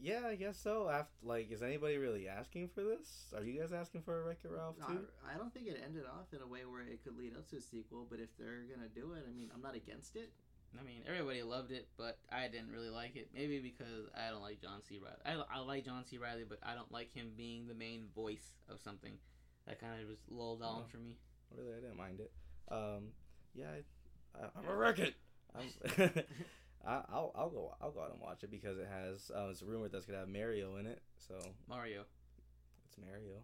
Yeah, 0.00 0.22
I 0.26 0.36
guess 0.36 0.56
so. 0.56 0.88
After, 0.88 1.12
like, 1.22 1.52
is 1.52 1.62
anybody 1.62 1.98
really 1.98 2.26
asking 2.26 2.68
for 2.68 2.82
this? 2.82 3.26
Are 3.36 3.44
you 3.44 3.60
guys 3.60 3.74
asking 3.74 4.00
for 4.00 4.22
a 4.22 4.24
Wreck-It 4.24 4.50
Ralph 4.50 4.76
No, 4.80 4.86
too? 4.86 5.04
I, 5.28 5.34
I 5.34 5.36
don't 5.36 5.52
think 5.52 5.66
it 5.66 5.82
ended 5.84 6.04
off 6.06 6.32
in 6.32 6.40
a 6.40 6.46
way 6.46 6.64
where 6.64 6.80
it 6.80 7.04
could 7.04 7.18
lead 7.18 7.36
up 7.36 7.46
to 7.50 7.56
a 7.56 7.60
sequel, 7.60 8.06
but 8.08 8.18
if 8.18 8.30
they're 8.38 8.64
gonna 8.74 8.88
do 8.88 9.12
it, 9.12 9.26
I 9.28 9.36
mean, 9.36 9.50
I'm 9.54 9.60
not 9.60 9.76
against 9.76 10.16
it. 10.16 10.32
I 10.80 10.82
mean, 10.84 11.02
everybody 11.06 11.42
loved 11.42 11.70
it, 11.70 11.88
but 11.98 12.18
I 12.30 12.48
didn't 12.48 12.70
really 12.70 12.88
like 12.88 13.14
it. 13.16 13.28
Maybe 13.34 13.58
because 13.60 14.08
I 14.16 14.30
don't 14.30 14.40
like 14.42 14.60
John 14.60 14.80
C. 14.82 14.98
Reilly. 14.98 15.16
I, 15.50 15.56
I 15.56 15.60
like 15.60 15.84
John 15.84 16.04
C. 16.04 16.18
Reilly, 16.18 16.44
but 16.48 16.58
I 16.62 16.74
don't 16.74 16.90
like 16.90 17.12
him 17.12 17.32
being 17.36 17.66
the 17.66 17.74
main 17.74 18.06
voice 18.14 18.54
of 18.70 18.80
something. 18.80 19.12
That 19.66 19.78
kind 19.80 20.00
of 20.02 20.08
just 20.08 20.22
lulled 20.30 20.62
on 20.62 20.82
Oh. 20.84 20.88
for 20.90 20.96
me. 20.98 21.16
Really, 21.56 21.72
I 21.76 21.80
didn't 21.80 21.96
mind 21.98 22.20
it. 22.20 22.32
Um, 22.70 23.08
yeah, 23.54 23.66
I, 24.34 24.44
I, 24.44 24.48
I'm 24.58 24.68
a 24.68 24.74
wreck 24.74 24.98
it. 24.98 25.14
I'm, 25.54 25.68
I, 26.86 27.02
I'll 27.12 27.30
I'll 27.36 27.50
go 27.50 27.74
I'll 27.80 27.90
go 27.92 28.00
out 28.00 28.10
and 28.12 28.20
watch 28.20 28.42
it 28.42 28.50
because 28.50 28.78
it 28.78 28.88
has 28.90 29.30
uh, 29.36 29.48
it's 29.50 29.62
rumored 29.62 29.92
that's 29.92 30.06
gonna 30.06 30.18
have 30.20 30.28
Mario 30.28 30.76
in 30.78 30.86
it, 30.86 31.02
so 31.18 31.34
Mario. 31.68 32.04
it's 32.88 32.96
Mario. 32.98 33.42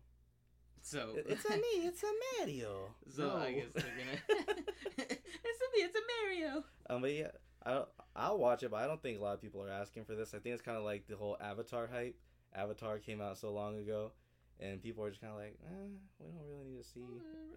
So 0.89 1.13
it's 1.17 1.45
a 1.45 1.51
me, 1.51 1.85
it's 1.85 2.03
a 2.03 2.07
Mario. 2.39 2.95
so 3.15 3.37
I 3.37 3.53
guess 3.53 3.73
they're 3.75 3.85
gonna. 3.85 4.41
it's 4.97 5.07
a 5.07 5.77
me. 5.77 5.83
It's 5.83 5.95
a 5.95 6.01
Mario. 6.25 6.65
Um, 6.89 7.03
but 7.03 7.13
yeah, 7.13 7.29
I 7.67 7.83
I'll 8.17 8.39
watch 8.39 8.63
it, 8.63 8.71
but 8.71 8.79
I 8.79 8.87
don't 8.87 9.03
think 9.03 9.19
a 9.19 9.23
lot 9.23 9.35
of 9.35 9.43
people 9.43 9.63
are 9.63 9.69
asking 9.71 10.07
for 10.07 10.15
this. 10.15 10.33
I 10.33 10.39
think 10.39 10.55
it's 10.55 10.63
kind 10.63 10.79
of 10.79 10.85
like 10.85 11.07
the 11.07 11.17
whole 11.17 11.37
Avatar 11.43 11.91
hype. 11.93 12.17
Avatar 12.55 12.99
came 13.01 13.21
out 13.21 13.37
so 13.37 13.53
long 13.53 13.79
ago, 13.79 14.13
and 14.61 14.83
people 14.83 15.05
are 15.05 15.11
just 15.11 15.21
kind 15.21 15.35
of 15.35 15.39
like, 15.39 15.59
eh, 15.63 15.89
we 16.21 16.33
don't 16.33 16.49
really 16.49 16.65
need 16.71 16.83
to 16.83 16.89
see. 16.89 17.05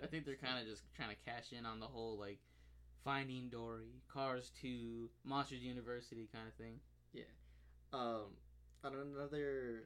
I 0.04 0.08
think 0.08 0.26
they're 0.26 0.36
kind 0.36 0.60
of 0.60 0.68
just 0.68 0.84
trying 0.94 1.12
to 1.12 1.16
cash 1.26 1.54
in 1.58 1.66
on 1.66 1.80
the 1.80 1.88
whole 1.88 2.20
like 2.20 2.40
Finding 3.06 3.48
Dory, 3.48 4.02
Cars 4.12 4.52
Two, 4.62 5.10
Monsters 5.24 5.62
University 5.62 6.28
kind 6.34 6.50
of 6.50 6.54
thing. 6.56 6.82
Yeah. 7.14 7.32
Um, 7.94 8.36
on 8.84 8.94
another 8.94 9.86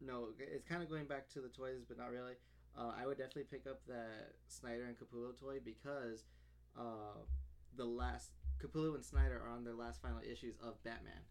no, 0.00 0.28
it's 0.38 0.64
kind 0.64 0.82
of 0.82 0.88
going 0.88 1.06
back 1.06 1.28
to 1.30 1.40
the 1.40 1.48
toys, 1.48 1.84
but 1.86 1.98
not 1.98 2.10
really. 2.10 2.34
Uh, 2.76 2.92
I 3.00 3.06
would 3.06 3.18
definitely 3.18 3.44
pick 3.50 3.66
up 3.66 3.80
that 3.86 4.34
Snyder 4.48 4.84
and 4.84 4.96
Capullo 4.96 5.38
toy 5.38 5.58
because 5.64 6.24
uh, 6.78 7.22
the 7.76 7.84
last 7.84 8.30
Capullo 8.62 8.94
and 8.94 9.04
Snyder 9.04 9.40
are 9.44 9.50
on 9.50 9.64
their 9.64 9.74
last 9.74 10.00
final 10.02 10.20
issues 10.20 10.56
of 10.62 10.82
Batman. 10.84 11.22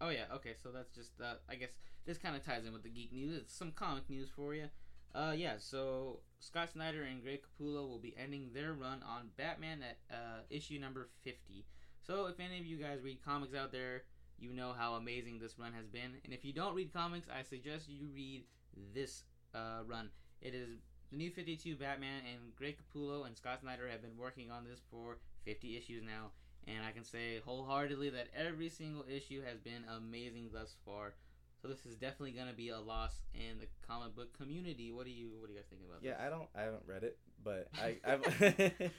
Oh 0.00 0.10
yeah, 0.10 0.24
okay, 0.34 0.54
so 0.60 0.70
that's 0.70 0.90
just 0.94 1.20
uh, 1.20 1.34
I 1.48 1.54
guess 1.54 1.76
this 2.04 2.18
kind 2.18 2.36
of 2.36 2.44
ties 2.44 2.64
in 2.66 2.72
with 2.72 2.82
the 2.82 2.90
geek 2.90 3.12
news. 3.12 3.36
It's 3.36 3.54
some 3.54 3.72
comic 3.72 4.08
news 4.10 4.28
for 4.34 4.54
you. 4.54 4.68
Uh, 5.14 5.32
yeah, 5.36 5.54
so 5.58 6.20
Scott 6.40 6.70
Snyder 6.72 7.04
and 7.04 7.22
Greg 7.22 7.40
Capullo 7.42 7.88
will 7.88 8.00
be 8.00 8.14
ending 8.18 8.50
their 8.52 8.72
run 8.72 9.02
on 9.06 9.28
Batman 9.36 9.80
at 9.82 9.98
uh, 10.10 10.40
issue 10.50 10.78
number 10.78 11.08
fifty. 11.22 11.64
So 12.02 12.26
if 12.26 12.40
any 12.40 12.58
of 12.58 12.66
you 12.66 12.76
guys 12.76 13.00
read 13.02 13.24
comics 13.24 13.54
out 13.54 13.72
there, 13.72 14.02
you 14.38 14.52
know 14.52 14.74
how 14.76 14.94
amazing 14.94 15.38
this 15.38 15.58
run 15.58 15.72
has 15.72 15.86
been. 15.86 16.16
And 16.24 16.34
if 16.34 16.44
you 16.44 16.52
don't 16.52 16.74
read 16.74 16.92
comics, 16.92 17.28
I 17.28 17.42
suggest 17.42 17.88
you 17.88 18.08
read 18.12 18.44
this 18.92 19.22
uh, 19.54 19.82
run. 19.86 20.10
It 20.44 20.54
is 20.54 20.68
the 21.10 21.16
new 21.16 21.30
52 21.30 21.76
Batman, 21.76 22.22
and 22.30 22.54
Greg 22.56 22.76
Capullo 22.78 23.26
and 23.26 23.36
Scott 23.36 23.60
Snyder 23.62 23.88
have 23.88 24.02
been 24.02 24.16
working 24.16 24.50
on 24.50 24.64
this 24.64 24.80
for 24.90 25.18
50 25.44 25.76
issues 25.76 26.02
now. 26.04 26.30
and 26.66 26.84
I 26.84 26.92
can 26.92 27.04
say 27.04 27.40
wholeheartedly 27.44 28.10
that 28.10 28.28
every 28.34 28.68
single 28.70 29.04
issue 29.08 29.42
has 29.42 29.58
been 29.58 29.84
amazing 29.96 30.48
thus 30.52 30.76
far. 30.84 31.14
So 31.60 31.68
this 31.68 31.84
is 31.86 31.94
definitely 31.96 32.32
gonna 32.32 32.52
be 32.54 32.68
a 32.70 32.78
loss 32.80 33.22
in 33.34 33.58
the 33.58 33.66
comic 33.86 34.14
book 34.14 34.36
community. 34.36 34.90
What 34.92 35.04
do 35.06 35.10
you 35.12 35.30
What 35.40 35.48
do 35.48 35.52
you 35.54 35.58
guys 35.58 35.68
think 35.68 35.82
about 35.88 36.02
Yeah, 36.02 36.12
this? 36.12 36.20
I 36.26 36.30
don't. 36.30 36.48
I 36.54 36.62
haven't 36.62 36.84
read 36.86 37.04
it, 37.04 37.18
but 37.42 37.68
I. 37.78 37.96
I've, 38.04 38.22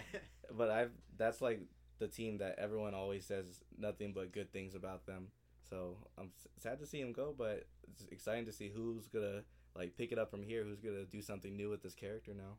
but 0.56 0.70
I've. 0.70 0.90
That's 1.16 1.40
like 1.40 1.60
the 1.98 2.08
team 2.08 2.38
that 2.38 2.56
everyone 2.58 2.94
always 2.94 3.24
says 3.24 3.60
nothing 3.78 4.12
but 4.12 4.32
good 4.32 4.52
things 4.52 4.74
about 4.74 5.06
them. 5.06 5.28
So 5.68 5.96
I'm 6.18 6.30
s- 6.38 6.48
sad 6.58 6.78
to 6.80 6.86
see 6.86 7.00
him 7.00 7.12
go, 7.12 7.34
but 7.36 7.66
it's 7.88 8.04
exciting 8.10 8.46
to 8.46 8.52
see 8.52 8.68
who's 8.74 9.08
gonna 9.08 9.42
like 9.76 9.96
pick 9.96 10.12
it 10.12 10.18
up 10.18 10.30
from 10.30 10.42
here. 10.42 10.64
Who's 10.64 10.80
gonna 10.80 11.04
do 11.04 11.22
something 11.22 11.56
new 11.56 11.70
with 11.70 11.82
this 11.82 11.94
character 11.94 12.32
now? 12.34 12.56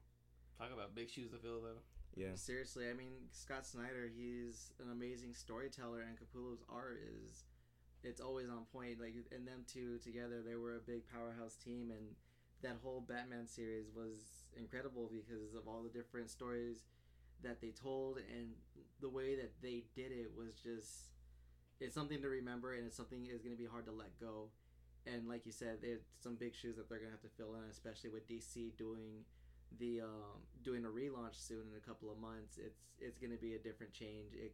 Talk 0.58 0.70
about 0.74 0.96
big 0.96 1.10
shoes 1.10 1.32
to 1.32 1.38
fill, 1.38 1.62
though. 1.62 1.82
Yeah. 2.16 2.36
Seriously, 2.36 2.86
I 2.90 2.94
mean 2.94 3.14
Scott 3.32 3.66
Snyder, 3.66 4.10
he's 4.16 4.72
an 4.80 4.92
amazing 4.92 5.34
storyteller, 5.34 6.02
and 6.02 6.16
Capullo's 6.18 6.64
art 6.70 7.00
is 7.02 7.46
it's 8.04 8.22
always 8.22 8.50
on 8.50 8.66
point. 8.72 9.00
Like 9.00 9.16
and 9.32 9.48
them 9.48 9.66
two 9.68 9.98
together, 9.98 10.42
they 10.46 10.56
were 10.56 10.76
a 10.76 10.80
big 10.80 11.04
powerhouse 11.12 11.56
team, 11.56 11.92
and 11.92 12.16
that 12.62 12.78
whole 12.84 13.02
Batman 13.02 13.48
series 13.48 13.88
was 13.96 14.46
incredible 14.56 15.12
because 15.12 15.54
of 15.56 15.68
all 15.68 15.84
the 15.84 15.90
different 15.90 16.30
stories 16.30 16.84
that 17.44 17.60
they 17.60 17.72
told 17.72 18.18
and 18.18 18.50
the 19.02 19.10
way 19.10 19.36
that 19.36 19.52
they 19.62 19.84
did 19.96 20.12
it 20.12 20.32
was 20.36 20.54
just 20.56 21.12
it's 21.80 21.94
something 21.94 22.22
to 22.22 22.30
remember 22.30 22.74
and 22.74 22.86
it's 22.86 22.96
something 22.96 23.26
is 23.26 23.42
going 23.42 23.56
to 23.56 23.62
be 23.62 23.68
hard 23.68 23.86
to 23.86 23.92
let 23.92 24.18
go 24.20 24.48
and 25.06 25.28
like 25.28 25.46
you 25.46 25.52
said 25.52 25.78
there's 25.82 26.02
some 26.22 26.36
big 26.36 26.54
shoes 26.56 26.76
that 26.78 26.88
they're 26.90 27.00
going 27.00 27.10
to 27.12 27.16
have 27.16 27.22
to 27.22 27.36
fill 27.38 27.56
in 27.56 27.70
especially 27.70 28.10
with 28.10 28.28
dc 28.28 28.76
doing 28.78 29.24
the 29.80 30.02
um, 30.02 30.38
doing 30.64 30.86
a 30.86 30.88
relaunch 30.88 31.36
soon 31.36 31.64
in 31.72 31.78
a 31.78 31.86
couple 31.88 32.12
of 32.12 32.18
months 32.20 32.58
it's 32.58 32.82
it's 33.00 33.18
going 33.18 33.32
to 33.32 33.38
be 33.38 33.56
a 33.56 33.60
different 33.60 33.92
change 33.94 34.34
it 34.34 34.54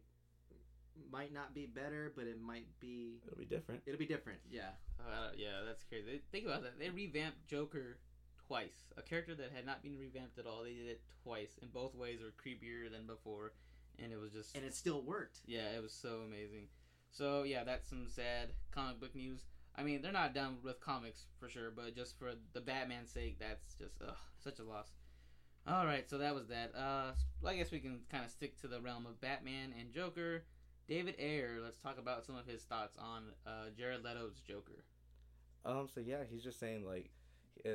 might 1.10 1.32
not 1.32 1.54
be 1.54 1.66
better 1.66 2.12
but 2.16 2.26
it 2.26 2.40
might 2.40 2.66
be 2.80 3.20
It'll 3.26 3.38
be 3.38 3.44
different. 3.44 3.82
it'll 3.86 3.98
be 3.98 4.06
different 4.06 4.38
yeah 4.50 4.70
Uh, 5.00 5.30
yeah, 5.36 5.62
that's 5.66 5.82
crazy. 5.84 6.20
Think 6.30 6.44
about 6.44 6.62
that. 6.62 6.78
They 6.78 6.90
revamped 6.90 7.46
Joker 7.48 7.96
twice. 8.46 8.92
A 8.98 9.02
character 9.02 9.34
that 9.34 9.50
had 9.54 9.64
not 9.64 9.82
been 9.82 9.96
revamped 9.96 10.38
at 10.38 10.46
all. 10.46 10.62
They 10.62 10.74
did 10.74 10.88
it 10.88 11.00
twice, 11.24 11.56
and 11.62 11.72
both 11.72 11.94
ways 11.94 12.18
were 12.20 12.34
creepier 12.36 12.90
than 12.92 13.06
before, 13.06 13.52
and 13.98 14.12
it 14.12 14.20
was 14.20 14.32
just 14.32 14.54
and 14.54 14.62
it 14.64 14.74
still 14.74 15.00
worked 15.00 15.38
yeah, 15.46 15.72
it 15.74 15.82
was 15.82 15.92
so 15.94 16.20
amazing. 16.26 16.68
So 17.12 17.44
yeah, 17.44 17.64
that's 17.64 17.88
some 17.88 18.06
sad 18.08 18.50
comic 18.72 19.00
book 19.00 19.14
news. 19.14 19.40
I 19.76 19.82
mean, 19.82 20.02
they're 20.02 20.12
not 20.12 20.34
done 20.34 20.58
with 20.62 20.80
comics 20.80 21.26
for 21.38 21.48
sure, 21.48 21.70
but 21.74 21.94
just 21.94 22.18
for 22.18 22.32
the 22.52 22.60
Batman 22.60 23.06
sake, 23.06 23.38
that's 23.38 23.74
just 23.74 23.96
ugh, 24.06 24.16
such 24.42 24.58
a 24.58 24.64
loss. 24.64 24.90
All 25.66 25.86
right, 25.86 26.08
so 26.08 26.18
that 26.18 26.34
was 26.34 26.48
that. 26.48 26.72
Uh, 26.74 27.12
I 27.46 27.56
guess 27.56 27.70
we 27.70 27.80
can 27.80 28.00
kind 28.10 28.24
of 28.24 28.30
stick 28.30 28.60
to 28.62 28.68
the 28.68 28.80
realm 28.80 29.06
of 29.06 29.20
Batman 29.20 29.74
and 29.78 29.92
Joker. 29.92 30.44
David 30.88 31.14
Ayer, 31.18 31.58
let's 31.62 31.76
talk 31.78 31.98
about 31.98 32.24
some 32.24 32.36
of 32.36 32.46
his 32.46 32.62
thoughts 32.62 32.96
on 32.98 33.24
uh, 33.46 33.70
Jared 33.76 34.02
Leto's 34.02 34.40
Joker. 34.46 34.84
Um. 35.64 35.88
So 35.92 36.00
yeah, 36.00 36.24
he's 36.28 36.42
just 36.42 36.58
saying 36.58 36.84
like, 36.86 37.10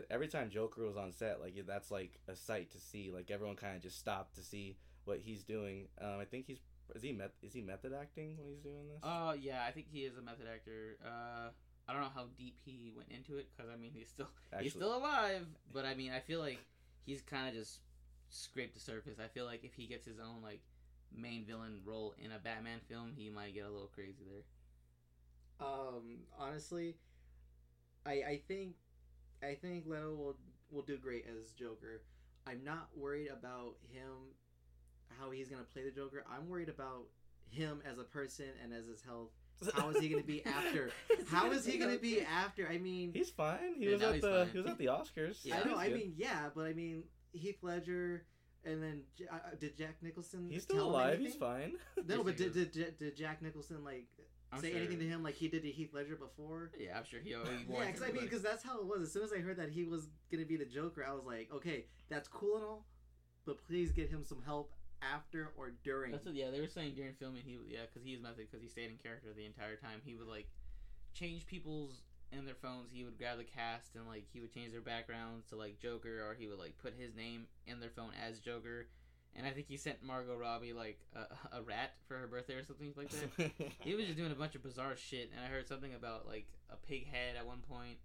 every 0.10 0.27
time 0.27 0.49
Joker 0.49 0.86
was 0.86 0.97
on 0.97 1.13
set, 1.13 1.39
like 1.39 1.55
that's 1.67 1.91
like 1.91 2.19
a 2.27 2.36
sight 2.36 2.71
to 2.71 2.79
see. 2.79 3.12
Like 3.13 3.31
everyone 3.31 3.55
kind 3.55 3.75
of 3.75 3.81
just 3.81 3.99
stopped 3.99 4.36
to 4.36 4.41
see 4.41 4.77
what 5.05 5.19
he's 5.19 5.43
doing. 5.43 5.88
Um. 6.01 6.19
I 6.19 6.25
think 6.25 6.47
he's 6.47 6.60
is 6.93 7.01
he 7.01 7.12
met 7.13 7.31
is 7.41 7.53
he 7.53 7.62
method 7.62 7.93
acting 7.99 8.38
when 8.38 8.49
he's 8.49 8.60
doing 8.60 8.88
this? 8.89 8.99
Oh 9.01 9.34
yeah, 9.34 9.63
I 9.67 9.71
think 9.71 9.88
he 9.89 9.99
is 10.01 10.17
a 10.17 10.21
method 10.21 10.47
actor. 10.53 10.97
Uh, 11.05 11.49
I 11.88 11.93
don't 11.93 12.02
know 12.02 12.10
how 12.13 12.26
deep 12.38 12.56
he 12.65 12.91
went 12.95 13.10
into 13.10 13.38
it 13.38 13.48
because 13.56 13.71
I 13.71 13.78
mean 13.78 13.91
he's 13.93 14.10
still 14.10 14.28
he's 14.60 14.74
still 14.74 14.98
alive, 14.98 15.45
but 15.74 15.86
I 15.86 15.93
mean 15.93 16.12
I 16.12 16.19
feel 16.19 16.39
like 16.39 16.60
he's 17.06 17.21
kind 17.21 17.48
of 17.48 17.54
just 17.54 17.80
scraped 18.30 18.74
the 18.74 18.80
surface. 18.80 19.19
I 19.24 19.28
feel 19.28 19.45
like 19.45 19.63
if 19.63 19.74
he 19.76 19.86
gets 19.86 20.06
his 20.06 20.19
own 20.19 20.41
like 20.41 20.62
main 21.15 21.45
villain 21.45 21.82
role 21.86 22.13
in 22.24 22.32
a 22.32 22.39
Batman 22.39 22.80
film, 22.89 23.13
he 23.15 23.30
might 23.30 23.54
get 23.54 23.65
a 23.65 23.69
little 23.69 23.91
crazy 23.93 24.24
there. 24.28 25.67
Um, 25.67 26.17
honestly, 26.38 26.95
I 28.06 28.12
I 28.12 28.41
think 28.48 28.74
I 29.43 29.54
think 29.56 29.86
Leto 29.86 30.15
will 30.15 30.38
will 30.71 30.82
do 30.82 30.98
great 30.98 31.26
as 31.28 31.52
Joker. 31.52 32.02
I'm 32.48 32.63
not 32.63 32.89
worried 32.95 33.30
about 33.30 33.76
him 33.91 34.34
how 35.19 35.32
he's 35.32 35.50
gonna 35.50 35.63
play 35.63 35.84
the 35.84 35.91
Joker. 35.91 36.26
I'm 36.30 36.50
worried 36.50 36.69
about 36.69 37.06
him 37.50 37.82
as 37.89 38.00
a 38.00 38.04
person 38.04 38.45
and 38.63 38.74
as 38.74 38.88
his 38.88 39.02
health. 39.02 39.32
How 39.73 39.89
is 39.89 39.99
he 39.99 40.09
gonna 40.09 40.23
be 40.23 40.43
after? 40.45 40.91
How 41.29 41.51
is 41.51 41.65
he 41.65 41.77
gonna 41.77 41.97
be 41.97 42.21
after? 42.21 42.67
I 42.67 42.77
mean, 42.77 43.11
He's 43.13 43.29
fine. 43.29 43.75
He 43.77 43.87
was 43.87 44.01
at 44.01 44.21
the 44.21 44.45
fine. 44.45 44.49
he 44.51 44.57
was 44.57 44.67
at 44.67 44.77
the 44.77 44.85
Oscars. 44.87 45.37
Yeah, 45.43 45.61
I 45.63 45.67
know. 45.67 45.75
I 45.75 45.89
mean, 45.89 46.13
yeah, 46.17 46.49
but 46.53 46.65
I 46.65 46.73
mean 46.73 47.03
Heath 47.33 47.59
Ledger. 47.61 48.25
And 48.67 48.81
then, 48.81 49.01
uh, 49.31 49.37
did 49.59 49.77
Jack 49.77 49.97
Nicholson? 50.01 50.47
he's 50.49 50.65
tell 50.65 50.77
still 50.77 50.87
him 50.87 50.93
alive. 50.93 51.19
He's 51.19 51.35
fine. 51.35 51.73
No, 52.07 52.23
but 52.23 52.35
did, 52.35 52.53
did, 52.55 52.71
did, 52.71 52.97
did 52.97 53.15
Jack 53.15 53.43
Nicholson 53.43 53.83
like 53.83 54.07
I'm 54.51 54.59
say 54.59 54.71
sure- 54.71 54.79
anything 54.79 54.97
to 54.99 55.05
him 55.07 55.21
like 55.21 55.35
he 55.35 55.47
did 55.47 55.61
to 55.61 55.69
Heath 55.69 55.93
Ledger 55.93 56.15
before? 56.15 56.71
Yeah, 56.77 56.97
I'm 56.97 57.05
sure 57.05 57.19
he. 57.19 57.29
he 57.29 57.35
Yeah, 57.35 57.85
because 57.85 58.01
I 58.01 58.11
mean, 58.11 58.23
because 58.23 58.41
that's 58.41 58.63
how 58.63 58.79
it 58.79 58.87
was. 58.87 59.03
As 59.03 59.13
soon 59.13 59.23
as 59.23 59.31
I 59.31 59.37
heard 59.37 59.57
that 59.57 59.69
he 59.69 59.83
was 59.83 60.07
gonna 60.31 60.45
be 60.45 60.57
the 60.57 60.65
Joker, 60.65 61.05
I 61.07 61.13
was 61.13 61.25
like, 61.25 61.49
okay, 61.53 61.85
that's 62.09 62.27
cool 62.27 62.55
and 62.55 62.65
all, 62.65 62.85
but 63.45 63.57
please 63.67 63.91
get 63.91 64.09
him 64.09 64.23
some 64.23 64.41
help 64.43 64.71
after 65.01 65.51
or 65.58 65.71
during. 65.84 66.12
That's 66.12 66.25
what, 66.25 66.36
yeah, 66.36 66.51
they 66.51 66.62
were 66.62 66.67
saying 66.67 66.93
during 66.95 67.13
filming. 67.13 67.41
He 67.45 67.58
yeah, 67.67 67.81
because 67.88 68.03
he 68.05 68.13
is 68.13 68.21
method 68.21 68.47
because 68.49 68.62
he 68.62 68.69
stayed 68.69 68.89
in 68.89 68.97
character 68.97 69.29
the 69.36 69.45
entire 69.45 69.75
time. 69.75 70.01
He 70.03 70.15
would 70.15 70.27
like 70.27 70.47
change 71.13 71.47
people's 71.47 72.01
in 72.31 72.45
their 72.45 72.55
phones. 72.55 72.89
He 72.91 73.03
would 73.03 73.17
grab 73.17 73.38
the 73.38 73.43
cast 73.43 73.95
and 73.95 74.08
like 74.08 74.25
he 74.34 74.39
would 74.39 74.53
change 74.53 74.71
their 74.71 74.81
backgrounds 74.81 75.47
to 75.49 75.55
like 75.55 75.79
Joker, 75.79 76.21
or 76.27 76.36
he 76.38 76.47
would 76.47 76.60
like 76.60 76.77
put 76.77 76.93
his 76.97 77.15
name 77.15 77.47
in 77.67 77.79
their 77.79 77.89
phone 77.89 78.12
as 78.27 78.39
Joker. 78.39 78.88
And 79.38 79.45
I 79.45 79.51
think 79.51 79.67
he 79.67 79.75
sent 79.75 80.01
Margot 80.01 80.38
Robbie 80.38 80.71
like 80.71 80.97
a, 81.13 81.58
a 81.58 81.62
rat 81.62 81.91
for 82.08 82.17
her 82.17 82.27
birthday 82.27 82.53
or 82.53 82.63
something 82.63 82.93
like 82.95 83.10
that. 83.10 83.51
he 83.81 83.93
was 83.93 84.05
just 84.05 84.17
doing 84.17 84.31
a 84.31 84.36
bunch 84.36 84.55
of 84.55 84.63
bizarre 84.63 84.95
shit, 84.95 85.29
and 85.36 85.43
I 85.43 85.49
heard 85.49 85.67
something 85.67 85.93
about 85.93 86.25
like 86.25 86.47
a 86.69 86.77
pig 86.77 87.08
head 87.08 87.36
at 87.38 87.45
one 87.45 87.60
point. 87.69 87.97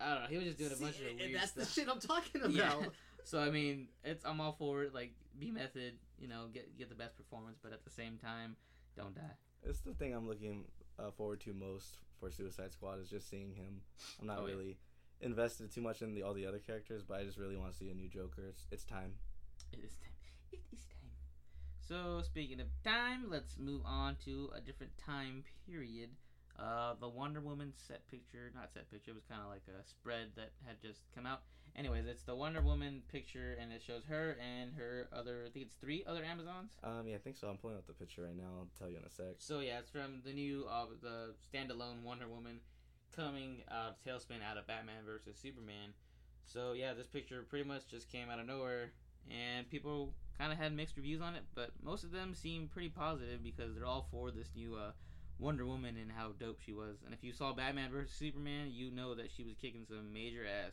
I 0.00 0.14
don't 0.14 0.22
know. 0.22 0.28
He 0.28 0.36
was 0.36 0.46
just 0.46 0.58
doing 0.58 0.72
a 0.72 0.76
bunch 0.76 0.98
See, 0.98 1.04
of 1.04 1.10
and 1.10 1.18
weird 1.18 1.34
that's 1.34 1.50
stuff. 1.50 1.64
the 1.64 1.72
shit 1.72 1.88
I'm 1.88 1.98
talking 1.98 2.40
about. 2.44 2.52
Yeah. 2.52 2.88
So 3.24 3.40
I 3.40 3.50
mean, 3.50 3.88
it's 4.04 4.24
I'm 4.24 4.40
all 4.40 4.52
for 4.52 4.84
it. 4.84 4.94
Like, 4.94 5.12
be 5.38 5.50
method. 5.50 5.94
You 6.18 6.28
know, 6.28 6.46
get 6.52 6.76
get 6.76 6.88
the 6.88 6.94
best 6.94 7.16
performance, 7.16 7.58
but 7.62 7.72
at 7.72 7.84
the 7.84 7.90
same 7.90 8.18
time, 8.18 8.56
don't 8.96 9.14
die. 9.14 9.36
it's 9.62 9.80
the 9.80 9.94
thing 9.94 10.12
I'm 10.14 10.26
looking 10.28 10.64
uh, 10.98 11.10
forward 11.12 11.40
to 11.40 11.52
most 11.52 11.98
for 12.18 12.30
Suicide 12.30 12.72
Squad 12.72 13.00
is 13.00 13.08
just 13.08 13.28
seeing 13.30 13.52
him. 13.54 13.80
I'm 14.20 14.26
not 14.26 14.38
Oh, 14.40 14.46
yeah. 14.46 14.54
really 14.54 14.78
invested 15.20 15.72
too 15.72 15.80
much 15.80 16.02
in 16.02 16.14
the 16.14 16.22
all 16.22 16.34
the 16.34 16.46
other 16.46 16.58
characters, 16.58 17.02
but 17.06 17.20
I 17.20 17.24
just 17.24 17.38
really 17.38 17.56
want 17.56 17.70
to 17.72 17.76
see 17.78 17.90
a 17.90 17.94
new 17.94 18.08
Joker. 18.08 18.46
It's 18.48 18.64
it's 18.72 18.84
time. 18.84 19.12
It 19.72 19.80
is 19.84 19.94
time. 19.96 20.12
It 20.52 20.60
is 20.72 20.86
time. 20.86 21.10
So 21.80 22.22
speaking 22.24 22.60
of 22.60 22.66
time, 22.84 23.26
let's 23.30 23.56
move 23.58 23.82
on 23.84 24.16
to 24.24 24.50
a 24.54 24.60
different 24.60 24.92
time 24.98 25.44
period. 25.66 26.10
Uh, 26.58 26.94
the 27.00 27.08
Wonder 27.08 27.40
Woman 27.40 27.72
set 27.76 28.06
picture, 28.08 28.50
not 28.54 28.72
set 28.72 28.90
picture, 28.90 29.12
it 29.12 29.14
was 29.14 29.24
kind 29.24 29.40
of 29.42 29.48
like 29.48 29.62
a 29.68 29.86
spread 29.86 30.28
that 30.34 30.50
had 30.66 30.80
just 30.82 31.02
come 31.14 31.24
out. 31.26 31.42
Anyways, 31.78 32.06
it's 32.06 32.24
the 32.24 32.34
Wonder 32.34 32.60
Woman 32.60 33.02
picture, 33.08 33.56
and 33.60 33.72
it 33.72 33.80
shows 33.86 34.02
her 34.08 34.36
and 34.42 34.72
her 34.76 35.08
other, 35.12 35.44
I 35.46 35.50
think 35.50 35.66
it's 35.66 35.76
three 35.76 36.02
other 36.08 36.24
Amazons. 36.24 36.72
Um, 36.82 37.06
yeah, 37.06 37.14
I 37.14 37.18
think 37.18 37.36
so. 37.36 37.46
I'm 37.46 37.56
pulling 37.56 37.76
up 37.76 37.86
the 37.86 37.92
picture 37.92 38.22
right 38.22 38.36
now. 38.36 38.50
I'll 38.58 38.68
tell 38.76 38.90
you 38.90 38.96
in 38.96 39.04
a 39.04 39.10
sec. 39.10 39.36
So 39.38 39.60
yeah, 39.60 39.78
it's 39.78 39.88
from 39.88 40.20
the 40.24 40.32
new 40.32 40.66
uh, 40.68 40.86
the 41.00 41.34
standalone 41.54 42.02
Wonder 42.02 42.26
Woman 42.26 42.58
coming 43.14 43.62
out 43.70 43.90
of 43.90 43.94
tailspin 44.04 44.42
out 44.44 44.58
of 44.58 44.66
Batman 44.66 45.04
versus 45.06 45.38
Superman. 45.40 45.94
So 46.44 46.72
yeah, 46.72 46.94
this 46.94 47.06
picture 47.06 47.46
pretty 47.48 47.68
much 47.68 47.86
just 47.88 48.10
came 48.10 48.28
out 48.28 48.40
of 48.40 48.46
nowhere, 48.46 48.90
and 49.30 49.70
people 49.70 50.14
kind 50.36 50.52
of 50.52 50.58
had 50.58 50.74
mixed 50.74 50.96
reviews 50.96 51.20
on 51.20 51.36
it, 51.36 51.44
but 51.54 51.70
most 51.80 52.02
of 52.02 52.10
them 52.10 52.34
seem 52.34 52.66
pretty 52.66 52.88
positive 52.88 53.44
because 53.44 53.76
they're 53.76 53.86
all 53.86 54.08
for 54.10 54.32
this 54.32 54.50
new 54.56 54.74
uh, 54.74 54.90
Wonder 55.38 55.64
Woman 55.64 55.96
and 55.96 56.10
how 56.10 56.32
dope 56.40 56.58
she 56.60 56.72
was. 56.72 56.96
And 57.04 57.14
if 57.14 57.22
you 57.22 57.32
saw 57.32 57.52
Batman 57.52 57.92
versus 57.92 58.16
Superman, 58.16 58.70
you 58.72 58.90
know 58.90 59.14
that 59.14 59.30
she 59.30 59.44
was 59.44 59.54
kicking 59.54 59.86
some 59.88 60.12
major 60.12 60.44
ass. 60.44 60.72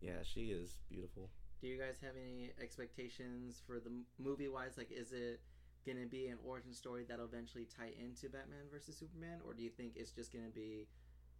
Yeah, 0.00 0.22
she 0.22 0.52
is 0.52 0.78
beautiful. 0.88 1.30
Do 1.60 1.66
you 1.66 1.78
guys 1.78 1.98
have 2.02 2.14
any 2.16 2.52
expectations 2.62 3.62
for 3.66 3.80
the 3.80 3.90
movie 4.18 4.48
wise? 4.48 4.78
Like, 4.78 4.92
is 4.92 5.12
it 5.12 5.40
gonna 5.86 6.06
be 6.06 6.28
an 6.28 6.38
origin 6.44 6.72
story 6.72 7.04
that'll 7.08 7.24
eventually 7.24 7.66
tie 7.66 7.92
into 7.98 8.28
Batman 8.28 8.70
versus 8.70 8.96
Superman, 8.96 9.40
or 9.44 9.54
do 9.54 9.62
you 9.62 9.70
think 9.70 9.92
it's 9.96 10.12
just 10.12 10.32
gonna 10.32 10.54
be 10.54 10.86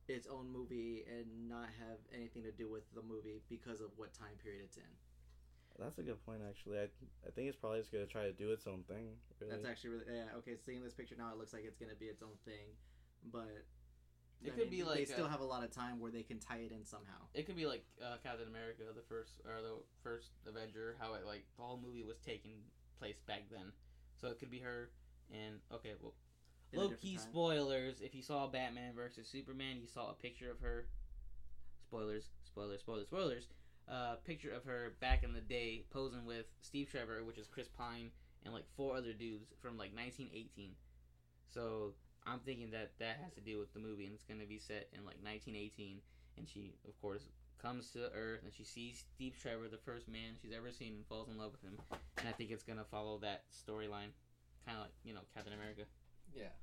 its 0.08 0.26
own 0.26 0.50
movie 0.50 1.04
and 1.06 1.48
not 1.48 1.68
have 1.78 1.98
anything 2.14 2.42
to 2.42 2.50
do 2.50 2.68
with 2.68 2.82
the 2.94 3.02
movie 3.02 3.42
because 3.48 3.80
of 3.80 3.90
what 3.96 4.12
time 4.14 4.34
period 4.42 4.62
it's 4.64 4.76
in? 4.76 4.90
That's 5.78 5.98
a 5.98 6.02
good 6.02 6.18
point, 6.26 6.40
actually. 6.48 6.78
I 6.80 6.90
I 7.26 7.30
think 7.30 7.46
it's 7.46 7.56
probably 7.56 7.78
just 7.78 7.92
gonna 7.92 8.06
try 8.06 8.24
to 8.24 8.32
do 8.32 8.50
its 8.50 8.66
own 8.66 8.82
thing. 8.88 9.14
Really. 9.38 9.52
That's 9.52 9.66
actually 9.66 9.90
really 9.90 10.10
yeah. 10.10 10.34
Okay, 10.38 10.56
seeing 10.56 10.82
this 10.82 10.94
picture 10.94 11.14
now, 11.16 11.30
it 11.30 11.38
looks 11.38 11.52
like 11.52 11.62
it's 11.64 11.78
gonna 11.78 11.94
be 11.94 12.06
its 12.06 12.22
own 12.22 12.34
thing, 12.44 12.74
but 13.30 13.62
It 14.44 14.52
I 14.52 14.56
could 14.56 14.70
mean, 14.70 14.80
be 14.80 14.84
like 14.84 14.98
they 14.98 15.04
still 15.04 15.26
have 15.26 15.40
a 15.40 15.44
lot 15.44 15.64
of 15.64 15.72
time 15.72 15.98
where 15.98 16.12
they 16.12 16.22
can 16.22 16.38
tie 16.38 16.58
it 16.58 16.70
in 16.72 16.84
somehow. 16.84 17.26
It 17.34 17.46
could 17.46 17.56
be 17.56 17.66
like 17.66 17.84
uh, 18.00 18.16
Captain 18.22 18.46
America, 18.46 18.82
the 18.94 19.02
first 19.02 19.40
or 19.44 19.60
the 19.62 19.82
first 20.02 20.30
Avenger, 20.46 20.96
how 21.00 21.14
it 21.14 21.26
like 21.26 21.44
the 21.56 21.62
whole 21.64 21.80
movie 21.84 22.04
was 22.04 22.18
taking 22.18 22.58
place 22.98 23.16
back 23.26 23.42
then. 23.50 23.72
So 24.16 24.28
it 24.28 24.38
could 24.38 24.50
be 24.50 24.60
her. 24.60 24.90
And 25.32 25.56
okay, 25.72 25.94
well, 26.00 26.14
in 26.72 26.78
low 26.78 26.90
key 26.90 27.16
time. 27.16 27.26
spoilers. 27.30 28.00
If 28.00 28.14
you 28.14 28.22
saw 28.22 28.46
Batman 28.46 28.94
versus 28.94 29.28
Superman, 29.28 29.78
you 29.80 29.88
saw 29.88 30.10
a 30.10 30.14
picture 30.14 30.50
of 30.50 30.60
her. 30.60 30.86
Spoilers, 31.82 32.28
spoilers, 32.44 32.80
spoilers, 32.80 33.06
spoilers. 33.06 33.48
Uh, 33.90 34.16
picture 34.24 34.50
of 34.50 34.64
her 34.64 34.94
back 35.00 35.24
in 35.24 35.32
the 35.32 35.40
day 35.40 35.84
posing 35.90 36.26
with 36.26 36.46
Steve 36.60 36.88
Trevor, 36.90 37.24
which 37.24 37.38
is 37.38 37.46
Chris 37.46 37.68
Pine, 37.68 38.10
and 38.44 38.52
like 38.52 38.64
four 38.76 38.94
other 38.96 39.14
dudes 39.14 39.52
from 39.60 39.78
like 39.78 39.94
1918. 39.96 40.72
So 41.48 41.94
I'm 42.30 42.40
thinking 42.40 42.70
that 42.72 42.92
that 42.98 43.18
has 43.22 43.32
to 43.34 43.40
do 43.40 43.58
with 43.58 43.72
the 43.72 43.80
movie, 43.80 44.04
and 44.04 44.14
it's 44.14 44.24
going 44.24 44.40
to 44.40 44.46
be 44.46 44.58
set 44.58 44.88
in 44.92 45.00
like 45.04 45.16
1918. 45.24 45.98
And 46.36 46.46
she, 46.48 46.74
of 46.86 46.94
course, 47.00 47.22
comes 47.60 47.90
to 47.90 48.10
Earth 48.14 48.40
and 48.44 48.52
she 48.54 48.62
sees 48.62 49.02
Steve 49.14 49.34
Trevor, 49.40 49.66
the 49.68 49.78
first 49.82 50.06
man 50.08 50.38
she's 50.40 50.52
ever 50.54 50.70
seen, 50.70 50.94
and 50.94 51.06
falls 51.06 51.28
in 51.28 51.36
love 51.38 51.50
with 51.52 51.62
him. 51.62 51.78
And 52.18 52.28
I 52.28 52.32
think 52.32 52.50
it's 52.50 52.62
going 52.62 52.78
to 52.78 52.84
follow 52.84 53.18
that 53.18 53.42
storyline, 53.50 54.14
kind 54.64 54.78
of 54.78 54.86
like 54.86 54.94
you 55.04 55.14
know 55.14 55.26
Captain 55.34 55.52
America. 55.52 55.82
Yeah. 56.34 56.54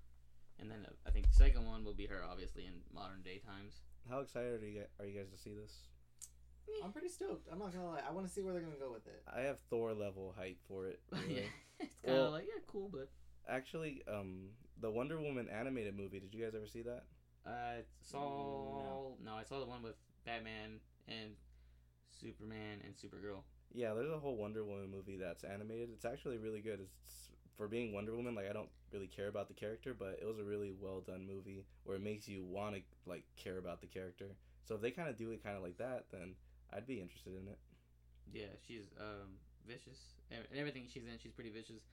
And 0.60 0.72
then 0.72 0.86
uh, 0.88 0.94
I 1.06 1.12
think 1.12 1.28
the 1.28 1.34
second 1.36 1.66
one 1.66 1.84
will 1.84 1.94
be 1.94 2.06
her, 2.08 2.24
obviously, 2.24 2.66
in 2.66 2.74
modern 2.94 3.22
day 3.24 3.42
times. 3.46 3.82
How 4.10 4.20
excited 4.20 4.62
are 4.64 4.66
you 4.66 4.80
guys, 4.80 4.88
are 5.00 5.06
you 5.06 5.18
guys 5.18 5.30
to 5.32 5.38
see 5.38 5.52
this? 5.54 5.74
I'm 6.84 6.92
pretty 6.92 7.10
stoked. 7.10 7.48
I'm 7.52 7.60
not 7.60 7.74
gonna 7.74 7.86
lie. 7.86 8.00
I 8.08 8.12
want 8.12 8.26
to 8.28 8.32
see 8.32 8.42
where 8.42 8.54
they're 8.54 8.62
gonna 8.62 8.80
go 8.80 8.92
with 8.92 9.06
it. 9.08 9.22
I 9.36 9.42
have 9.42 9.60
Thor 9.70 9.94
level 9.94 10.34
hype 10.38 10.58
for 10.68 10.88
it. 10.88 11.00
yeah, 11.30 11.42
it's 11.80 11.96
kind 12.06 12.18
of 12.18 12.24
Well- 12.24 12.32
like 12.32 12.46
yeah, 12.46 12.62
cool, 12.68 12.90
but 12.92 13.10
Actually, 13.48 14.02
um, 14.12 14.48
the 14.80 14.90
Wonder 14.92 15.20
Woman 15.20 15.48
animated 15.50 15.98
movie. 15.98 16.20
Did 16.20 16.34
you 16.34 16.44
guys 16.44 16.54
ever 16.56 16.68
see 16.68 16.82
that? 16.84 17.04
I 17.46 17.84
saw 18.02 19.14
no. 19.24 19.34
I 19.34 19.44
saw 19.44 19.60
the 19.60 19.66
one 19.66 19.84
with 19.84 19.96
Batman 20.26 20.80
and 21.08 21.36
Superman 22.10 22.82
and 22.84 22.96
Supergirl. 22.96 23.42
Yeah, 23.74 23.94
there's 23.94 24.12
a 24.12 24.18
whole 24.18 24.36
Wonder 24.36 24.64
Woman 24.64 24.90
movie 24.90 25.18
that's 25.18 25.44
animated. 25.44 25.90
It's 25.94 26.06
actually 26.06 26.38
really 26.38 26.62
good. 26.62 26.80
It's 26.82 27.30
for 27.58 27.68
being 27.68 27.94
Wonder 27.94 28.16
Woman. 28.16 28.36
Like 28.36 28.50
I 28.50 28.54
don't 28.54 28.70
really 28.92 29.08
care 29.08 29.28
about 29.28 29.48
the 29.48 29.54
character, 29.54 29.94
but 29.94 30.20
it 30.22 30.26
was 30.26 30.40
a 30.40 30.44
really 30.44 30.74
well 30.80 31.02
done 31.02 31.26
movie 31.28 31.66
where 31.84 31.98
it 31.98 32.04
makes 32.04 32.28
you 32.28 32.44
want 32.44 32.76
to 32.76 32.82
like 33.06 33.24
care 33.36 33.58
about 33.58 33.82
the 33.82 33.88
character. 33.88 34.36
So 34.64 34.76
if 34.76 34.82
they 34.82 34.92
kind 34.92 35.10
of 35.10 35.18
do 35.18 35.32
it 35.32 35.44
kind 35.44 35.56
of 35.56 35.64
like 35.64 35.78
that, 35.78 36.06
then 36.12 36.36
I'd 36.74 36.88
be 36.88 37.00
interested 37.00 37.34
in 37.34 37.48
it. 37.48 37.60
Yeah, 38.34 38.54
she's 38.68 38.90
um 39.00 39.38
vicious 39.68 40.16
and 40.32 40.42
and 40.50 40.60
everything 40.60 40.88
she's 40.92 41.04
in. 41.04 41.20
She's 41.22 41.32
pretty 41.32 41.52
vicious. 41.52 41.84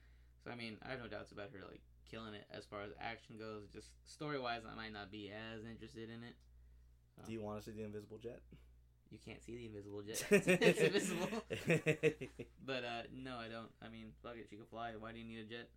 So 0.43 0.51
I 0.51 0.55
mean, 0.55 0.77
I 0.85 0.89
have 0.89 0.99
no 0.99 1.07
doubts 1.07 1.31
about 1.31 1.49
her 1.53 1.59
like 1.69 1.81
killing 2.13 2.33
it 2.35 2.45
as 2.55 2.65
far 2.65 2.81
as 2.83 2.91
action 3.01 3.37
goes. 3.39 3.63
Just 3.73 3.89
story 4.05 4.39
wise, 4.39 4.61
I 4.69 4.75
might 4.75 4.93
not 4.93 5.11
be 5.11 5.31
as 5.33 5.65
interested 5.65 6.09
in 6.09 6.23
it. 6.23 6.35
Do 7.25 7.33
you 7.33 7.41
want 7.41 7.59
to 7.59 7.65
see 7.65 7.71
the 7.71 7.83
Invisible 7.83 8.17
Jet? 8.17 8.41
You 9.13 9.19
can't 9.23 9.43
see 9.43 9.55
the 9.55 9.65
invisible 9.67 10.01
jet. 10.01 10.25
it's 10.31 10.81
invisible. 10.81 11.29
But 12.65 12.83
uh, 12.83 13.03
no, 13.13 13.37
I 13.37 13.47
don't. 13.47 13.69
I 13.79 13.89
mean, 13.89 14.07
fuck 14.23 14.33
it, 14.37 14.47
she 14.49 14.55
can 14.55 14.65
fly. 14.65 14.93
Why 14.97 15.11
do 15.11 15.19
you 15.19 15.25
need 15.25 15.39
a 15.39 15.43
jet? 15.43 15.69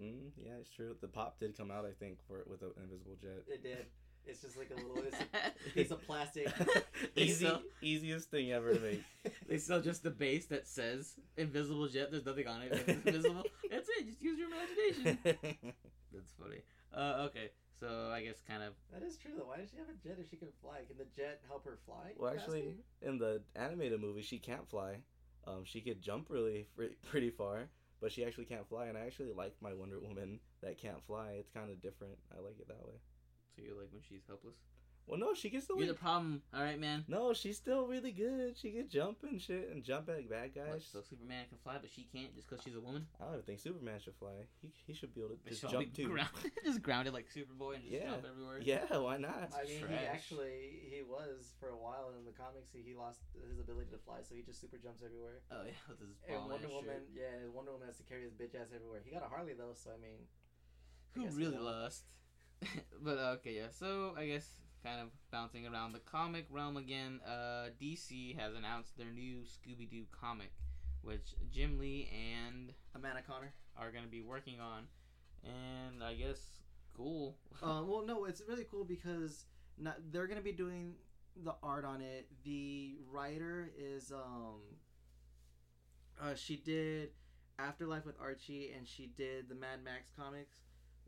mm, 0.00 0.30
yeah, 0.42 0.52
it's 0.60 0.70
true. 0.70 0.96
The 1.00 1.08
pop 1.08 1.38
did 1.40 1.58
come 1.58 1.70
out, 1.70 1.84
I 1.84 1.92
think, 1.98 2.18
for 2.26 2.44
with 2.48 2.62
an 2.62 2.70
Invisible 2.82 3.16
Jet. 3.20 3.42
It 3.48 3.62
did. 3.62 3.86
It's 4.28 4.42
just 4.42 4.56
like 4.58 4.70
a 4.70 4.74
little 4.76 5.02
it's 5.04 5.16
a 5.16 5.70
piece 5.74 5.90
of 5.90 6.02
plastic. 6.06 6.52
Easy, 7.16 7.46
So- 7.46 7.60
easiest 7.82 8.30
thing 8.30 8.52
ever 8.52 8.74
to 8.74 8.80
make. 8.80 9.02
they 9.48 9.58
sell 9.58 9.80
just 9.80 10.02
the 10.02 10.10
base 10.10 10.46
that 10.46 10.68
says 10.68 11.14
invisible 11.36 11.88
jet. 11.88 12.10
There's 12.10 12.26
nothing 12.26 12.46
on 12.46 12.62
it. 12.62 12.72
It's 12.72 12.88
invisible. 12.88 13.44
That's 13.70 13.88
it. 13.98 14.06
Just 14.06 14.22
use 14.22 14.38
your 14.38 14.48
imagination. 14.48 15.18
That's 16.12 16.32
funny. 16.40 16.62
Uh, 16.94 17.26
okay, 17.26 17.50
so 17.80 18.10
I 18.12 18.22
guess 18.22 18.36
kind 18.46 18.62
of 18.62 18.74
That 18.92 19.02
is 19.06 19.16
true 19.16 19.32
though. 19.36 19.44
Why 19.46 19.58
does 19.58 19.70
she 19.70 19.76
have 19.78 19.88
a 19.88 20.06
jet 20.06 20.18
if 20.22 20.30
she 20.30 20.36
can 20.36 20.48
fly? 20.62 20.78
Can 20.86 20.98
the 20.98 21.06
jet 21.16 21.40
help 21.48 21.64
her 21.64 21.78
fly? 21.86 22.12
Well, 22.16 22.32
actually, 22.32 22.60
asking? 22.60 22.76
in 23.02 23.18
the 23.18 23.42
animated 23.56 24.00
movie, 24.00 24.22
she 24.22 24.38
can't 24.38 24.68
fly. 24.68 24.96
Um, 25.46 25.62
she 25.64 25.80
could 25.80 26.02
jump 26.02 26.26
really 26.28 26.66
fr- 26.76 26.94
pretty 27.10 27.30
far, 27.30 27.68
but 28.00 28.12
she 28.12 28.24
actually 28.24 28.44
can't 28.46 28.68
fly. 28.68 28.86
And 28.86 28.98
I 28.98 29.02
actually 29.06 29.32
like 29.36 29.54
my 29.62 29.72
Wonder 29.74 29.98
Woman 30.00 30.40
that 30.62 30.78
can't 30.78 31.02
fly. 31.06 31.36
It's 31.38 31.50
kind 31.50 31.70
of 31.70 31.80
different. 31.80 32.14
I 32.36 32.42
like 32.42 32.58
it 32.60 32.68
that 32.68 32.86
way. 32.86 32.94
So 33.58 33.64
you're 33.66 33.76
like 33.76 33.90
when 33.92 34.02
she's 34.08 34.22
helpless. 34.26 34.54
Well, 35.08 35.18
no, 35.18 35.32
she 35.32 35.48
can 35.48 35.62
still. 35.62 35.78
You're 35.78 35.88
the 35.88 35.94
problem. 35.94 36.42
All 36.52 36.60
right, 36.60 36.78
man. 36.78 37.02
no, 37.08 37.32
she's 37.32 37.56
still 37.56 37.86
really 37.88 38.12
good. 38.12 38.58
She 38.60 38.72
can 38.72 38.90
jump 38.92 39.24
and 39.24 39.40
shit 39.40 39.70
and 39.72 39.82
jump 39.82 40.10
at 40.12 40.28
bad 40.28 40.52
What, 40.52 40.68
guys. 40.76 40.84
so 40.84 41.00
Superman 41.00 41.48
can 41.48 41.56
fly, 41.64 41.80
but 41.80 41.88
she 41.88 42.04
can't 42.12 42.36
just 42.36 42.44
because 42.46 42.60
she's 42.62 42.76
a 42.76 42.80
woman. 42.84 43.08
I 43.16 43.24
don't 43.24 43.40
even 43.40 43.46
think 43.48 43.60
Superman 43.64 43.96
should 44.04 44.20
fly. 44.20 44.44
He, 44.60 44.68
he 44.86 44.92
should 44.92 45.14
be 45.16 45.24
able 45.24 45.40
to 45.40 45.48
just 45.48 45.62
She'll 45.64 45.72
jump 45.80 45.96
be 45.96 46.04
too. 46.04 46.12
ground- 46.12 46.28
just 46.62 46.82
grounded 46.84 47.14
like 47.16 47.24
Superboy 47.32 47.80
and 47.80 47.88
just 47.88 47.96
Yeah. 47.96 48.12
jump 48.20 48.28
everywhere. 48.28 48.60
Yeah, 48.60 48.84
why 49.00 49.16
not? 49.16 49.48
I 49.56 49.64
mean, 49.64 49.80
he 49.88 49.96
actually 49.96 50.92
he 50.92 51.00
was 51.00 51.56
for 51.56 51.72
a 51.72 51.78
while 51.80 52.12
in 52.12 52.28
the 52.28 52.36
comics. 52.36 52.68
He, 52.68 52.84
he 52.84 52.92
lost 52.92 53.24
his 53.48 53.56
ability 53.58 53.88
to 53.96 54.00
fly, 54.04 54.20
so 54.28 54.36
he 54.36 54.44
just 54.44 54.60
super 54.60 54.76
jumps 54.76 55.00
everywhere. 55.00 55.40
Oh 55.48 55.64
yeah, 55.64 55.72
with 55.88 56.04
his 56.04 56.20
And 56.28 56.36
Wonder 56.52 56.68
ass 56.68 56.84
Woman, 56.84 57.00
shirt. 57.08 57.16
yeah, 57.16 57.48
Wonder 57.48 57.72
Woman 57.72 57.88
has 57.88 57.96
to 57.96 58.04
carry 58.04 58.28
his 58.28 58.36
bitch 58.36 58.52
ass 58.60 58.76
everywhere. 58.76 59.00
He 59.00 59.08
got 59.08 59.24
a 59.24 59.30
Harley 59.32 59.56
though, 59.56 59.72
so 59.72 59.88
I 59.88 59.96
mean, 59.96 60.20
I 60.20 61.16
Who 61.16 61.24
guess 61.24 61.32
really 61.32 61.56
he 61.56 61.64
won. 61.64 61.80
lost? 61.88 62.04
but 63.02 63.18
uh, 63.18 63.36
okay, 63.38 63.54
yeah. 63.56 63.68
So 63.70 64.14
I 64.16 64.26
guess 64.26 64.48
kind 64.84 65.00
of 65.00 65.08
bouncing 65.30 65.66
around 65.66 65.92
the 65.92 66.00
comic 66.00 66.46
realm 66.50 66.76
again. 66.76 67.20
Uh, 67.26 67.70
DC 67.80 68.38
has 68.38 68.54
announced 68.54 68.96
their 68.96 69.10
new 69.10 69.42
Scooby 69.42 69.88
Doo 69.90 70.04
comic, 70.18 70.52
which 71.02 71.34
Jim 71.50 71.78
Lee 71.78 72.10
and 72.12 72.72
Amanda 72.94 73.22
Conner. 73.26 73.52
are 73.76 73.90
going 73.90 74.04
to 74.04 74.10
be 74.10 74.22
working 74.22 74.60
on, 74.60 74.84
and 75.44 76.02
I 76.02 76.14
guess 76.14 76.38
cool. 76.96 77.36
Uh, 77.60 77.82
well, 77.84 78.04
no, 78.06 78.24
it's 78.24 78.40
really 78.48 78.64
cool 78.70 78.84
because 78.84 79.46
not, 79.76 79.96
they're 80.12 80.28
gonna 80.28 80.40
be 80.40 80.52
doing 80.52 80.94
the 81.44 81.54
art 81.60 81.84
on 81.84 82.00
it. 82.00 82.28
The 82.44 82.98
writer 83.10 83.72
is 83.76 84.12
um, 84.12 84.60
uh, 86.22 86.34
she 86.34 86.56
did 86.56 87.10
Afterlife 87.58 88.06
with 88.06 88.14
Archie, 88.20 88.72
and 88.76 88.86
she 88.86 89.06
did 89.16 89.48
the 89.48 89.56
Mad 89.56 89.82
Max 89.84 90.10
comics. 90.16 90.58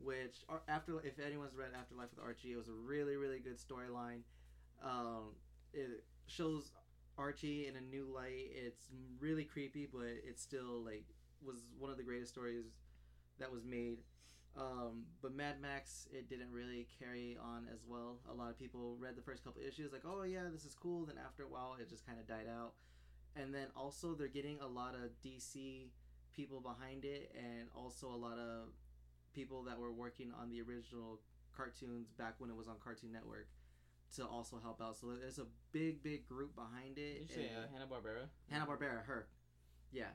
Which 0.03 0.37
after 0.67 0.99
if 1.01 1.19
anyone's 1.19 1.55
read 1.55 1.69
Afterlife 1.77 2.09
with 2.15 2.23
Archie, 2.23 2.53
it 2.53 2.57
was 2.57 2.67
a 2.67 2.73
really 2.73 3.15
really 3.15 3.39
good 3.39 3.57
storyline. 3.57 4.21
Um, 4.83 5.35
it 5.73 6.03
shows 6.27 6.71
Archie 7.17 7.67
in 7.67 7.75
a 7.75 7.81
new 7.81 8.11
light. 8.13 8.49
It's 8.53 8.87
really 9.19 9.43
creepy, 9.43 9.87
but 9.91 10.07
it 10.27 10.39
still 10.39 10.83
like 10.83 11.05
was 11.45 11.57
one 11.77 11.91
of 11.91 11.97
the 11.97 12.03
greatest 12.03 12.31
stories 12.31 12.65
that 13.39 13.51
was 13.51 13.63
made. 13.65 13.99
Um, 14.57 15.05
but 15.21 15.33
Mad 15.33 15.61
Max, 15.61 16.07
it 16.11 16.29
didn't 16.29 16.51
really 16.51 16.87
carry 16.99 17.37
on 17.41 17.67
as 17.73 17.79
well. 17.87 18.17
A 18.29 18.33
lot 18.33 18.49
of 18.49 18.59
people 18.59 18.97
read 18.99 19.15
the 19.15 19.21
first 19.21 19.43
couple 19.43 19.61
issues, 19.61 19.93
like, 19.93 20.03
oh 20.05 20.23
yeah, 20.23 20.43
this 20.51 20.65
is 20.65 20.75
cool. 20.75 21.05
Then 21.05 21.15
after 21.23 21.43
a 21.43 21.47
while, 21.47 21.75
it 21.79 21.89
just 21.89 22.05
kind 22.05 22.19
of 22.19 22.27
died 22.27 22.47
out. 22.49 22.73
And 23.35 23.53
then 23.55 23.67
also, 23.77 24.13
they're 24.13 24.27
getting 24.27 24.59
a 24.59 24.67
lot 24.67 24.93
of 24.93 25.11
DC 25.25 25.87
people 26.35 26.59
behind 26.59 27.05
it, 27.05 27.33
and 27.33 27.69
also 27.73 28.07
a 28.07 28.15
lot 28.15 28.37
of 28.37 28.67
people 29.33 29.63
that 29.63 29.77
were 29.79 29.91
working 29.91 30.31
on 30.41 30.49
the 30.49 30.61
original 30.61 31.19
cartoons 31.55 32.09
back 32.17 32.35
when 32.39 32.49
it 32.49 32.55
was 32.55 32.67
on 32.67 32.75
Cartoon 32.83 33.11
Network 33.11 33.47
to 34.15 34.25
also 34.25 34.59
help 34.61 34.81
out. 34.81 34.97
So 34.97 35.07
there's 35.19 35.39
a 35.39 35.45
big, 35.71 36.03
big 36.03 36.27
group 36.27 36.55
behind 36.55 36.97
it. 36.97 37.27
Did 37.27 37.29
you 37.29 37.35
say 37.43 37.49
uh, 37.55 37.67
Hanna 37.73 37.85
Barbera? 37.87 38.27
Hanna 38.49 38.65
Barbera, 38.65 39.03
her. 39.05 39.27
Yeah. 39.91 40.05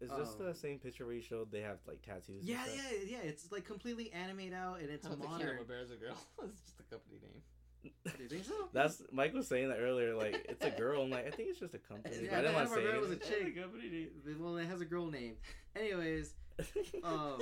Is 0.00 0.10
this 0.10 0.30
um, 0.40 0.46
the 0.46 0.54
same 0.54 0.78
picture 0.78 1.06
where 1.06 1.14
you 1.14 1.22
showed 1.22 1.52
they 1.52 1.60
have 1.60 1.78
like 1.86 2.02
tattoos? 2.02 2.40
and 2.40 2.44
Yeah, 2.44 2.64
stuff? 2.64 2.76
yeah, 3.06 3.18
yeah. 3.18 3.28
It's 3.28 3.50
like 3.52 3.64
completely 3.64 4.10
animated 4.12 4.54
out 4.54 4.80
and 4.80 4.90
it's 4.90 5.06
I 5.06 5.10
don't 5.10 5.18
think 5.20 5.30
modern. 5.30 5.46
Hanna 5.48 5.60
Barbera's 5.60 5.90
a 5.92 5.96
girl. 5.96 6.16
it's 6.44 6.60
just 6.60 6.80
a 6.80 6.82
company 6.84 7.18
name. 7.22 7.92
Do 8.16 8.22
you 8.22 8.28
think 8.28 8.44
so? 8.44 8.54
That's 8.72 9.02
Mike 9.12 9.32
was 9.34 9.46
saying 9.48 9.68
that 9.68 9.78
earlier. 9.78 10.14
Like 10.14 10.44
it's 10.48 10.64
a 10.64 10.70
girl. 10.78 11.02
I'm 11.02 11.10
like, 11.10 11.26
I 11.26 11.30
think 11.30 11.48
it's 11.50 11.58
just 11.60 11.74
a 11.74 11.78
company. 11.78 12.16
Yeah, 12.22 12.30
but 12.30 12.38
I 12.38 12.40
didn't 12.42 12.54
want 12.54 12.68
to 12.68 12.74
say 12.74 12.82
Hanna-Barbera 12.82 13.00
was 13.00 13.10
a 13.10 13.12
anything. 13.14 13.44
chick. 13.46 13.62
company 13.62 13.88
name. 13.90 14.36
Well, 14.40 14.56
it 14.58 14.66
has 14.66 14.80
a 14.80 14.84
girl 14.84 15.06
name. 15.06 15.34
Anyways, 15.76 16.34
um, 17.04 17.40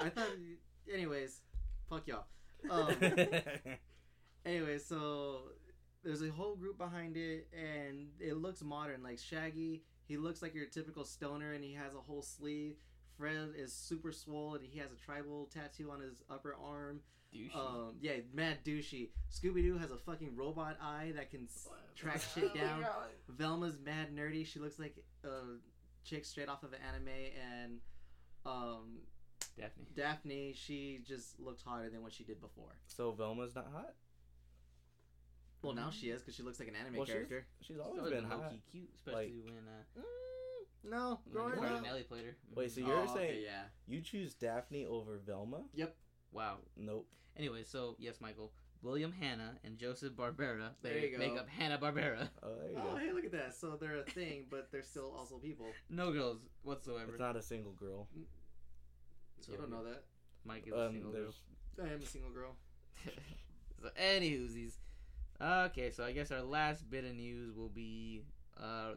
I 0.00 0.08
thought. 0.08 0.28
Anyways, 0.92 1.40
fuck 1.88 2.06
y'all. 2.06 2.24
Um, 2.68 2.94
anyway, 4.44 4.78
so 4.78 5.42
there's 6.02 6.22
a 6.22 6.28
whole 6.30 6.56
group 6.56 6.78
behind 6.78 7.16
it, 7.16 7.48
and 7.52 8.08
it 8.18 8.36
looks 8.36 8.62
modern. 8.62 9.02
Like 9.02 9.18
Shaggy, 9.18 9.82
he 10.06 10.16
looks 10.16 10.42
like 10.42 10.54
your 10.54 10.66
typical 10.66 11.04
stoner, 11.04 11.52
and 11.52 11.62
he 11.64 11.74
has 11.74 11.94
a 11.94 12.00
whole 12.00 12.22
sleeve. 12.22 12.76
Fred 13.16 13.50
is 13.56 13.72
super 13.72 14.12
swole, 14.12 14.54
and 14.54 14.64
he 14.64 14.78
has 14.78 14.90
a 14.92 14.96
tribal 14.96 15.48
tattoo 15.52 15.90
on 15.90 16.00
his 16.00 16.22
upper 16.30 16.56
arm. 16.62 17.00
Douchey. 17.34 17.54
Um, 17.54 17.94
yeah, 18.00 18.14
mad 18.34 18.58
douchey. 18.64 19.10
Scooby 19.30 19.62
Doo 19.62 19.78
has 19.78 19.92
a 19.92 19.96
fucking 19.98 20.34
robot 20.34 20.76
eye 20.82 21.12
that 21.14 21.30
can 21.30 21.44
s- 21.44 21.68
track 21.94 22.20
shit 22.34 22.52
down. 22.54 22.84
Velma's 23.28 23.78
mad 23.84 24.08
nerdy. 24.16 24.44
She 24.44 24.58
looks 24.58 24.78
like 24.80 24.96
a 25.22 25.28
chick 26.04 26.24
straight 26.24 26.48
off 26.48 26.64
of 26.64 26.72
an 26.72 26.80
anime, 26.88 27.08
and 27.62 27.78
um, 28.46 28.98
Daphne. 29.58 29.84
Daphne, 29.94 30.52
she 30.54 31.00
just 31.06 31.38
looked 31.40 31.62
hotter 31.62 31.90
than 31.90 32.02
what 32.02 32.12
she 32.12 32.24
did 32.24 32.40
before. 32.40 32.76
so 32.86 33.12
Velma's 33.12 33.54
not 33.54 33.66
hot. 33.72 33.94
Well, 35.62 35.74
now 35.74 35.90
she 35.90 36.08
is 36.08 36.22
because 36.22 36.34
she 36.34 36.42
looks 36.42 36.58
like 36.58 36.68
an 36.68 36.74
anime 36.76 36.96
Well, 36.96 37.04
she's- 37.04 37.14
character. 37.16 37.46
She's 37.60 37.66
She's 37.76 37.78
always 37.78 38.10
been 38.10 38.24
hot. 38.24 38.38
low-key 38.40 38.62
cute, 38.72 38.90
especially 38.94 39.40
when 39.44 39.54
uh, 39.68 40.00
No, 40.82 41.20
when 41.24 41.32
growing 41.34 41.56
Martin 41.56 41.76
up. 41.78 41.82
Nelly 41.84 42.02
played 42.04 42.24
her. 42.24 42.36
Wait, 42.54 42.70
so 42.72 42.80
Mhm. 42.80 42.86
you're 42.86 42.96
Oh, 42.96 43.02
okay, 43.02 43.12
saying 43.14 43.42
yeah. 43.42 43.64
you 43.86 44.00
choose 44.00 44.32
Daphne 44.34 44.86
over 44.86 45.18
Velma? 45.18 45.64
Yep. 45.74 45.94
Wow. 46.32 46.60
Nope. 46.76 47.06
Anyway, 47.36 47.62
so 47.64 47.94
yes, 47.98 48.20
Michael. 48.22 48.52
William 48.82 49.12
Hanna 49.12 49.56
and 49.64 49.76
Joseph 49.78 50.12
Barbera. 50.14 50.70
There 50.82 50.94
They 50.94 51.10
you 51.10 51.18
make 51.18 51.36
up 51.38 51.48
Hanna 51.48 51.78
Barbera. 51.78 52.28
Oh, 52.42 52.54
there 52.60 52.70
you 52.70 52.76
Oh, 52.78 52.92
go. 52.92 52.96
hey, 52.96 53.12
look 53.12 53.24
at 53.24 53.32
that. 53.32 53.54
So 53.54 53.76
they're 53.80 53.98
a 53.98 54.02
thing, 54.04 54.44
but 54.50 54.68
they're 54.72 54.82
still 54.82 55.12
also 55.16 55.36
people. 55.36 55.66
No 55.90 56.12
girls 56.12 56.38
whatsoever. 56.62 57.10
It's 57.12 57.20
not 57.20 57.36
a 57.36 57.42
single 57.42 57.72
girl. 57.72 58.08
So 59.40 59.52
you 59.52 59.58
don't 59.58 59.70
know 59.70 59.84
that. 59.84 60.04
Mike 60.44 60.66
is 60.66 60.72
a 60.72 60.86
Um, 60.86 60.92
single 60.92 61.12
girl. 61.12 61.34
I 61.82 61.92
am 61.92 62.00
a 62.02 62.06
single 62.06 62.30
girl. 62.30 62.56
so 63.82 63.88
any 63.96 64.32
whoosies. 64.32 64.74
Okay, 65.42 65.90
so 65.90 66.04
I 66.04 66.12
guess 66.12 66.30
our 66.30 66.42
last 66.42 66.88
bit 66.90 67.04
of 67.04 67.14
news 67.14 67.54
will 67.54 67.70
be 67.70 68.22
uh, 68.58 68.92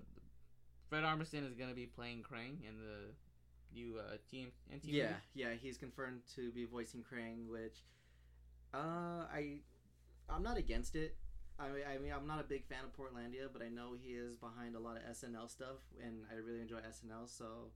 Fred 0.89 1.03
Armisen 1.03 1.47
is 1.47 1.55
going 1.55 1.69
to 1.69 1.75
be 1.75 1.85
playing 1.85 2.21
Krang 2.23 2.57
in 2.67 2.77
the 2.77 3.13
new 3.73 3.97
uh, 3.99 4.17
team 4.29 4.51
NT 4.73 4.83
Yeah, 4.85 5.03
movie? 5.03 5.15
yeah, 5.35 5.53
he's 5.61 5.77
confirmed 5.77 6.21
to 6.35 6.51
be 6.51 6.65
voicing 6.65 7.01
Krang, 7.03 7.47
which 7.47 7.83
uh, 8.73 9.25
I 9.33 9.59
I'm 10.33 10.43
not 10.43 10.57
against 10.57 10.95
it. 10.95 11.15
I 11.59 11.69
mean, 11.69 11.83
I 11.87 11.97
mean, 11.97 12.11
I'm 12.11 12.27
not 12.27 12.39
a 12.39 12.43
big 12.43 12.65
fan 12.65 12.79
of 12.83 12.91
Portlandia, 12.97 13.47
but 13.51 13.61
I 13.61 13.69
know 13.69 13.93
he 13.99 14.13
is 14.13 14.35
behind 14.35 14.75
a 14.75 14.79
lot 14.79 14.97
of 14.97 15.03
SNL 15.03 15.49
stuff, 15.49 15.77
and 16.03 16.25
I 16.31 16.35
really 16.35 16.61
enjoy 16.61 16.77
SNL, 16.77 17.29
so 17.29 17.71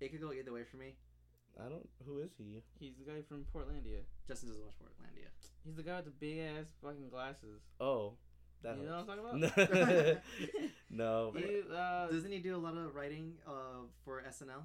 it 0.00 0.10
could 0.10 0.20
go 0.20 0.32
either 0.32 0.52
way 0.52 0.64
for 0.64 0.78
me. 0.78 0.96
I 1.58 1.68
don't. 1.68 1.88
Who 2.06 2.20
is 2.20 2.30
he? 2.38 2.62
He's 2.78 2.96
the 2.96 3.04
guy 3.04 3.20
from 3.28 3.44
Portlandia. 3.54 4.02
Justin 4.26 4.48
doesn't 4.48 4.64
watch 4.64 4.74
Portlandia. 4.80 5.28
He's 5.64 5.76
the 5.76 5.82
guy 5.82 5.96
with 5.96 6.06
the 6.06 6.10
big 6.12 6.38
ass 6.38 6.72
fucking 6.82 7.10
glasses. 7.10 7.60
Oh, 7.80 8.14
that. 8.62 8.78
you 8.78 8.86
know 8.86 9.04
what 9.04 9.10
I'm 9.10 9.22
talking 9.22 9.58
about? 9.58 10.20
no. 10.90 11.32
no. 11.32 11.32
He, 11.36 11.60
uh, 11.74 12.06
Doesn't 12.08 12.32
he 12.32 12.38
do 12.38 12.56
a 12.56 12.58
lot 12.58 12.76
of 12.76 12.94
writing 12.94 13.34
uh, 13.46 13.84
for 14.04 14.22
SNL? 14.22 14.62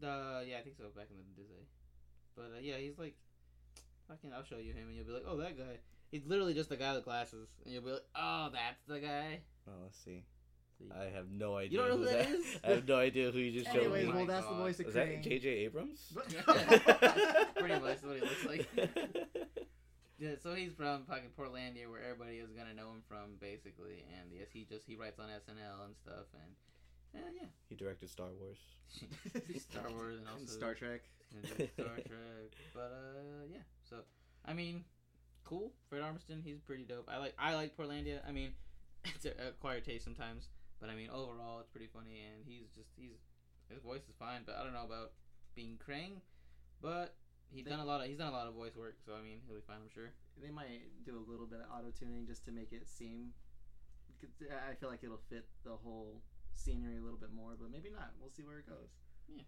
the 0.00 0.44
yeah, 0.46 0.58
I 0.58 0.62
think 0.62 0.76
so. 0.76 0.84
Back 0.94 1.08
in 1.10 1.16
the 1.16 1.42
day, 1.42 1.66
but 2.36 2.52
uh, 2.56 2.60
yeah, 2.60 2.76
he's 2.76 2.98
like, 2.98 3.16
fucking. 4.08 4.32
I'll 4.32 4.44
show 4.44 4.58
you 4.58 4.72
him, 4.72 4.88
and 4.88 4.96
you'll 4.96 5.06
be 5.06 5.12
like, 5.12 5.24
oh, 5.28 5.36
that 5.38 5.56
guy. 5.56 5.78
He's 6.10 6.24
literally 6.26 6.54
just 6.54 6.68
the 6.68 6.76
guy 6.76 6.94
with 6.94 7.04
glasses, 7.04 7.48
and 7.64 7.74
you'll 7.74 7.82
be 7.82 7.90
like, 7.90 8.06
oh, 8.14 8.48
that's 8.52 8.82
the 8.86 9.00
guy. 9.00 9.40
Oh, 9.68 9.72
let's 9.82 9.98
see. 9.98 10.24
See. 10.78 10.90
I 10.90 11.04
have 11.14 11.30
no 11.30 11.56
idea. 11.56 11.70
You 11.70 11.78
don't 11.78 11.88
know 11.88 11.96
who 11.98 12.04
that 12.06 12.28
is? 12.28 12.58
I 12.64 12.70
have 12.70 12.88
no 12.88 12.96
idea 12.96 13.30
who 13.30 13.38
you 13.38 13.52
just 13.60 13.72
showed 13.72 13.82
Anyways, 13.82 14.06
me. 14.06 14.12
my 14.12 14.16
well, 14.18 14.26
that's 14.26 14.46
the 14.46 14.52
oh 14.52 14.56
voice 14.56 14.80
of 14.80 14.88
Is 14.88 14.94
that 14.94 15.06
Krang. 15.06 15.22
J.J. 15.22 15.48
Abrams? 15.48 16.00
Pretty 17.56 17.74
much 17.80 18.02
what 18.02 18.16
he 18.16 18.20
looks 18.20 18.46
like. 18.46 18.68
Yeah, 20.18 20.34
so 20.42 20.54
he's 20.54 20.72
from 20.72 21.04
fucking 21.04 21.30
Portlandia, 21.38 21.90
where 21.90 22.02
everybody 22.02 22.38
is 22.38 22.50
gonna 22.56 22.74
know 22.74 22.90
him 22.90 23.02
from, 23.08 23.36
basically. 23.40 24.04
And 24.18 24.30
yes, 24.32 24.48
he 24.52 24.64
just 24.64 24.86
he 24.86 24.96
writes 24.96 25.18
on 25.18 25.26
SNL 25.26 25.84
and 25.86 25.94
stuff, 25.96 26.26
and 26.34 26.54
uh, 27.14 27.30
yeah, 27.34 27.48
he 27.68 27.74
directed 27.74 28.10
Star 28.10 28.28
Wars. 28.40 28.58
Star 29.58 29.90
Wars 29.90 30.18
and 30.18 30.28
also 30.28 30.46
Star 30.46 30.74
Trek. 30.74 31.02
and 31.34 31.44
Star 31.46 31.94
Trek. 31.94 32.50
But 32.74 32.92
uh, 32.92 33.44
yeah. 33.50 33.64
So 33.88 33.96
I 34.44 34.52
mean, 34.52 34.84
cool. 35.44 35.72
Fred 35.88 36.02
Armisen, 36.02 36.42
he's 36.44 36.60
pretty 36.60 36.84
dope. 36.84 37.08
I 37.08 37.18
like 37.18 37.34
I 37.38 37.54
like 37.54 37.76
Portlandia. 37.76 38.20
I 38.26 38.32
mean, 38.32 38.52
it's 39.04 39.24
a 39.24 39.32
acquired 39.48 39.84
taste 39.84 40.04
sometimes, 40.04 40.48
but 40.80 40.90
I 40.90 40.94
mean 40.94 41.10
overall 41.10 41.60
it's 41.60 41.70
pretty 41.70 41.88
funny, 41.92 42.22
and 42.24 42.44
he's 42.46 42.68
just 42.74 42.90
he's 42.96 43.18
his 43.68 43.82
voice 43.82 44.02
is 44.08 44.14
fine. 44.18 44.42
But 44.46 44.56
I 44.60 44.64
don't 44.64 44.72
know 44.72 44.84
about 44.84 45.12
being 45.54 45.78
Krang, 45.78 46.20
but 46.82 47.14
he's 47.50 47.64
done 47.64 47.80
a 47.80 47.84
lot 47.84 48.00
of 48.00 48.06
he's 48.06 48.18
done 48.18 48.28
a 48.28 48.36
lot 48.36 48.46
of 48.46 48.54
voice 48.54 48.76
work, 48.76 48.96
so 49.04 49.12
I 49.14 49.22
mean 49.22 49.38
he'll 49.46 49.56
be 49.56 49.62
fine, 49.66 49.78
I'm 49.82 49.92
sure. 49.92 50.10
They 50.42 50.50
might 50.50 50.82
do 51.06 51.16
a 51.16 51.24
little 51.30 51.46
bit 51.46 51.60
of 51.60 51.66
auto 51.70 51.90
tuning 51.96 52.26
just 52.26 52.44
to 52.46 52.52
make 52.52 52.72
it 52.72 52.88
seem. 52.88 53.32
I 54.40 54.74
feel 54.74 54.88
like 54.88 55.04
it'll 55.04 55.20
fit 55.28 55.44
the 55.64 55.76
whole 55.76 56.22
scenery 56.56 56.96
a 56.98 57.02
little 57.02 57.18
bit 57.18 57.32
more, 57.32 57.56
but 57.60 57.70
maybe 57.70 57.90
not. 57.90 58.10
We'll 58.20 58.30
see 58.30 58.42
where 58.42 58.58
it 58.58 58.66
goes. 58.68 58.90
Yeah. 59.28 59.42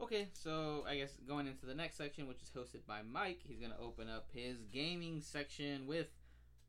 Okay, 0.00 0.28
so 0.32 0.84
I 0.88 0.96
guess 0.96 1.16
going 1.26 1.46
into 1.46 1.66
the 1.66 1.74
next 1.74 1.96
section, 1.96 2.26
which 2.26 2.42
is 2.42 2.50
hosted 2.50 2.84
by 2.86 3.02
Mike, 3.02 3.40
he's 3.46 3.60
gonna 3.60 3.76
open 3.80 4.08
up 4.08 4.26
his 4.32 4.58
gaming 4.72 5.20
section 5.20 5.86
with 5.86 6.08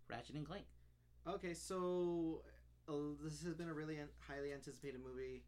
Ratchet 0.09 0.35
and 0.35 0.45
Clank. 0.45 0.65
Okay, 1.27 1.53
so 1.53 2.43
uh, 2.87 2.93
this 3.23 3.43
has 3.43 3.55
been 3.55 3.69
a 3.69 3.73
really 3.73 3.97
an- 3.97 4.09
highly 4.19 4.53
anticipated 4.53 5.01
movie 5.03 5.43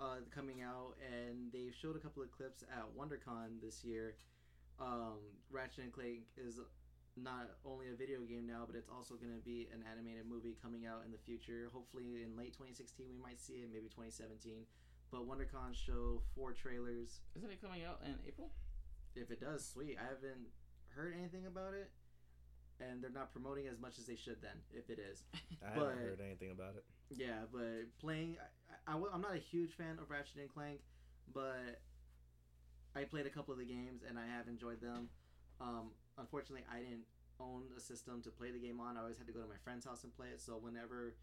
uh, 0.00 0.16
coming 0.34 0.62
out, 0.62 0.94
and 1.06 1.52
they 1.52 1.70
showed 1.70 1.94
a 1.94 2.00
couple 2.00 2.22
of 2.22 2.30
clips 2.32 2.64
at 2.64 2.84
WonderCon 2.98 3.60
this 3.62 3.84
year. 3.84 4.16
Um, 4.80 5.18
Ratchet 5.50 5.84
and 5.84 5.92
Clank 5.92 6.24
is 6.36 6.58
not 7.16 7.50
only 7.64 7.88
a 7.90 7.94
video 7.94 8.20
game 8.20 8.46
now, 8.46 8.64
but 8.66 8.76
it's 8.76 8.88
also 8.88 9.14
going 9.14 9.34
to 9.34 9.42
be 9.42 9.68
an 9.72 9.82
animated 9.90 10.26
movie 10.28 10.56
coming 10.62 10.86
out 10.86 11.02
in 11.04 11.10
the 11.12 11.18
future. 11.18 11.68
Hopefully, 11.72 12.22
in 12.22 12.36
late 12.36 12.52
2016, 12.54 13.06
we 13.10 13.18
might 13.20 13.40
see 13.40 13.64
it, 13.64 13.68
maybe 13.72 13.88
2017. 13.88 14.64
But 15.10 15.26
WonderCon 15.26 15.74
show 15.74 16.22
four 16.34 16.52
trailers. 16.52 17.20
Isn't 17.36 17.50
it 17.50 17.60
coming 17.60 17.82
out 17.84 18.00
in 18.06 18.14
April? 18.26 18.50
If 19.16 19.30
it 19.30 19.40
does, 19.40 19.66
sweet. 19.66 19.98
I 19.98 20.04
haven't 20.06 20.46
heard 20.94 21.14
anything 21.18 21.46
about 21.46 21.74
it, 21.74 21.90
and 22.78 23.02
they're 23.02 23.10
not 23.10 23.32
promoting 23.32 23.66
as 23.66 23.80
much 23.80 23.98
as 23.98 24.06
they 24.06 24.14
should. 24.16 24.40
Then, 24.40 24.62
if 24.72 24.88
it 24.88 24.98
is. 25.00 25.24
I 25.62 25.74
But- 25.74 25.88
haven't 25.90 25.98
heard 25.98 26.20
anything 26.24 26.50
about 26.52 26.76
it. 26.76 26.84
Yeah, 27.10 27.42
but 27.52 27.90
playing, 28.00 28.36
I, 28.86 28.92
I, 28.92 28.94
am 28.94 29.20
not 29.20 29.34
a 29.34 29.38
huge 29.40 29.74
fan 29.74 29.98
of 30.00 30.10
Ratchet 30.10 30.36
and 30.38 30.48
Clank, 30.48 30.78
but 31.34 31.82
I 32.94 33.02
played 33.02 33.26
a 33.26 33.30
couple 33.30 33.52
of 33.52 33.58
the 33.58 33.64
games 33.64 34.02
and 34.08 34.16
I 34.16 34.26
have 34.26 34.46
enjoyed 34.46 34.80
them. 34.80 35.08
Um, 35.60 35.90
unfortunately, 36.18 36.66
I 36.70 36.78
didn't 36.80 37.06
own 37.40 37.64
a 37.76 37.80
system 37.80 38.22
to 38.22 38.30
play 38.30 38.50
the 38.50 38.58
game 38.58 38.80
on. 38.80 38.96
I 38.96 39.00
always 39.00 39.18
had 39.18 39.26
to 39.26 39.32
go 39.32 39.40
to 39.40 39.48
my 39.48 39.60
friend's 39.64 39.84
house 39.86 40.04
and 40.04 40.14
play 40.14 40.28
it. 40.28 40.40
So 40.40 40.58
whenever, 40.60 41.14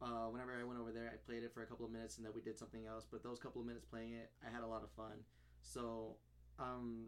uh, 0.00 0.30
whenever 0.30 0.54
I 0.58 0.64
went 0.64 0.80
over 0.80 0.92
there, 0.92 1.10
I 1.12 1.16
played 1.26 1.42
it 1.42 1.52
for 1.52 1.62
a 1.62 1.66
couple 1.66 1.84
of 1.84 1.92
minutes 1.92 2.16
and 2.16 2.24
then 2.24 2.32
we 2.34 2.40
did 2.40 2.58
something 2.58 2.86
else. 2.86 3.04
But 3.10 3.22
those 3.22 3.38
couple 3.38 3.60
of 3.60 3.66
minutes 3.66 3.84
playing 3.84 4.14
it, 4.14 4.30
I 4.46 4.52
had 4.52 4.62
a 4.62 4.66
lot 4.66 4.82
of 4.82 4.90
fun. 4.90 5.24
So, 5.62 6.16
um, 6.58 7.06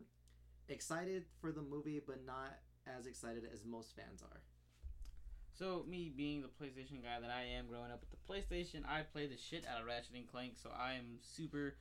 excited 0.68 1.24
for 1.40 1.53
the 1.53 1.62
movie, 1.62 2.01
but 2.05 2.24
not 2.26 2.59
as 2.86 3.07
excited 3.07 3.44
as 3.53 3.64
most 3.64 3.94
fans 3.94 4.22
are. 4.22 4.40
So 5.53 5.84
me 5.88 6.12
being 6.14 6.42
the 6.42 6.49
PlayStation 6.49 7.03
guy 7.03 7.18
that 7.20 7.30
I 7.30 7.57
am, 7.57 7.66
growing 7.66 7.90
up 7.90 8.01
with 8.01 8.11
the 8.11 8.20
PlayStation, 8.28 8.86
I 8.86 9.03
played 9.03 9.30
the 9.30 9.38
shit 9.38 9.64
out 9.66 9.80
of 9.80 9.86
Ratchet 9.86 10.14
and 10.14 10.26
Clank. 10.26 10.55
So 10.62 10.70
I 10.76 10.94
am 10.94 11.18
super 11.22 11.76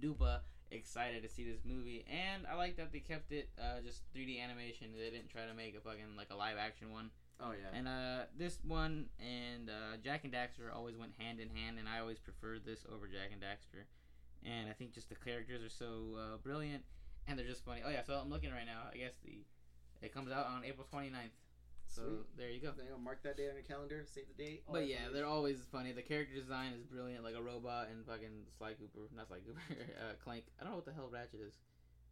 duper 0.00 0.40
excited 0.70 1.22
to 1.22 1.28
see 1.28 1.44
this 1.44 1.60
movie, 1.64 2.04
and 2.10 2.46
I 2.46 2.56
like 2.56 2.76
that 2.76 2.92
they 2.92 3.00
kept 3.00 3.32
it 3.32 3.48
uh, 3.58 3.80
just 3.84 4.02
3D 4.14 4.42
animation. 4.42 4.88
They 4.96 5.10
didn't 5.10 5.28
try 5.28 5.46
to 5.46 5.54
make 5.54 5.76
a 5.76 5.80
fucking 5.80 6.16
like 6.16 6.28
a 6.30 6.36
live 6.36 6.56
action 6.58 6.92
one. 6.92 7.10
Oh 7.40 7.52
yeah. 7.52 7.76
And 7.76 7.86
uh, 7.86 8.24
this 8.36 8.58
one 8.66 9.06
and 9.20 9.68
uh, 9.68 9.96
Jak 10.02 10.24
and 10.24 10.32
Daxter 10.32 10.74
always 10.74 10.96
went 10.96 11.12
hand 11.18 11.40
in 11.40 11.48
hand, 11.50 11.78
and 11.78 11.88
I 11.88 12.00
always 12.00 12.18
preferred 12.18 12.64
this 12.64 12.84
over 12.92 13.06
Jak 13.06 13.30
and 13.32 13.40
Daxter. 13.40 13.84
And 14.44 14.68
I 14.68 14.72
think 14.72 14.92
just 14.94 15.08
the 15.08 15.16
characters 15.16 15.62
are 15.62 15.72
so 15.72 16.16
uh, 16.16 16.36
brilliant, 16.42 16.84
and 17.26 17.38
they're 17.38 17.46
just 17.46 17.64
funny. 17.64 17.82
Oh 17.84 17.90
yeah, 17.90 18.02
so 18.06 18.14
I'm 18.14 18.30
looking 18.30 18.50
right 18.50 18.66
now. 18.66 18.88
I 18.92 18.96
guess 18.96 19.14
the 19.24 19.44
it 20.02 20.12
comes 20.12 20.30
out 20.30 20.46
on 20.46 20.64
April 20.64 20.86
29th. 20.92 21.34
So 21.88 22.02
Sweet. 22.02 22.36
there 22.36 22.50
you 22.50 22.60
go. 22.60 22.72
Then 22.76 22.86
you'll 22.88 22.98
mark 22.98 23.22
that 23.22 23.36
date 23.36 23.48
on 23.48 23.54
your 23.54 23.64
calendar, 23.64 24.04
save 24.12 24.24
the 24.28 24.42
date. 24.44 24.64
But 24.70 24.86
yeah, 24.86 25.08
they're 25.12 25.26
always 25.26 25.60
funny. 25.72 25.92
The 25.92 26.02
character 26.02 26.34
design 26.34 26.72
is 26.74 26.82
brilliant, 26.84 27.24
like 27.24 27.34
a 27.36 27.42
robot 27.42 27.88
and 27.90 28.04
fucking 28.04 28.44
Sly 28.58 28.72
Cooper, 28.74 29.08
not 29.16 29.28
Sly 29.28 29.38
Cooper, 29.46 29.60
uh, 30.00 30.12
Clank. 30.22 30.44
I 30.60 30.64
don't 30.64 30.72
know 30.72 30.76
what 30.76 30.84
the 30.86 30.92
hell 30.92 31.08
Ratchet 31.10 31.40
is, 31.40 31.54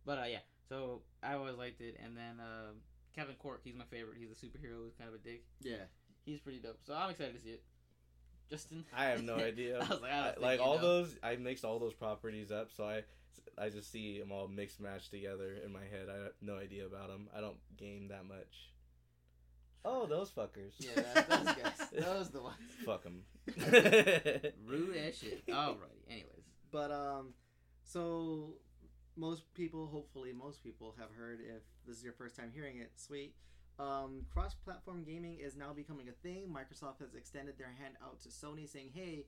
but 0.06 0.18
uh, 0.18 0.24
yeah. 0.30 0.38
So 0.68 1.02
I 1.22 1.34
always 1.34 1.56
liked 1.56 1.80
it, 1.82 1.96
and 2.02 2.16
then 2.16 2.40
uh, 2.40 2.72
Captain 3.14 3.36
Qwark, 3.44 3.58
he's 3.64 3.74
my 3.74 3.84
favorite. 3.90 4.16
He's 4.18 4.30
a 4.30 4.34
superhero 4.46 4.84
who's 4.84 4.94
kind 4.94 5.08
of 5.08 5.14
a 5.14 5.18
dick. 5.18 5.44
yeah. 5.60 5.84
He's 6.24 6.40
pretty 6.40 6.58
dope. 6.60 6.78
So 6.86 6.94
I'm 6.94 7.10
excited 7.10 7.34
to 7.36 7.40
see 7.42 7.50
it. 7.50 7.62
Justin, 8.50 8.84
I 8.96 9.06
have 9.06 9.22
no 9.22 9.34
idea. 9.50 9.76
I 9.76 9.80
was 9.80 10.00
like, 10.00 10.10
I 10.12 10.18
I- 10.20 10.32
don't 10.32 10.40
like 10.42 10.60
all 10.60 10.76
know. 10.76 10.80
those, 10.82 11.16
I 11.22 11.36
mixed 11.36 11.64
all 11.66 11.78
those 11.78 11.92
properties 11.92 12.50
up, 12.50 12.70
so 12.74 12.84
I, 12.84 13.02
I 13.58 13.68
just 13.68 13.92
see 13.92 14.18
them 14.20 14.32
all 14.32 14.48
mixed 14.48 14.80
matched 14.80 15.10
together 15.10 15.56
in 15.62 15.70
my 15.72 15.80
head. 15.82 16.08
I 16.10 16.14
have 16.22 16.32
no 16.40 16.56
idea 16.56 16.86
about 16.86 17.08
them. 17.08 17.28
I 17.36 17.40
don't 17.42 17.58
game 17.76 18.08
that 18.08 18.24
much. 18.26 18.70
Oh, 19.84 20.06
those 20.06 20.30
fuckers. 20.30 20.72
Yeah, 20.78 21.02
those 21.28 21.54
guys. 21.54 21.88
Those 22.04 22.30
the 22.30 22.40
ones. 22.40 22.56
Fuck 22.86 23.02
them. 23.04 23.22
Rude 24.66 24.96
as 24.96 25.18
shit. 25.18 25.46
Alrighty. 25.46 26.08
Anyways. 26.08 26.44
But 26.72 26.90
um, 26.90 27.34
so 27.82 28.54
most 29.16 29.52
people, 29.54 29.86
hopefully, 29.86 30.32
most 30.32 30.62
people 30.64 30.94
have 30.98 31.10
heard. 31.16 31.40
If 31.40 31.62
this 31.86 31.98
is 31.98 32.04
your 32.04 32.14
first 32.14 32.36
time 32.36 32.50
hearing 32.54 32.78
it, 32.78 32.92
sweet. 32.96 33.34
Um, 33.78 34.24
cross-platform 34.32 35.04
gaming 35.04 35.38
is 35.40 35.56
now 35.56 35.72
becoming 35.72 36.08
a 36.08 36.12
thing. 36.12 36.48
Microsoft 36.48 37.00
has 37.00 37.14
extended 37.14 37.58
their 37.58 37.74
hand 37.78 37.94
out 38.02 38.20
to 38.22 38.28
Sony, 38.28 38.68
saying, 38.68 38.90
"Hey, 38.94 39.26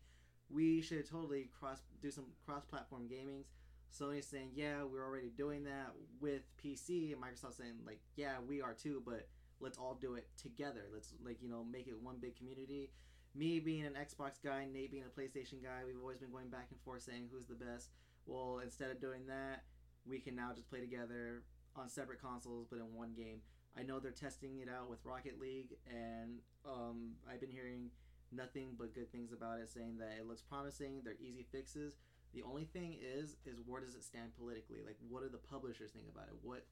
we 0.49 0.81
should 0.81 1.09
totally 1.09 1.51
cross 1.59 1.83
do 2.01 2.11
some 2.11 2.27
cross-platform 2.47 3.09
gamings." 3.09 3.47
Sony's 3.93 4.27
saying, 4.27 4.53
"Yeah, 4.55 4.85
we're 4.85 5.05
already 5.05 5.31
doing 5.31 5.65
that 5.65 5.93
with 6.21 6.43
PC." 6.57 7.13
And 7.13 7.23
Microsoft 7.23 7.55
saying, 7.55 7.75
"Like, 7.85 8.01
yeah, 8.15 8.37
we 8.41 8.63
are 8.63 8.73
too, 8.73 9.03
but 9.05 9.29
let's 9.61 9.79
all 9.79 9.97
do 10.01 10.15
it 10.15 10.29
together. 10.41 10.87
Let's 10.93 11.15
like 11.25 11.43
you 11.43 11.49
know 11.49 11.65
make 11.65 11.89
it 11.89 12.01
one 12.01 12.17
big 12.21 12.37
community." 12.37 12.91
Me 13.35 13.61
being 13.61 13.85
an 13.85 13.93
Xbox 13.93 14.43
guy, 14.43 14.65
Nate 14.65 14.91
being 14.91 15.05
a 15.05 15.21
PlayStation 15.21 15.63
guy, 15.63 15.85
we've 15.87 16.01
always 16.01 16.17
been 16.17 16.31
going 16.31 16.49
back 16.49 16.69
and 16.71 16.81
forth 16.81 17.03
saying 17.03 17.29
who's 17.31 17.47
the 17.47 17.55
best. 17.55 17.91
Well, 18.25 18.61
instead 18.65 18.91
of 18.91 18.99
doing 18.99 19.27
that, 19.27 19.65
we 20.07 20.21
can 20.21 20.35
now 20.35 20.53
just 20.55 20.71
play 20.71 20.81
together 20.81 21.43
on 21.77 21.89
separate 21.89 22.21
consoles, 22.23 22.67
but 22.71 22.79
in 22.79 22.95
one 22.95 23.13
game. 23.13 23.41
I 23.79 23.83
know 23.83 24.01
they're 24.01 24.11
testing 24.11 24.61
it 24.61 24.69
out 24.71 24.89
with 24.89 25.05
Rocket 25.05 25.39
League, 25.39 25.77
and 25.87 26.41
um, 26.65 27.13
I've 27.31 27.41
been 27.41 27.51
hearing 27.51 27.91
nothing 28.33 28.75
but 28.79 28.95
good 28.95 29.13
things 29.13 29.33
about 29.33 29.61
it, 29.61 29.69
saying 29.69 29.99
that 29.99 30.17
it 30.19 30.27
looks 30.27 30.41
promising. 30.43 31.03
They're 31.05 31.21
easy 31.21 31.47
fixes. 31.53 31.97
The 32.33 32.43
only 32.43 32.65
thing 32.65 32.97
is, 33.01 33.37
is 33.45 33.61
where 33.67 33.81
does 33.81 33.95
it 33.95 34.03
stand 34.03 34.31
politically? 34.39 34.79
Like, 34.85 34.97
what 35.09 35.23
do 35.23 35.29
the 35.29 35.39
publishers 35.39 35.91
think 35.93 36.07
about 36.11 36.29
it? 36.29 36.35
What, 36.43 36.65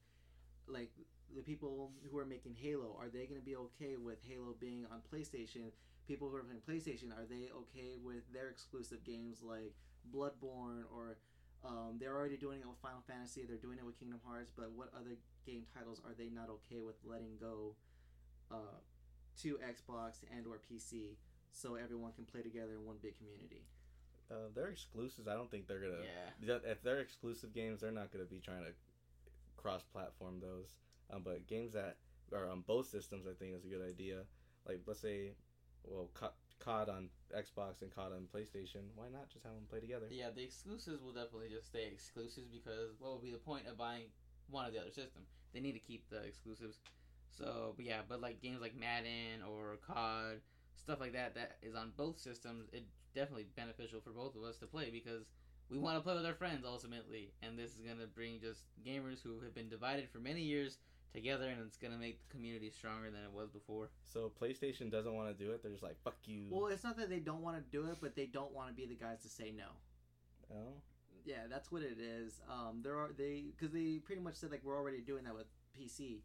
like, 0.67 0.91
the 1.33 1.41
people 1.41 1.91
who 2.11 2.17
are 2.17 2.25
making 2.25 2.55
Halo, 2.59 2.95
are 2.99 3.09
they 3.09 3.25
going 3.25 3.39
to 3.39 3.45
be 3.45 3.55
okay 3.55 3.97
with 3.97 4.17
Halo 4.27 4.55
being 4.59 4.85
on 4.91 4.99
PlayStation? 5.13 5.71
People 6.07 6.29
who 6.29 6.35
are 6.35 6.43
playing 6.43 6.61
PlayStation, 6.67 7.11
are 7.11 7.25
they 7.25 7.49
okay 7.55 7.97
with 8.03 8.21
their 8.33 8.49
exclusive 8.49 9.03
games 9.03 9.41
like 9.41 9.73
Bloodborne 10.13 10.83
or 10.93 11.17
um, 11.65 11.97
they're 11.99 12.15
already 12.15 12.37
doing 12.37 12.59
it 12.61 12.67
with 12.67 12.77
Final 12.77 13.01
Fantasy. 13.07 13.43
They're 13.47 13.57
doing 13.57 13.77
it 13.79 13.85
with 13.85 13.99
Kingdom 13.99 14.19
Hearts. 14.25 14.51
But 14.55 14.71
what 14.73 14.89
other 14.95 15.17
game 15.45 15.63
titles 15.73 16.01
are 16.05 16.13
they 16.17 16.29
not 16.29 16.49
okay 16.49 16.81
with 16.81 16.95
letting 17.03 17.37
go 17.39 17.75
uh, 18.51 18.77
to 19.41 19.57
Xbox 19.57 20.21
and 20.35 20.45
or 20.45 20.61
PC 20.71 21.17
so 21.51 21.75
everyone 21.75 22.11
can 22.13 22.25
play 22.25 22.41
together 22.41 22.73
in 22.73 22.85
one 22.85 22.97
big 23.01 23.17
community? 23.17 23.65
Uh, 24.29 24.49
they're 24.53 24.69
exclusives. 24.69 25.27
I 25.27 25.33
don't 25.33 25.49
think 25.49 25.67
they're 25.67 25.79
gonna. 25.79 26.05
Yeah. 26.41 26.57
If 26.65 26.81
they're 26.83 26.99
exclusive 26.99 27.53
games, 27.53 27.81
they're 27.81 27.91
not 27.91 28.11
gonna 28.11 28.25
be 28.25 28.39
trying 28.39 28.63
to 28.63 28.71
cross-platform 29.57 30.41
those. 30.41 30.75
Um, 31.11 31.21
but 31.23 31.47
games 31.47 31.73
that 31.73 31.97
are 32.33 32.49
on 32.49 32.61
both 32.61 32.87
systems, 32.87 33.25
I 33.27 33.33
think, 33.33 33.55
is 33.55 33.65
a 33.65 33.67
good 33.67 33.85
idea. 33.87 34.21
Like 34.67 34.81
let's 34.87 34.99
say, 35.01 35.31
well, 35.83 36.09
COD 36.59 36.89
on 36.89 37.09
Xbox 37.35 37.81
and 37.81 37.93
COD 37.93 38.13
on 38.13 38.27
PlayStation. 38.33 38.89
Why 38.95 39.05
not 39.11 39.29
just 39.29 39.45
have 39.45 39.53
them 39.53 39.65
play 39.69 39.79
together? 39.79 40.07
Yeah, 40.09 40.29
the 40.35 40.43
exclusives 40.43 41.01
will 41.01 41.13
definitely 41.13 41.49
just 41.49 41.67
stay 41.67 41.87
exclusives 41.91 42.47
because 42.47 42.95
what 42.99 43.13
would 43.13 43.21
be 43.21 43.31
the 43.31 43.37
point 43.37 43.67
of 43.67 43.77
buying 43.77 44.05
one 44.49 44.65
of 44.65 44.73
the 44.73 44.79
other 44.79 44.91
system? 44.91 45.21
They 45.53 45.59
need 45.59 45.73
to 45.73 45.79
keep 45.79 46.09
the 46.09 46.23
exclusives. 46.23 46.79
So, 47.29 47.73
but 47.75 47.85
yeah, 47.85 48.01
but 48.07 48.21
like 48.21 48.41
games 48.41 48.61
like 48.61 48.75
Madden 48.75 49.43
or 49.47 49.77
COD, 49.85 50.39
stuff 50.75 50.99
like 50.99 51.13
that, 51.13 51.35
that 51.35 51.57
is 51.61 51.75
on 51.75 51.91
both 51.97 52.17
systems. 52.17 52.69
It 52.71 52.85
definitely 53.13 53.47
beneficial 53.55 53.99
for 54.01 54.11
both 54.11 54.35
of 54.35 54.43
us 54.43 54.57
to 54.57 54.67
play 54.67 54.89
because 54.91 55.25
we 55.69 55.77
want 55.77 55.97
to 55.97 56.01
play 56.01 56.15
with 56.15 56.25
our 56.25 56.33
friends 56.33 56.63
ultimately, 56.65 57.33
and 57.41 57.57
this 57.57 57.71
is 57.71 57.81
gonna 57.81 58.07
bring 58.07 58.39
just 58.39 58.65
gamers 58.85 59.21
who 59.21 59.39
have 59.41 59.55
been 59.55 59.69
divided 59.69 60.09
for 60.09 60.19
many 60.19 60.41
years 60.41 60.77
together, 61.15 61.49
and 61.49 61.61
it's 61.65 61.77
gonna 61.77 61.97
make 61.97 62.19
the 62.27 62.31
community 62.31 62.69
stronger 62.69 63.09
than 63.09 63.21
it 63.23 63.31
was 63.31 63.49
before. 63.49 63.89
So 64.03 64.31
PlayStation 64.39 64.91
doesn't 64.91 65.13
want 65.13 65.35
to 65.35 65.43
do 65.43 65.51
it. 65.51 65.63
They're 65.63 65.71
just 65.71 65.83
like, 65.83 65.97
"Fuck 66.03 66.17
you." 66.25 66.47
Well, 66.49 66.67
it's 66.67 66.83
not 66.83 66.97
that 66.97 67.09
they 67.09 67.19
don't 67.19 67.41
want 67.41 67.57
to 67.57 67.63
do 67.71 67.87
it, 67.89 67.97
but 68.01 68.15
they 68.15 68.25
don't 68.27 68.53
want 68.53 68.69
to 68.69 68.75
be 68.75 68.85
the 68.85 68.95
guys 68.95 69.21
to 69.23 69.29
say 69.29 69.51
no. 69.51 69.67
oh. 70.51 70.73
Yeah, 71.25 71.47
that's 71.49 71.71
what 71.71 71.81
it 71.81 71.97
is. 71.99 72.39
Um, 72.47 72.81
there 72.83 72.97
are 72.99 73.09
they 73.17 73.45
because 73.57 73.73
they 73.73 73.97
pretty 73.97 74.21
much 74.21 74.35
said 74.35 74.51
like 74.51 74.61
we're 74.63 74.77
already 74.77 75.01
doing 75.01 75.23
that 75.23 75.33
with 75.33 75.47
PC, 75.75 76.19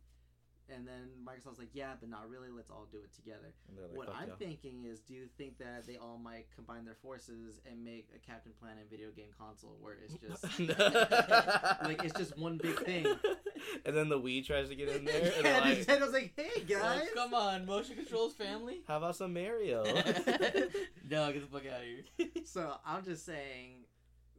and 0.74 0.86
then 0.86 1.10
Microsoft's 1.24 1.58
like, 1.58 1.70
yeah, 1.72 1.92
but 1.98 2.08
not 2.08 2.28
really. 2.28 2.48
Let's 2.54 2.70
all 2.70 2.86
do 2.90 2.98
it 2.98 3.14
together. 3.14 3.52
Like, 3.76 3.96
what 3.96 4.08
I'm 4.14 4.28
y'all." 4.28 4.36
thinking 4.36 4.84
is, 4.84 5.00
do 5.00 5.14
you 5.14 5.26
think 5.36 5.58
that 5.58 5.86
they 5.86 5.96
all 5.96 6.18
might 6.18 6.46
combine 6.54 6.84
their 6.84 6.96
forces 7.02 7.60
and 7.70 7.84
make 7.84 8.08
a 8.14 8.18
Captain 8.18 8.52
Planet 8.60 8.86
video 8.90 9.10
game 9.10 9.30
console 9.38 9.76
where 9.80 9.96
it's 10.04 10.14
just 10.26 10.68
like 11.84 12.04
it's 12.04 12.16
just 12.18 12.38
one 12.38 12.58
big 12.58 12.78
thing? 12.84 13.06
and 13.84 13.96
then 13.96 14.08
the 14.08 14.18
Wii 14.18 14.44
tries 14.46 14.68
to 14.68 14.74
get 14.74 14.88
in 14.88 15.04
there, 15.04 15.32
and 15.36 15.44
yeah, 15.44 15.60
they're 15.60 15.60
like, 15.60 15.78
Nintendo's 15.78 16.00
was 16.00 16.12
like, 16.12 16.32
hey 16.36 16.62
guys, 16.62 17.00
Like, 17.00 17.14
come 17.14 17.34
on, 17.34 17.66
motion 17.66 17.96
controls 17.96 18.34
family. 18.34 18.82
"How 18.86 18.98
about 18.98 19.16
some 19.16 19.32
Mario?" 19.32 19.84
no, 19.84 21.32
get 21.32 21.40
the 21.40 21.48
fuck 21.50 21.66
out 21.66 21.80
of 21.80 21.84
here. 21.84 22.28
So 22.44 22.74
I'm 22.84 23.04
just 23.04 23.24
saying, 23.24 23.84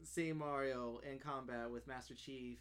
seeing 0.03 0.38
Mario 0.38 0.99
in 1.09 1.19
combat 1.19 1.69
with 1.69 1.88
Master 1.88 2.15
Chief, 2.15 2.59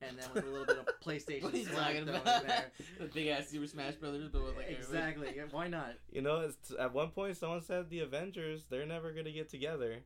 and 0.00 0.18
then 0.18 0.26
with 0.32 0.44
a 0.44 0.48
little 0.48 0.66
bit 0.66 0.78
of 0.78 0.86
PlayStation 1.04 1.42
What 1.42 1.54
are 1.54 1.56
you 1.56 1.66
talking 1.66 2.04
thrown 2.04 2.16
about? 2.16 2.42
in 2.42 2.48
there. 2.48 2.72
the 3.00 3.06
big 3.06 3.26
ass 3.28 3.48
Super 3.48 3.66
Smash 3.66 3.94
Brothers, 3.94 4.28
but 4.32 4.44
with 4.44 4.56
like 4.56 4.70
exactly. 4.70 5.28
Why 5.50 5.68
not? 5.68 5.94
you 6.12 6.22
know, 6.22 6.40
it's, 6.40 6.72
at 6.78 6.92
one 6.92 7.10
point 7.10 7.36
someone 7.36 7.62
said 7.62 7.90
the 7.90 8.00
Avengers 8.00 8.64
they're 8.70 8.86
never 8.86 9.12
gonna 9.12 9.32
get 9.32 9.48
together, 9.50 9.98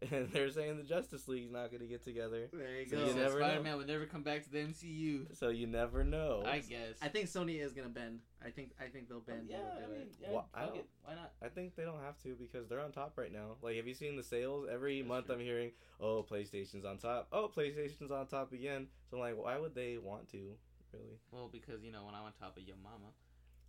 and 0.12 0.30
they're 0.32 0.50
saying 0.50 0.76
the 0.76 0.82
Justice 0.84 1.26
League's 1.26 1.50
not 1.50 1.72
gonna 1.72 1.86
get 1.86 2.04
together. 2.04 2.48
There 2.52 2.80
you 2.80 2.86
So 2.88 2.96
go. 2.98 3.06
you 3.06 3.14
never 3.14 3.38
Spider 3.40 3.62
Man 3.62 3.76
would 3.78 3.86
never 3.88 4.06
come 4.06 4.22
back 4.22 4.44
to 4.44 4.50
the 4.50 4.58
MCU. 4.58 5.36
So 5.36 5.48
you 5.48 5.66
never 5.66 6.04
know. 6.04 6.42
I 6.46 6.60
guess. 6.60 6.94
I 7.02 7.08
think 7.08 7.26
Sony 7.26 7.60
is 7.60 7.72
gonna 7.72 7.88
bend. 7.88 8.20
I 8.44 8.50
think 8.50 8.70
I 8.80 8.84
think 8.88 9.08
they'll 9.08 9.20
bend. 9.20 9.48
yeah, 9.50 9.56
I 9.56 9.80
they'll 9.80 9.88
do 9.88 9.92
mean, 9.94 10.02
it. 10.02 10.14
yeah, 10.20 10.28
Well, 10.30 10.48
I 10.54 10.66
don't- 10.66 10.76
it. 10.76 10.86
Why 11.04 11.14
not? 11.14 11.32
I 11.42 11.48
think 11.48 11.74
they 11.74 11.84
don't 11.84 12.00
have 12.02 12.16
to 12.22 12.34
because 12.38 12.68
they're 12.68 12.80
on 12.80 12.92
top 12.92 13.18
right 13.18 13.32
now. 13.32 13.56
Like, 13.62 13.76
have 13.76 13.86
you 13.88 13.94
seen 13.94 14.16
the 14.16 14.22
sales? 14.22 14.66
Every 14.70 14.98
That's 15.00 15.08
month 15.08 15.26
true. 15.26 15.34
I'm 15.36 15.40
hearing, 15.40 15.72
oh, 16.00 16.22
PlayStation's 16.30 16.84
on 16.84 16.98
top. 16.98 17.28
Oh, 17.32 17.48
PlayStation's 17.54 18.10
on 18.12 18.26
top 18.26 18.52
again. 18.52 18.86
So 19.10 19.16
I'm 19.16 19.20
like, 19.22 19.36
why 19.42 19.58
would 19.58 19.74
they 19.74 19.98
want 19.98 20.30
to? 20.32 20.52
Really? 20.92 21.18
Well, 21.32 21.48
because 21.50 21.82
you 21.82 21.90
know 21.92 22.04
when 22.04 22.14
I'm 22.14 22.22
on 22.24 22.32
top 22.38 22.56
of 22.56 22.62
your 22.62 22.76
mama, 22.82 23.10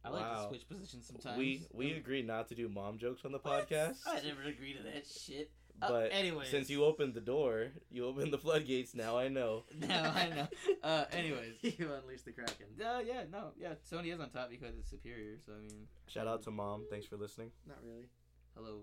I 0.06 0.10
like 0.10 0.24
to 0.44 0.48
switch 0.48 0.68
positions 0.70 1.08
sometimes. 1.08 1.38
We 1.38 1.66
we 1.74 1.92
agreed 1.94 2.26
not 2.28 2.48
to 2.50 2.56
do 2.56 2.70
mom 2.70 2.98
jokes 2.98 3.26
on 3.26 3.32
the 3.32 3.40
podcast. 3.40 3.98
I 4.08 4.22
never 4.22 4.44
agree 4.48 4.74
to 4.74 4.84
that 4.84 5.06
shit. 5.08 5.50
Uh, 5.82 5.88
But 5.88 6.12
anyways, 6.12 6.50
since 6.50 6.70
you 6.70 6.84
opened 6.84 7.14
the 7.14 7.22
door, 7.22 7.68
you 7.92 8.06
opened 8.06 8.34
the 8.34 8.38
floodgates. 8.38 8.94
Now 8.96 9.18
I 9.18 9.28
know. 9.30 9.64
now 9.80 10.12
I 10.16 10.30
know. 10.30 10.48
Uh, 10.84 11.06
anyways. 11.12 11.56
you 11.62 11.92
unleashed 11.94 12.26
the 12.26 12.32
kraken. 12.32 12.68
Uh, 12.80 13.00
yeah, 13.06 13.24
no, 13.32 13.52
yeah. 13.58 13.74
Sony 13.90 14.14
is 14.14 14.20
on 14.20 14.30
top 14.30 14.50
because 14.50 14.78
it's 14.78 14.90
superior. 14.90 15.38
So 15.46 15.54
I 15.54 15.62
mean, 15.62 15.88
Shout 16.08 16.28
out 16.28 16.44
to 16.44 16.52
mom. 16.52 16.86
Thanks 16.90 17.06
for 17.08 17.18
listening. 17.18 17.52
Not 17.68 17.78
really. 17.84 18.10
hello. 18.56 18.82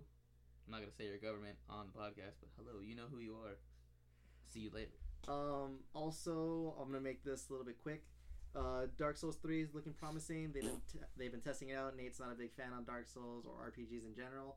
I'm 0.67 0.73
not 0.73 0.81
gonna 0.81 0.93
say 0.99 1.05
your 1.05 1.19
government 1.19 1.57
on 1.71 1.87
the 1.93 1.99
podcast, 1.99 2.37
but 2.41 2.49
hello, 2.59 2.81
you 2.83 2.97
know 2.97 3.07
who 3.11 3.19
you 3.21 3.35
are. 3.35 3.57
See 4.53 4.61
you 4.61 4.71
later. 4.73 4.91
Um. 5.29 5.81
Also, 5.95 6.75
I'm 6.81 6.89
gonna 6.89 7.01
make 7.01 7.23
this 7.25 7.49
a 7.49 7.53
little 7.53 7.67
bit 7.67 7.77
quick. 7.83 8.03
Uh, 8.55 8.87
Dark 8.97 9.17
Souls 9.17 9.37
Three 9.37 9.61
is 9.63 9.75
looking 9.75 9.93
promising. 9.93 10.51
They've 10.53 10.63
been 10.63 10.81
t- 10.91 10.99
they've 11.19 11.31
been 11.31 11.41
testing 11.43 11.69
it 11.69 11.77
out. 11.77 11.95
Nate's 11.97 12.19
not 12.19 12.33
a 12.33 12.35
big 12.35 12.53
fan 12.55 12.73
on 12.73 12.85
Dark 12.85 13.07
Souls 13.07 13.45
or 13.45 13.71
RPGs 13.71 14.07
in 14.07 14.15
general. 14.15 14.57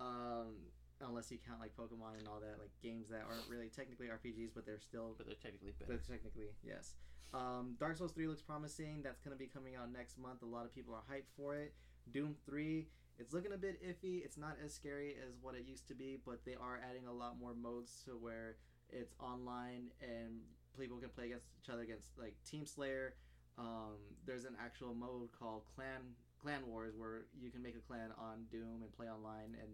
Um. 0.00 0.54
Unless 1.00 1.30
you 1.30 1.38
count 1.38 1.60
like 1.60 1.74
Pokemon 1.76 2.18
and 2.18 2.28
all 2.28 2.40
that, 2.40 2.58
like 2.58 2.70
games 2.82 3.08
that 3.10 3.22
aren't 3.28 3.48
really 3.48 3.68
technically 3.68 4.06
RPGs, 4.06 4.50
but 4.54 4.64
they're 4.64 4.78
still 4.78 5.14
But 5.18 5.26
they're 5.26 5.42
technically 5.42 5.72
better. 5.78 5.92
But 5.92 6.06
technically, 6.06 6.54
yes. 6.62 6.94
Um, 7.34 7.74
Dark 7.80 7.96
Souls 7.96 8.12
3 8.12 8.28
looks 8.28 8.42
promising. 8.42 9.02
That's 9.02 9.20
going 9.20 9.36
to 9.36 9.38
be 9.38 9.50
coming 9.50 9.74
out 9.74 9.92
next 9.92 10.18
month. 10.18 10.42
A 10.42 10.46
lot 10.46 10.64
of 10.64 10.74
people 10.74 10.94
are 10.94 11.02
hyped 11.10 11.34
for 11.36 11.56
it. 11.56 11.74
Doom 12.12 12.36
3, 12.46 12.86
it's 13.18 13.32
looking 13.32 13.52
a 13.52 13.56
bit 13.56 13.82
iffy. 13.82 14.24
It's 14.24 14.36
not 14.36 14.56
as 14.64 14.72
scary 14.72 15.16
as 15.26 15.34
what 15.40 15.54
it 15.54 15.64
used 15.66 15.88
to 15.88 15.94
be, 15.94 16.18
but 16.24 16.44
they 16.44 16.54
are 16.54 16.80
adding 16.88 17.06
a 17.06 17.12
lot 17.12 17.38
more 17.40 17.54
modes 17.54 18.02
to 18.06 18.12
where 18.12 18.56
it's 18.90 19.14
online 19.20 19.90
and 20.00 20.40
people 20.78 20.98
can 20.98 21.08
play 21.10 21.26
against 21.26 21.46
each 21.62 21.70
other 21.70 21.82
against 21.82 22.18
like 22.18 22.34
Team 22.48 22.66
Slayer. 22.66 23.14
Um, 23.58 23.98
there's 24.26 24.44
an 24.44 24.56
actual 24.60 24.94
mode 24.94 25.30
called 25.38 25.62
Clan 25.74 26.14
Clan 26.42 26.66
Wars 26.66 26.94
where 26.96 27.26
you 27.40 27.50
can 27.50 27.62
make 27.62 27.76
a 27.76 27.80
clan 27.80 28.10
on 28.18 28.44
Doom 28.50 28.82
and 28.82 28.92
play 28.96 29.06
online 29.06 29.56
and 29.60 29.70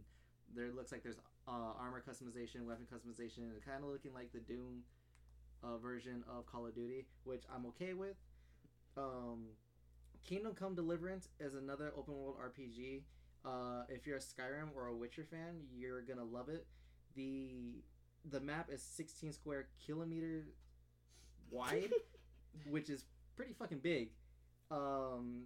there 0.55 0.70
looks 0.74 0.92
like 0.92 1.03
there's 1.03 1.18
uh, 1.48 1.72
armor 1.78 2.03
customization, 2.07 2.66
weapon 2.66 2.86
customization, 2.92 3.38
and 3.38 3.64
kind 3.64 3.82
of 3.84 3.90
looking 3.90 4.12
like 4.12 4.32
the 4.32 4.40
Doom 4.40 4.82
uh, 5.62 5.76
version 5.78 6.24
of 6.28 6.46
Call 6.46 6.66
of 6.66 6.74
Duty, 6.74 7.07
which 7.24 7.42
I'm 7.55 7.66
okay 7.66 7.94
with. 7.94 8.16
Um, 8.96 9.46
Kingdom 10.26 10.55
Come 10.55 10.74
Deliverance 10.74 11.28
is 11.38 11.55
another 11.55 11.92
open 11.96 12.14
world 12.14 12.36
RPG. 12.42 13.03
Uh, 13.44 13.84
if 13.88 14.07
you're 14.07 14.18
a 14.18 14.20
Skyrim 14.20 14.68
or 14.76 14.88
a 14.88 14.94
Witcher 14.94 15.24
fan, 15.24 15.62
you're 15.74 16.03
gonna 16.03 16.24
love 16.24 16.48
it. 16.48 16.66
the 17.16 17.82
The 18.30 18.40
map 18.40 18.68
is 18.70 18.82
16 18.82 19.32
square 19.32 19.68
kilometers 19.84 20.44
wide, 21.51 21.92
which 22.68 22.90
is 22.90 23.05
pretty 23.36 23.55
fucking 23.55 23.78
big. 23.78 24.11
Um, 24.70 25.44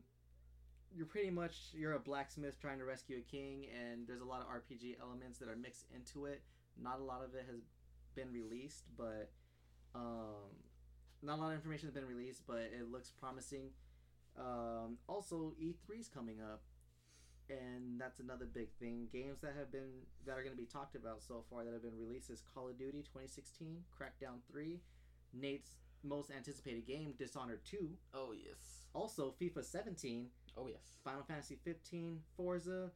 you're 0.96 1.06
pretty 1.06 1.30
much 1.30 1.56
you're 1.72 1.94
a 1.94 1.98
blacksmith 1.98 2.60
trying 2.60 2.78
to 2.78 2.84
rescue 2.84 3.18
a 3.18 3.30
king, 3.30 3.66
and 3.74 4.06
there's 4.06 4.20
a 4.20 4.24
lot 4.24 4.40
of 4.40 4.46
RPG 4.46 5.00
elements 5.00 5.38
that 5.38 5.48
are 5.48 5.56
mixed 5.56 5.86
into 5.94 6.26
it. 6.26 6.42
Not 6.80 7.00
a 7.00 7.04
lot 7.04 7.22
of 7.24 7.34
it 7.34 7.46
has 7.50 7.60
been 8.14 8.32
released, 8.32 8.84
but 8.96 9.30
um, 9.94 10.54
not 11.22 11.38
a 11.38 11.40
lot 11.40 11.48
of 11.48 11.54
information 11.54 11.88
has 11.88 11.94
been 11.94 12.06
released, 12.06 12.42
but 12.46 12.70
it 12.72 12.90
looks 12.90 13.10
promising. 13.10 13.70
Um, 14.38 14.98
also, 15.08 15.54
E3's 15.62 16.08
coming 16.08 16.40
up, 16.40 16.62
and 17.48 18.00
that's 18.00 18.20
another 18.20 18.46
big 18.46 18.70
thing. 18.78 19.08
Games 19.12 19.40
that 19.40 19.54
have 19.58 19.70
been 19.70 20.06
that 20.26 20.32
are 20.32 20.42
going 20.42 20.56
to 20.56 20.60
be 20.60 20.66
talked 20.66 20.96
about 20.96 21.22
so 21.22 21.44
far 21.50 21.64
that 21.64 21.72
have 21.72 21.82
been 21.82 21.98
released 21.98 22.30
is 22.30 22.42
Call 22.54 22.68
of 22.68 22.78
Duty 22.78 23.02
2016, 23.02 23.82
Crackdown 23.90 24.38
3, 24.50 24.80
Nate's 25.32 25.70
most 26.04 26.30
anticipated 26.30 26.86
game, 26.86 27.14
Dishonored 27.18 27.60
2, 27.64 27.88
Oh 28.14 28.32
yes. 28.32 28.86
also 28.94 29.34
FIFA 29.40 29.64
17, 29.64 30.26
Oh 30.56 30.66
yes. 30.68 30.98
Final 31.02 31.22
Fantasy 31.24 31.58
15, 31.64 32.20
Forza, 32.36 32.90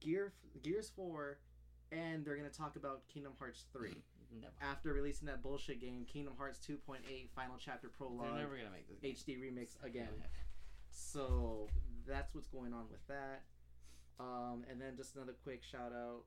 Gear 0.00 0.32
Gears 0.62 0.90
4, 0.94 1.38
and 1.92 2.24
they're 2.24 2.36
going 2.36 2.50
to 2.50 2.56
talk 2.56 2.76
about 2.76 3.02
Kingdom 3.12 3.32
Hearts 3.38 3.64
3 3.72 3.90
Never. 4.40 4.52
after 4.62 4.92
releasing 4.92 5.26
that 5.26 5.42
bullshit 5.42 5.80
game 5.80 6.04
Kingdom 6.10 6.34
Hearts 6.38 6.58
2.8 6.66 6.98
Final 7.34 7.56
Chapter 7.58 7.88
Prologue. 7.88 8.26
They're 8.34 8.42
never 8.44 8.56
gonna 8.56 8.70
make 8.70 8.88
this 8.88 8.98
game. 8.98 9.36
HD 9.36 9.38
remix 9.40 9.76
again. 9.84 10.04
never 10.04 10.12
gonna 10.12 10.22
happen. 10.22 10.46
So 10.90 11.68
that's 12.06 12.34
what's 12.34 12.48
going 12.48 12.72
on 12.72 12.84
with 12.90 13.06
that. 13.08 13.42
Um, 14.20 14.64
and 14.70 14.80
then 14.80 14.96
just 14.96 15.16
another 15.16 15.34
quick 15.42 15.62
shout 15.62 15.92
out 15.92 16.22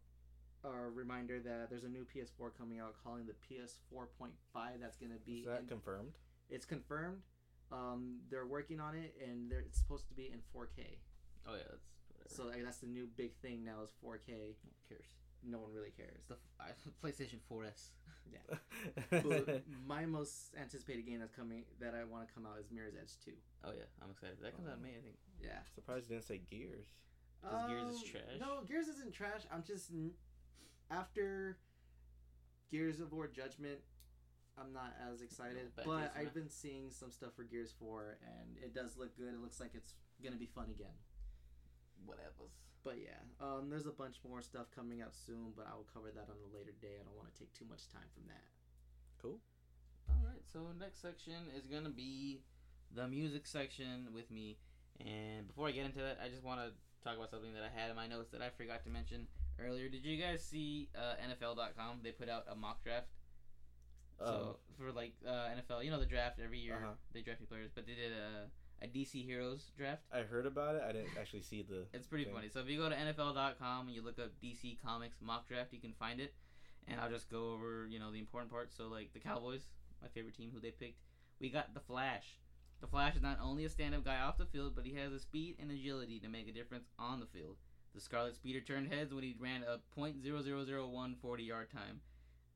or 0.66 0.92
reminder 0.92 1.40
that 1.40 1.70
there's 1.70 1.84
a 1.84 1.90
new 1.90 2.06
PS4 2.06 2.50
coming 2.58 2.80
out 2.80 2.96
calling 3.04 3.26
the 3.26 3.34
PS4.5 3.34 4.30
that's 4.82 4.98
going 4.98 5.12
to 5.12 5.20
be 5.26 5.40
Is 5.40 5.46
that 5.46 5.62
in- 5.62 5.68
confirmed? 5.68 6.14
it's 6.50 6.66
confirmed. 6.66 7.22
Um, 7.72 8.20
they're 8.30 8.46
working 8.46 8.80
on 8.80 8.96
it 8.96 9.16
and 9.24 9.50
they're, 9.50 9.60
it's 9.62 9.78
supposed 9.80 10.08
to 10.10 10.14
be 10.14 10.26
in 10.32 10.40
4K. 10.56 10.98
Oh 11.48 11.54
yeah, 11.56 11.64
that's 11.70 11.86
whatever. 12.10 12.30
So 12.30 12.44
like, 12.46 12.64
that's 12.64 12.78
the 12.78 12.88
new 12.88 13.08
big 13.18 13.36
thing 13.38 13.64
now 13.64 13.82
is 13.84 13.90
4K. 14.04 14.56
Who 14.62 14.70
cares? 14.90 15.06
No 15.44 15.60
one 15.60 15.72
really 15.74 15.92
cares. 15.92 16.24
The 16.28 16.36
f- 16.36 16.40
I- 16.60 16.90
PlayStation 17.08 17.40
4S. 17.52 17.90
But 19.12 19.64
my 19.88 20.06
most 20.06 20.54
anticipated 20.60 21.06
game 21.06 21.20
that's 21.20 21.32
coming 21.32 21.64
that 21.80 21.94
I 21.94 22.04
want 22.04 22.28
to 22.28 22.34
come 22.34 22.46
out 22.46 22.60
is 22.60 22.66
Mirror's 22.72 22.96
Edge 23.00 23.14
2. 23.26 23.32
Oh 23.66 23.72
yeah, 23.76 23.86
I'm 24.04 24.10
excited. 24.12 24.38
That 24.42 24.56
comes 24.56 24.68
out 24.68 24.78
in 24.78 24.82
May, 24.84 24.90
I 24.98 25.02
think. 25.02 25.18
Yeah. 25.42 25.60
Surprised 25.74 26.10
you 26.10 26.16
didn't 26.16 26.28
say 26.28 26.42
Gears. 26.50 26.88
'Cause 27.44 27.70
Gears 27.70 27.84
is 27.96 28.02
Um, 28.02 28.08
trash? 28.10 28.40
No, 28.40 28.64
Gears 28.68 28.88
isn't 28.88 29.14
trash. 29.14 29.42
I'm 29.52 29.64
just 29.64 29.92
n- 29.92 30.12
after 30.90 31.58
Gears 32.72 33.00
of 33.00 33.12
War 33.12 33.28
Judgment. 33.28 33.80
I'm 34.58 34.72
not 34.72 34.96
as 35.12 35.20
excited, 35.20 35.76
bad 35.76 35.86
but 35.86 36.00
taste 36.00 36.12
I've 36.16 36.34
been 36.34 36.50
seeing 36.50 36.88
some 36.90 37.12
stuff 37.12 37.36
for 37.36 37.44
Gears 37.44 37.74
4, 37.78 38.18
and 38.24 38.56
it 38.64 38.74
does 38.74 38.96
look 38.96 39.12
good. 39.18 39.34
It 39.34 39.42
looks 39.42 39.60
like 39.60 39.72
it's 39.74 39.96
gonna 40.24 40.40
be 40.40 40.48
fun 40.48 40.72
again. 40.72 40.96
Whatever. 42.06 42.48
But 42.86 42.96
yeah, 43.04 43.20
um, 43.42 43.70
there's 43.70 43.86
a 43.86 43.92
bunch 43.92 44.16
more 44.24 44.42
stuff 44.42 44.68
coming 44.74 45.02
out 45.02 45.14
soon, 45.14 45.52
but 45.58 45.68
I 45.68 45.76
will 45.76 45.88
cover 45.92 46.08
that 46.08 46.30
on 46.32 46.38
a 46.40 46.56
later 46.56 46.72
day. 46.80 46.96
I 46.96 47.04
don't 47.04 47.18
want 47.18 47.34
to 47.34 47.38
take 47.38 47.52
too 47.52 47.66
much 47.68 47.90
time 47.92 48.08
from 48.14 48.28
that. 48.28 48.48
Cool. 49.22 49.42
All 50.08 50.24
right, 50.24 50.44
so 50.48 50.60
next 50.80 51.02
section 51.02 51.52
is 51.58 51.68
gonna 51.68 51.90
be 51.90 52.40
the 52.96 53.08
music 53.08 53.48
section 53.48 54.08
with 54.14 54.32
me. 54.32 54.58
And 55.04 55.48
before 55.48 55.68
I 55.68 55.72
get 55.72 55.86
into 55.86 56.00
that, 56.00 56.20
I 56.24 56.30
just 56.30 56.44
want 56.44 56.62
to 56.62 56.72
talk 57.04 57.18
about 57.18 57.30
something 57.30 57.54
that 57.54 57.64
I 57.64 57.72
had 57.74 57.90
in 57.90 57.96
my 57.96 58.08
notes 58.08 58.32
that 58.32 58.42
I 58.42 58.50
forgot 58.50 58.84
to 58.86 58.90
mention 58.90 59.28
earlier. 59.60 59.90
Did 59.90 60.06
you 60.06 60.22
guys 60.22 60.44
see 60.44 60.90
uh, 60.96 61.16
NFL.com? 61.30 62.00
They 62.04 62.12
put 62.12 62.30
out 62.30 62.46
a 62.52 62.56
mock 62.56 62.84
draft. 62.84 63.08
Um, 64.20 64.28
So 64.28 64.58
for 64.78 64.92
like 64.92 65.14
uh, 65.28 65.50
NFL, 65.56 65.84
you 65.84 65.92
know 65.92 66.00
the 66.00 66.06
draft 66.06 66.40
every 66.44 66.60
year 66.60 66.76
Uh-huh. 66.76 66.94
they 67.14 67.22
draft 67.22 67.42
new 67.42 67.48
players, 67.48 67.72
but 67.76 67.86
they 67.86 67.94
did 67.94 68.12
a, 68.14 68.86
a 68.86 68.88
DC 68.88 69.26
Heroes 69.26 69.72
draft. 69.78 70.04
I 70.14 70.20
heard 70.20 70.46
about 70.46 70.76
it. 70.76 70.84
I 70.88 70.92
didn't 70.92 71.18
actually 71.20 71.42
see 71.42 71.62
the. 71.64 71.86
It's 71.94 72.08
pretty 72.08 72.26
thing. 72.26 72.34
funny. 72.34 72.50
So 72.50 72.60
if 72.62 72.68
you 72.70 72.78
go 72.78 72.90
to 72.90 72.96
NFL.com 72.96 73.88
and 73.88 73.96
you 73.96 74.02
look 74.02 74.20
up 74.20 74.32
DC 74.44 74.78
Comics 74.82 75.18
mock 75.22 75.48
draft, 75.48 75.74
you 75.74 75.80
can 75.80 75.94
find 75.94 76.20
it. 76.20 76.34
And 76.88 77.00
I'll 77.02 77.10
just 77.10 77.30
go 77.32 77.52
over, 77.54 77.88
you 77.90 77.98
know, 78.00 78.12
the 78.12 78.20
important 78.20 78.52
parts. 78.52 78.76
So 78.78 78.88
like 78.88 79.12
the 79.14 79.20
Cowboys, 79.20 79.64
my 80.02 80.08
favorite 80.10 80.36
team, 80.36 80.52
who 80.54 80.60
they 80.60 80.72
picked. 80.72 81.00
We 81.42 81.50
got 81.50 81.74
the 81.74 81.80
Flash. 81.82 82.40
The 82.80 82.88
Flash 82.88 83.16
is 83.16 83.22
not 83.24 83.40
only 83.42 83.66
a 83.66 83.70
stand-up 83.70 84.06
guy 84.06 84.20
off 84.20 84.38
the 84.38 84.46
field, 84.46 84.74
but 84.76 84.86
he 84.86 84.94
has 84.96 85.12
the 85.12 85.20
speed 85.20 85.56
and 85.60 85.72
agility 85.72 86.20
to 86.20 86.28
make 86.30 86.48
a 86.48 86.52
difference 86.52 86.88
on 87.00 87.20
the 87.20 87.26
field. 87.26 87.56
The 87.96 88.02
Scarlet 88.02 88.36
Speeder 88.36 88.60
turned 88.60 88.92
heads 88.92 89.14
when 89.14 89.24
he 89.24 89.36
ran 89.40 89.64
a 89.64 89.80
.00001 89.98 91.16
40-yard 91.24 91.72
time, 91.72 92.02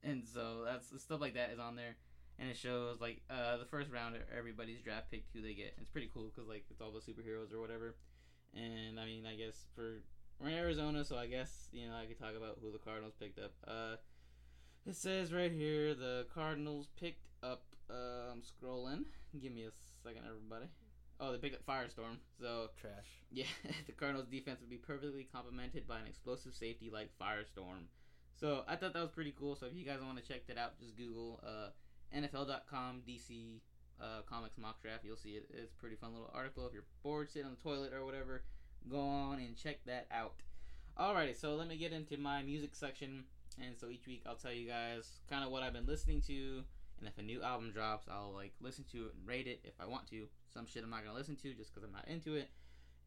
and 0.03 0.27
so 0.27 0.65
that's 0.65 1.01
stuff 1.01 1.21
like 1.21 1.35
that 1.35 1.51
is 1.51 1.59
on 1.59 1.77
there, 1.77 1.95
and 2.37 2.49
it 2.49 2.57
shows 2.57 2.99
like 2.99 3.21
uh, 3.29 3.55
the 3.55 3.65
first 3.65 3.89
round 3.89 4.17
everybody's 4.37 4.81
draft 4.81 5.09
pick 5.09 5.23
who 5.33 5.41
they 5.41 5.53
get. 5.53 5.75
It's 5.79 5.89
pretty 5.89 6.11
cool 6.13 6.29
because 6.35 6.49
like 6.49 6.65
it's 6.69 6.81
all 6.81 6.91
the 6.91 6.99
superheroes 6.99 7.53
or 7.53 7.61
whatever. 7.61 7.95
And 8.53 8.99
I 8.99 9.05
mean, 9.05 9.25
I 9.25 9.35
guess 9.35 9.67
for 9.75 10.03
we're 10.41 10.49
in 10.49 10.55
Arizona, 10.55 11.05
so 11.05 11.15
I 11.17 11.27
guess 11.27 11.69
you 11.71 11.87
know 11.87 11.95
I 11.95 12.05
could 12.05 12.19
talk 12.19 12.35
about 12.35 12.57
who 12.61 12.71
the 12.71 12.77
Cardinals 12.77 13.13
picked 13.17 13.39
up. 13.39 13.53
Uh, 13.65 13.95
it 14.85 14.97
says 14.97 15.31
right 15.31 15.51
here 15.51 15.93
the 15.93 16.25
Cardinals 16.33 16.89
picked 16.99 17.27
up. 17.41 17.63
Uh, 17.89 18.31
I'm 18.31 18.41
scrolling. 18.41 19.05
Give 19.41 19.53
me 19.53 19.63
a 19.63 19.71
second, 20.03 20.23
everybody. 20.27 20.65
Oh, 21.19 21.31
they 21.31 21.37
picked 21.37 21.55
up 21.55 21.65
Firestorm. 21.65 22.17
So 22.39 22.69
Trash. 22.79 22.93
yeah, 23.31 23.45
the 23.85 23.91
Cardinals' 23.91 24.27
defense 24.27 24.61
would 24.61 24.69
be 24.69 24.77
perfectly 24.77 25.27
complemented 25.31 25.87
by 25.87 25.99
an 25.99 26.07
explosive 26.07 26.53
safety 26.53 26.89
like 26.91 27.09
Firestorm. 27.21 27.87
So 28.39 28.63
I 28.67 28.77
thought 28.77 28.93
that 28.93 29.01
was 29.01 29.11
pretty 29.11 29.33
cool. 29.37 29.55
So 29.55 29.65
if 29.65 29.73
you 29.75 29.85
guys 29.85 29.99
want 30.01 30.17
to 30.17 30.23
check 30.23 30.47
that 30.47 30.57
out, 30.57 30.79
just 30.79 30.95
Google 30.95 31.41
uh, 31.45 31.69
NFL.com 32.15 33.01
DC 33.07 33.59
uh, 34.01 34.21
comics 34.29 34.57
mock 34.57 34.81
draft. 34.81 35.03
You'll 35.03 35.17
see 35.17 35.31
it. 35.31 35.49
It's 35.53 35.73
a 35.73 35.77
pretty 35.77 35.97
fun 35.97 36.13
little 36.13 36.31
article. 36.33 36.65
If 36.65 36.73
you're 36.73 36.85
bored 37.03 37.29
sitting 37.29 37.47
on 37.47 37.55
the 37.55 37.69
toilet 37.69 37.93
or 37.93 38.05
whatever, 38.05 38.43
go 38.89 38.99
on 38.99 39.39
and 39.39 39.57
check 39.57 39.83
that 39.85 40.07
out. 40.11 40.35
Alrighty, 40.97 41.35
so 41.39 41.55
let 41.55 41.67
me 41.67 41.77
get 41.77 41.91
into 41.91 42.17
my 42.17 42.41
music 42.43 42.75
section. 42.75 43.25
And 43.61 43.77
so 43.77 43.89
each 43.89 44.07
week 44.07 44.23
I'll 44.25 44.35
tell 44.35 44.53
you 44.53 44.67
guys 44.67 45.19
kind 45.29 45.43
of 45.43 45.51
what 45.51 45.63
I've 45.63 45.73
been 45.73 45.85
listening 45.85 46.21
to, 46.27 46.63
and 46.99 47.07
if 47.07 47.17
a 47.17 47.21
new 47.21 47.41
album 47.41 47.71
drops, 47.71 48.07
I'll 48.09 48.31
like 48.33 48.53
listen 48.61 48.85
to 48.91 49.07
it 49.07 49.13
and 49.17 49.27
rate 49.27 49.47
it 49.47 49.59
if 49.63 49.73
I 49.79 49.85
want 49.85 50.07
to. 50.11 50.27
Some 50.53 50.65
shit 50.65 50.83
I'm 50.83 50.89
not 50.89 51.03
gonna 51.03 51.17
listen 51.17 51.35
to 51.37 51.53
just 51.53 51.73
because 51.73 51.87
I'm 51.87 51.93
not 51.93 52.07
into 52.07 52.35
it. 52.35 52.49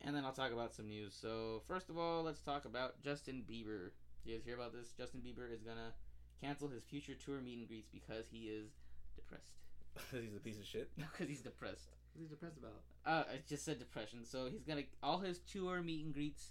And 0.00 0.14
then 0.14 0.24
I'll 0.24 0.32
talk 0.32 0.52
about 0.52 0.72
some 0.72 0.88
news. 0.88 1.16
So 1.20 1.62
first 1.66 1.88
of 1.88 1.98
all, 1.98 2.22
let's 2.22 2.40
talk 2.40 2.64
about 2.64 3.00
Justin 3.02 3.44
Bieber. 3.48 3.90
You 4.24 4.34
guys 4.34 4.44
hear 4.44 4.54
about 4.54 4.72
this? 4.72 4.92
Justin 4.96 5.20
Bieber 5.20 5.52
is 5.52 5.62
gonna 5.62 5.92
cancel 6.40 6.68
his 6.68 6.82
future 6.82 7.14
tour 7.14 7.40
meet 7.40 7.58
and 7.58 7.68
greets 7.68 7.88
because 7.92 8.26
he 8.30 8.46
is 8.46 8.70
depressed. 9.16 9.52
Because 9.94 10.24
he's 10.24 10.36
a 10.36 10.40
piece 10.40 10.58
of 10.58 10.66
shit. 10.66 10.90
Because 10.96 11.28
he's 11.28 11.40
depressed. 11.42 11.90
What 12.12 12.20
are 12.20 12.22
you 12.24 12.28
depressed 12.28 12.58
about? 12.58 12.82
Uh, 13.06 13.24
I 13.32 13.38
just 13.48 13.64
said 13.64 13.78
depression. 13.78 14.24
So 14.24 14.48
he's 14.50 14.64
gonna 14.64 14.82
all 15.02 15.18
his 15.18 15.38
tour 15.40 15.82
meet 15.82 16.04
and 16.04 16.14
greets. 16.14 16.50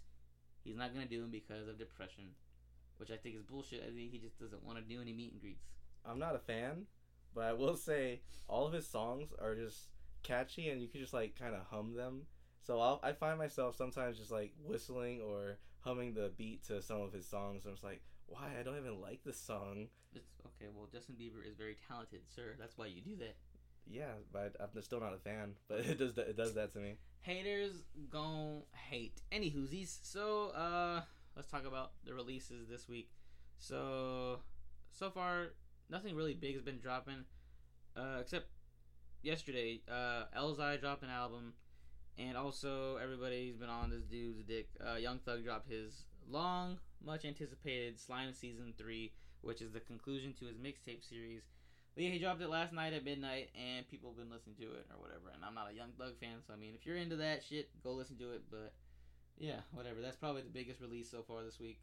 He's 0.64 0.78
not 0.78 0.94
gonna 0.94 1.06
do 1.06 1.22
them 1.22 1.32
because 1.32 1.68
of 1.68 1.78
depression, 1.78 2.26
which 2.98 3.12
I 3.12 3.18
think 3.18 3.36
is 3.36 3.44
bullshit. 3.44 3.84
I 3.84 3.94
think 3.94 4.12
he 4.12 4.20
just 4.20 4.40
doesn't 4.40 4.64
want 4.64 4.78
to 4.78 4.84
do 4.84 5.02
any 5.02 5.14
meet 5.14 5.34
and 5.34 5.42
greets. 5.42 5.66
I'm 6.06 6.20
not 6.20 6.36
a 6.36 6.40
fan, 6.40 6.86
but 7.34 7.46
I 7.46 7.54
will 7.54 7.76
say 7.76 8.22
all 8.48 8.66
of 8.66 8.74
his 8.74 8.88
songs 8.88 9.30
are 9.40 9.56
just 9.56 9.90
catchy 10.24 10.70
and 10.70 10.82
you 10.82 10.88
can 10.88 11.02
just 11.02 11.14
like 11.14 11.38
kind 11.38 11.56
of 11.56 11.62
hum 11.70 11.94
them. 11.96 12.24
So 12.64 12.80
I'll, 12.80 13.00
I 13.04 13.14
find 13.14 13.38
myself 13.38 13.76
sometimes 13.76 14.18
just 14.18 14.32
like 14.32 14.54
whistling 14.64 15.22
or 15.22 15.58
humming 15.80 16.14
the 16.14 16.32
beat 16.38 16.64
to 16.68 16.82
some 16.82 17.02
of 17.02 17.12
his 17.12 17.28
songs. 17.28 17.66
I'm 17.66 17.72
just 17.74 17.84
like, 17.84 18.02
why? 18.28 18.52
I 18.60 18.64
don't 18.64 18.78
even 18.78 19.02
like 19.02 19.24
this 19.26 19.40
song. 19.40 19.88
It's 20.14 20.30
okay. 20.46 20.70
Well, 20.74 20.88
Justin 20.92 21.16
Bieber 21.16 21.46
is 21.48 21.56
very 21.56 21.76
talented, 21.88 22.22
sir. 22.34 22.56
That's 22.60 22.78
why 22.78 22.86
you 22.88 23.02
do 23.02 23.16
that. 23.18 23.36
Yeah, 23.88 24.14
but 24.32 24.56
I'm 24.60 24.82
still 24.82 25.00
not 25.00 25.14
a 25.14 25.18
fan. 25.18 25.56
But 25.68 25.80
it 25.80 25.98
does 25.98 26.18
it 26.18 26.38
does 26.38 26.54
that 26.54 26.72
to 26.74 26.80
me. 26.80 26.98
Haters 27.22 27.84
gon' 28.10 28.64
hate. 28.90 29.22
Any 29.32 29.52
whoosies. 29.52 30.00
So, 30.04 30.50
uh, 30.50 31.02
let's 31.36 31.50
talk 31.50 31.66
about 31.66 31.92
the 32.06 32.14
releases 32.14 32.68
this 32.68 32.88
week. 32.88 33.10
So, 33.58 34.40
so 34.92 35.10
far, 35.10 35.54
nothing 35.90 36.16
really 36.16 36.34
big 36.34 36.56
has 36.56 36.64
been 36.64 36.80
dropping, 36.80 37.26
uh, 37.96 38.18
except 38.22 38.48
yesterday. 39.22 39.82
Uh, 39.90 40.24
Elzai 40.38 40.80
dropped 40.80 41.04
an 41.04 41.10
album, 41.10 41.54
and 42.18 42.38
also 42.38 42.98
everybody's 43.02 43.56
been 43.56 43.70
on 43.70 43.90
this 43.90 44.04
dude's 44.04 44.44
dick. 44.44 44.70
Uh, 44.86 44.96
Young 44.96 45.20
Thug 45.20 45.44
dropped 45.44 45.70
his 45.70 46.06
long, 46.30 46.78
much 47.04 47.26
anticipated 47.26 48.00
Slime 48.00 48.34
Season 48.34 48.74
3, 48.78 49.12
which 49.42 49.62
is 49.62 49.72
the 49.72 49.80
conclusion 49.80 50.34
to 50.40 50.46
his 50.46 50.58
mixtape 50.58 51.08
series. 51.08 51.44
But 51.96 52.06
yeah, 52.06 52.12
he 52.12 52.20
dropped 52.20 52.42
it 52.42 52.50
last 52.50 52.72
night 52.72 52.94
at 52.94 53.04
midnight, 53.04 53.50
and 53.56 53.88
people 53.88 54.12
have 54.12 54.18
been 54.18 54.32
listening 54.32 54.56
to 54.58 54.64
it 54.64 54.88
or 54.92 55.02
whatever. 55.02 55.30
And 55.34 55.44
I'm 55.44 55.56
not 55.56 55.72
a 55.72 55.76
Young 55.76 55.92
Thug 55.98 56.18
fan, 56.20 56.40
so 56.46 56.54
I 56.54 56.58
mean, 56.58 56.74
if 56.74 56.86
you're 56.86 56.96
into 56.96 57.18
that 57.18 57.44
shit, 57.44 57.70
go 57.84 57.92
listen 57.92 58.18
to 58.20 58.32
it. 58.32 58.44
But 58.50 58.74
yeah, 59.38 59.60
whatever. 59.72 60.02
That's 60.02 60.16
probably 60.16 60.44
the 60.44 60.50
biggest 60.50 60.80
release 60.80 61.12
so 61.12 61.24
far 61.28 61.44
this 61.44 61.60
week. 61.60 61.80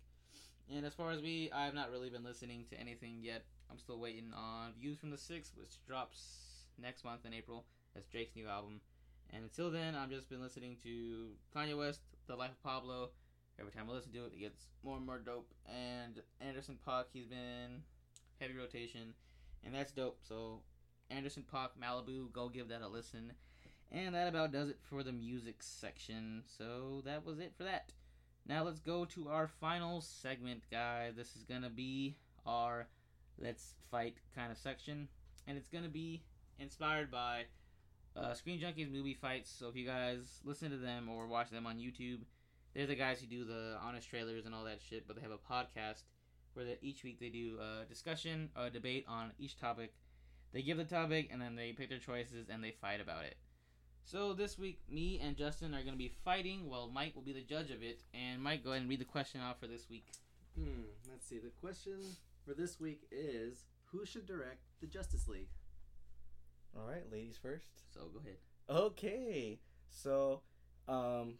And 0.74 0.84
as 0.84 0.94
far 0.94 1.10
as 1.10 1.22
me, 1.22 1.50
I've 1.50 1.74
not 1.74 1.90
really 1.90 2.10
been 2.10 2.24
listening 2.24 2.64
to 2.70 2.80
anything 2.80 3.18
yet. 3.22 3.44
I'm 3.70 3.78
still 3.78 3.98
waiting 3.98 4.32
on 4.34 4.72
Views 4.80 4.98
from 4.98 5.10
the 5.10 5.18
Six, 5.18 5.52
which 5.56 5.84
drops 5.86 6.47
next 6.80 7.04
month 7.04 7.24
in 7.24 7.34
April. 7.34 7.64
That's 7.94 8.08
Drake's 8.08 8.36
new 8.36 8.46
album. 8.46 8.80
And 9.30 9.44
until 9.44 9.70
then, 9.70 9.94
I've 9.94 10.10
just 10.10 10.28
been 10.28 10.40
listening 10.40 10.76
to 10.82 11.30
Kanye 11.54 11.76
West, 11.76 12.00
The 12.26 12.36
Life 12.36 12.50
of 12.52 12.62
Pablo. 12.62 13.10
Every 13.58 13.72
time 13.72 13.86
I 13.90 13.92
listen 13.92 14.12
to 14.12 14.24
it, 14.26 14.32
it 14.34 14.40
gets 14.40 14.68
more 14.84 14.96
and 14.96 15.04
more 15.04 15.18
dope. 15.18 15.52
And 15.66 16.22
Anderson 16.40 16.78
Paak, 16.86 17.04
he's 17.12 17.26
been 17.26 17.82
heavy 18.40 18.54
rotation, 18.56 19.14
and 19.64 19.74
that's 19.74 19.92
dope. 19.92 20.20
So 20.22 20.60
Anderson 21.10 21.44
Paak, 21.52 21.70
Malibu, 21.82 22.32
go 22.32 22.48
give 22.48 22.68
that 22.68 22.82
a 22.82 22.88
listen. 22.88 23.32
And 23.90 24.14
that 24.14 24.28
about 24.28 24.52
does 24.52 24.68
it 24.68 24.78
for 24.80 25.02
the 25.02 25.12
music 25.12 25.56
section. 25.62 26.42
So 26.46 27.02
that 27.04 27.24
was 27.24 27.38
it 27.38 27.52
for 27.56 27.64
that. 27.64 27.92
Now 28.46 28.62
let's 28.62 28.80
go 28.80 29.04
to 29.06 29.28
our 29.28 29.48
final 29.48 30.00
segment, 30.00 30.62
guys. 30.70 31.16
This 31.16 31.36
is 31.36 31.44
gonna 31.44 31.70
be 31.70 32.16
our 32.46 32.86
let's 33.38 33.74
fight 33.90 34.18
kind 34.34 34.52
of 34.52 34.58
section, 34.58 35.08
and 35.46 35.58
it's 35.58 35.68
gonna 35.68 35.88
be 35.88 36.22
inspired 36.58 37.10
by 37.10 37.44
uh, 38.16 38.34
Screen 38.34 38.60
Junkies 38.60 38.92
movie 38.92 39.14
fights. 39.14 39.54
So 39.56 39.68
if 39.68 39.76
you 39.76 39.86
guys 39.86 40.40
listen 40.44 40.70
to 40.70 40.76
them 40.76 41.08
or 41.08 41.26
watch 41.26 41.50
them 41.50 41.66
on 41.66 41.76
YouTube, 41.76 42.20
they're 42.74 42.86
the 42.86 42.94
guys 42.94 43.20
who 43.20 43.26
do 43.26 43.44
the 43.44 43.76
honest 43.82 44.08
trailers 44.08 44.46
and 44.46 44.54
all 44.54 44.64
that 44.64 44.80
shit. 44.88 45.06
But 45.06 45.16
they 45.16 45.22
have 45.22 45.30
a 45.30 45.52
podcast 45.52 46.02
where 46.54 46.66
each 46.82 47.04
week 47.04 47.20
they 47.20 47.28
do 47.28 47.58
a 47.60 47.84
discussion, 47.84 48.50
a 48.56 48.70
debate 48.70 49.04
on 49.08 49.32
each 49.38 49.58
topic. 49.58 49.94
They 50.52 50.62
give 50.62 50.78
the 50.78 50.84
topic 50.84 51.28
and 51.32 51.40
then 51.40 51.54
they 51.56 51.72
pick 51.72 51.88
their 51.90 51.98
choices 51.98 52.48
and 52.48 52.62
they 52.62 52.70
fight 52.70 53.00
about 53.00 53.24
it. 53.24 53.36
So 54.04 54.32
this 54.32 54.58
week, 54.58 54.80
me 54.90 55.20
and 55.22 55.36
Justin 55.36 55.74
are 55.74 55.82
going 55.82 55.92
to 55.92 55.98
be 55.98 56.10
fighting, 56.24 56.70
while 56.70 56.88
Mike 56.88 57.14
will 57.14 57.22
be 57.22 57.34
the 57.34 57.42
judge 57.42 57.70
of 57.70 57.82
it. 57.82 58.00
And 58.14 58.42
Mike, 58.42 58.64
go 58.64 58.70
ahead 58.70 58.80
and 58.80 58.88
read 58.88 59.00
the 59.00 59.04
question 59.04 59.42
out 59.42 59.60
for 59.60 59.66
this 59.66 59.90
week. 59.90 60.06
Hmm. 60.58 60.84
Let's 61.10 61.28
see. 61.28 61.38
The 61.38 61.50
question 61.60 62.00
for 62.46 62.54
this 62.54 62.80
week 62.80 63.02
is: 63.12 63.66
Who 63.92 64.06
should 64.06 64.26
direct 64.26 64.62
the 64.80 64.86
Justice 64.86 65.28
League? 65.28 65.50
All 66.76 66.86
right, 66.86 67.04
ladies 67.10 67.38
first. 67.40 67.66
So 67.92 68.00
go 68.12 68.20
ahead. 68.20 68.36
Okay, 68.70 69.58
so 69.88 70.42
um, 70.88 71.34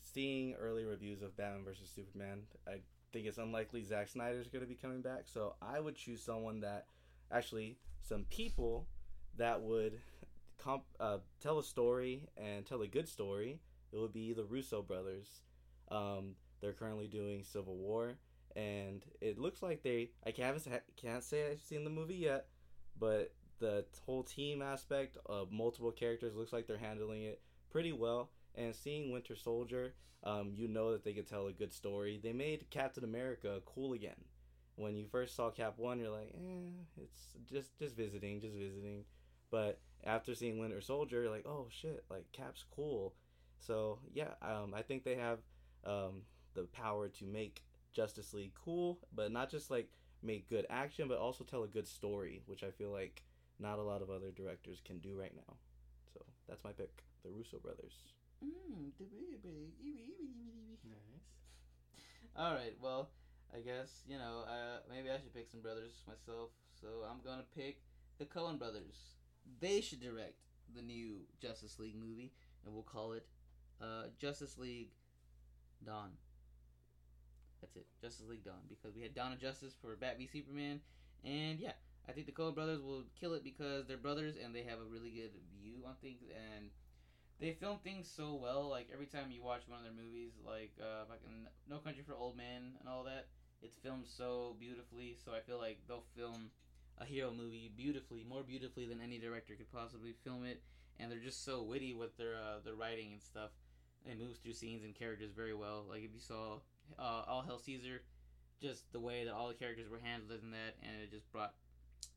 seeing 0.00 0.54
early 0.54 0.84
reviews 0.84 1.22
of 1.22 1.36
Batman 1.36 1.64
versus 1.64 1.90
Superman, 1.94 2.42
I 2.66 2.80
think 3.12 3.26
it's 3.26 3.38
unlikely 3.38 3.82
Zack 3.82 4.08
Snyder's 4.08 4.48
going 4.48 4.62
to 4.64 4.68
be 4.68 4.76
coming 4.76 5.02
back. 5.02 5.22
So 5.26 5.54
I 5.60 5.80
would 5.80 5.96
choose 5.96 6.22
someone 6.22 6.60
that 6.60 6.86
actually 7.32 7.78
some 8.02 8.24
people 8.30 8.86
that 9.36 9.60
would 9.60 10.00
comp- 10.58 10.96
uh, 10.98 11.18
tell 11.40 11.58
a 11.58 11.64
story 11.64 12.28
and 12.36 12.64
tell 12.64 12.82
a 12.82 12.86
good 12.88 13.08
story. 13.08 13.60
It 13.92 13.98
would 13.98 14.12
be 14.12 14.32
the 14.32 14.44
Russo 14.44 14.82
brothers. 14.82 15.42
Um, 15.90 16.34
they're 16.60 16.72
currently 16.72 17.08
doing 17.08 17.42
Civil 17.42 17.76
War, 17.76 18.14
and 18.54 19.04
it 19.20 19.38
looks 19.38 19.62
like 19.62 19.82
they. 19.82 20.10
I 20.24 20.30
can't 20.30 20.56
can't 20.96 21.24
say 21.24 21.50
I've 21.50 21.62
seen 21.62 21.84
the 21.84 21.90
movie 21.90 22.16
yet, 22.16 22.46
but 22.98 23.32
the 23.60 23.84
whole 24.04 24.22
team 24.22 24.62
aspect 24.62 25.16
of 25.26 25.52
multiple 25.52 25.92
characters 25.92 26.34
looks 26.34 26.52
like 26.52 26.66
they're 26.66 26.78
handling 26.78 27.22
it 27.22 27.40
pretty 27.70 27.92
well. 27.92 28.30
And 28.56 28.74
seeing 28.74 29.12
Winter 29.12 29.36
Soldier, 29.36 29.94
um, 30.24 30.52
you 30.56 30.66
know 30.66 30.92
that 30.92 31.04
they 31.04 31.12
could 31.12 31.28
tell 31.28 31.46
a 31.46 31.52
good 31.52 31.72
story. 31.72 32.18
They 32.22 32.32
made 32.32 32.68
Captain 32.70 33.04
America 33.04 33.60
cool 33.64 33.92
again. 33.92 34.24
When 34.76 34.96
you 34.96 35.06
first 35.06 35.36
saw 35.36 35.50
Cap 35.50 35.74
One, 35.76 36.00
you're 36.00 36.10
like, 36.10 36.34
eh, 36.34 36.70
it's 36.96 37.36
just 37.48 37.78
just 37.78 37.96
visiting, 37.96 38.40
just 38.40 38.56
visiting. 38.56 39.04
But 39.50 39.78
after 40.04 40.34
seeing 40.34 40.58
Winter 40.58 40.80
Soldier, 40.80 41.22
you're 41.22 41.30
like, 41.30 41.46
oh 41.46 41.68
shit, 41.70 42.04
like 42.10 42.24
Cap's 42.32 42.64
cool. 42.74 43.14
So 43.58 43.98
yeah, 44.12 44.30
um, 44.42 44.72
I 44.74 44.82
think 44.82 45.04
they 45.04 45.16
have 45.16 45.38
um, 45.84 46.22
the 46.54 46.62
power 46.64 47.08
to 47.08 47.24
make 47.24 47.62
Justice 47.92 48.32
League 48.32 48.54
cool, 48.64 48.98
but 49.14 49.30
not 49.30 49.50
just 49.50 49.70
like 49.70 49.90
make 50.22 50.48
good 50.48 50.66
action, 50.70 51.08
but 51.08 51.18
also 51.18 51.44
tell 51.44 51.62
a 51.62 51.68
good 51.68 51.86
story, 51.86 52.42
which 52.46 52.62
I 52.62 52.70
feel 52.70 52.90
like 52.90 53.22
not 53.60 53.78
a 53.78 53.82
lot 53.82 54.02
of 54.02 54.10
other 54.10 54.30
directors 54.30 54.80
can 54.84 54.98
do 54.98 55.18
right 55.18 55.34
now. 55.34 55.54
So 56.14 56.20
that's 56.48 56.64
my 56.64 56.72
pick, 56.72 57.02
the 57.22 57.30
Russo 57.30 57.58
brothers. 57.58 57.92
Mm, 58.44 58.90
the 58.98 59.04
baby. 59.04 59.72
Nice. 60.84 60.96
All 62.36 62.54
right. 62.54 62.74
Well, 62.80 63.10
I 63.54 63.60
guess 63.60 64.02
you 64.08 64.16
know. 64.16 64.44
Uh, 64.46 64.78
maybe 64.88 65.10
I 65.10 65.18
should 65.18 65.34
pick 65.34 65.48
some 65.50 65.60
brothers 65.60 66.02
myself. 66.08 66.50
So 66.80 66.88
I'm 67.08 67.20
gonna 67.24 67.44
pick 67.54 67.82
the 68.18 68.24
Coen 68.24 68.58
brothers. 68.58 69.16
They 69.60 69.80
should 69.80 70.00
direct 70.00 70.38
the 70.74 70.82
new 70.82 71.20
Justice 71.40 71.78
League 71.78 71.96
movie, 71.96 72.32
and 72.64 72.72
we'll 72.72 72.82
call 72.82 73.12
it 73.12 73.26
uh, 73.82 74.04
Justice 74.18 74.56
League 74.56 74.90
Dawn. 75.84 76.10
That's 77.60 77.76
it, 77.76 77.86
Justice 78.00 78.26
League 78.26 78.44
Dawn, 78.44 78.62
because 78.68 78.94
we 78.96 79.02
had 79.02 79.14
Dawn 79.14 79.32
of 79.32 79.40
Justice 79.40 79.74
for 79.80 79.94
Bat 79.96 80.16
v 80.18 80.26
Superman, 80.26 80.80
and 81.24 81.58
yeah, 81.58 81.72
I 82.10 82.12
think 82.12 82.26
the 82.26 82.32
Coen 82.32 82.56
brothers 82.56 82.82
will 82.82 83.04
kill 83.14 83.34
it 83.34 83.44
because 83.44 83.86
they're 83.86 83.96
brothers 83.96 84.34
and 84.34 84.52
they 84.52 84.64
have 84.64 84.80
a 84.80 84.90
really 84.90 85.10
good 85.10 85.30
view 85.62 85.86
on 85.86 85.94
things 86.02 86.18
and 86.26 86.66
they 87.38 87.52
film 87.52 87.78
things 87.84 88.10
so 88.10 88.34
well. 88.34 88.68
Like 88.68 88.88
every 88.92 89.06
time 89.06 89.30
you 89.30 89.44
watch 89.44 89.62
one 89.68 89.78
of 89.78 89.84
their 89.84 89.94
movies, 89.94 90.32
like 90.44 90.72
uh, 90.82 91.06
fucking 91.06 91.46
No 91.68 91.78
Country 91.78 92.02
for 92.04 92.16
Old 92.16 92.36
Men 92.36 92.74
and 92.80 92.88
all 92.88 93.04
that, 93.04 93.28
it's 93.62 93.76
filmed 93.76 94.06
so 94.08 94.56
beautifully. 94.58 95.16
So 95.24 95.30
I 95.30 95.38
feel 95.38 95.58
like 95.58 95.78
they'll 95.86 96.02
film 96.16 96.50
a 96.98 97.04
hero 97.04 97.30
movie 97.30 97.70
beautifully, 97.76 98.26
more 98.28 98.42
beautifully 98.42 98.86
than 98.86 99.00
any 99.00 99.18
director 99.18 99.54
could 99.54 99.70
possibly 99.70 100.14
film 100.24 100.44
it. 100.44 100.62
And 100.98 101.12
they're 101.12 101.22
just 101.22 101.44
so 101.44 101.62
witty 101.62 101.94
with 101.94 102.16
their 102.18 102.34
uh, 102.34 102.58
their 102.64 102.74
writing 102.74 103.12
and 103.12 103.22
stuff. 103.22 103.50
It 104.04 104.18
moves 104.18 104.38
through 104.38 104.54
scenes 104.54 104.82
and 104.82 104.98
characters 104.98 105.30
very 105.30 105.54
well. 105.54 105.86
Like 105.88 106.02
if 106.02 106.10
you 106.12 106.20
saw 106.20 106.58
uh, 106.98 107.22
All 107.28 107.42
Hell 107.46 107.60
Caesar, 107.60 108.02
just 108.60 108.90
the 108.92 109.00
way 109.00 109.24
that 109.24 109.32
all 109.32 109.46
the 109.46 109.54
characters 109.54 109.88
were 109.88 110.00
handled 110.02 110.40
in 110.42 110.50
that, 110.50 110.74
and 110.82 111.00
it 111.00 111.10
just 111.12 111.30
brought 111.30 111.54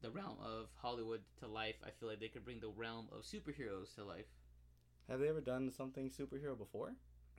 the 0.02 0.12
realm 0.12 0.38
of 0.44 0.68
Hollywood 0.76 1.22
to 1.40 1.48
life. 1.48 1.76
I 1.86 1.90
feel 2.00 2.10
like 2.10 2.20
they 2.20 2.28
could 2.28 2.46
bring 2.46 2.60
the 2.60 2.70
realm 2.70 3.08
of 3.12 3.24
superheroes 3.24 3.96
to 3.96 4.04
life. 4.04 4.26
Have 5.10 5.20
they 5.20 5.30
ever 5.30 5.42
done 5.42 5.72
something 5.72 6.10
superhero 6.10 6.58
before? 6.58 6.94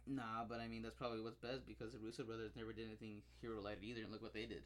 Nah, 0.06 0.44
but 0.48 0.60
I 0.60 0.68
mean 0.68 0.82
that's 0.82 0.94
probably 0.94 1.20
what's 1.20 1.38
best 1.38 1.66
because 1.66 1.92
the 1.92 1.98
Russo 1.98 2.24
brothers 2.24 2.52
never 2.56 2.72
did 2.72 2.86
anything 2.86 3.22
hero 3.40 3.56
related 3.56 3.84
either, 3.84 4.02
and 4.02 4.12
look 4.12 4.22
what 4.22 4.34
they 4.34 4.44
did. 4.44 4.62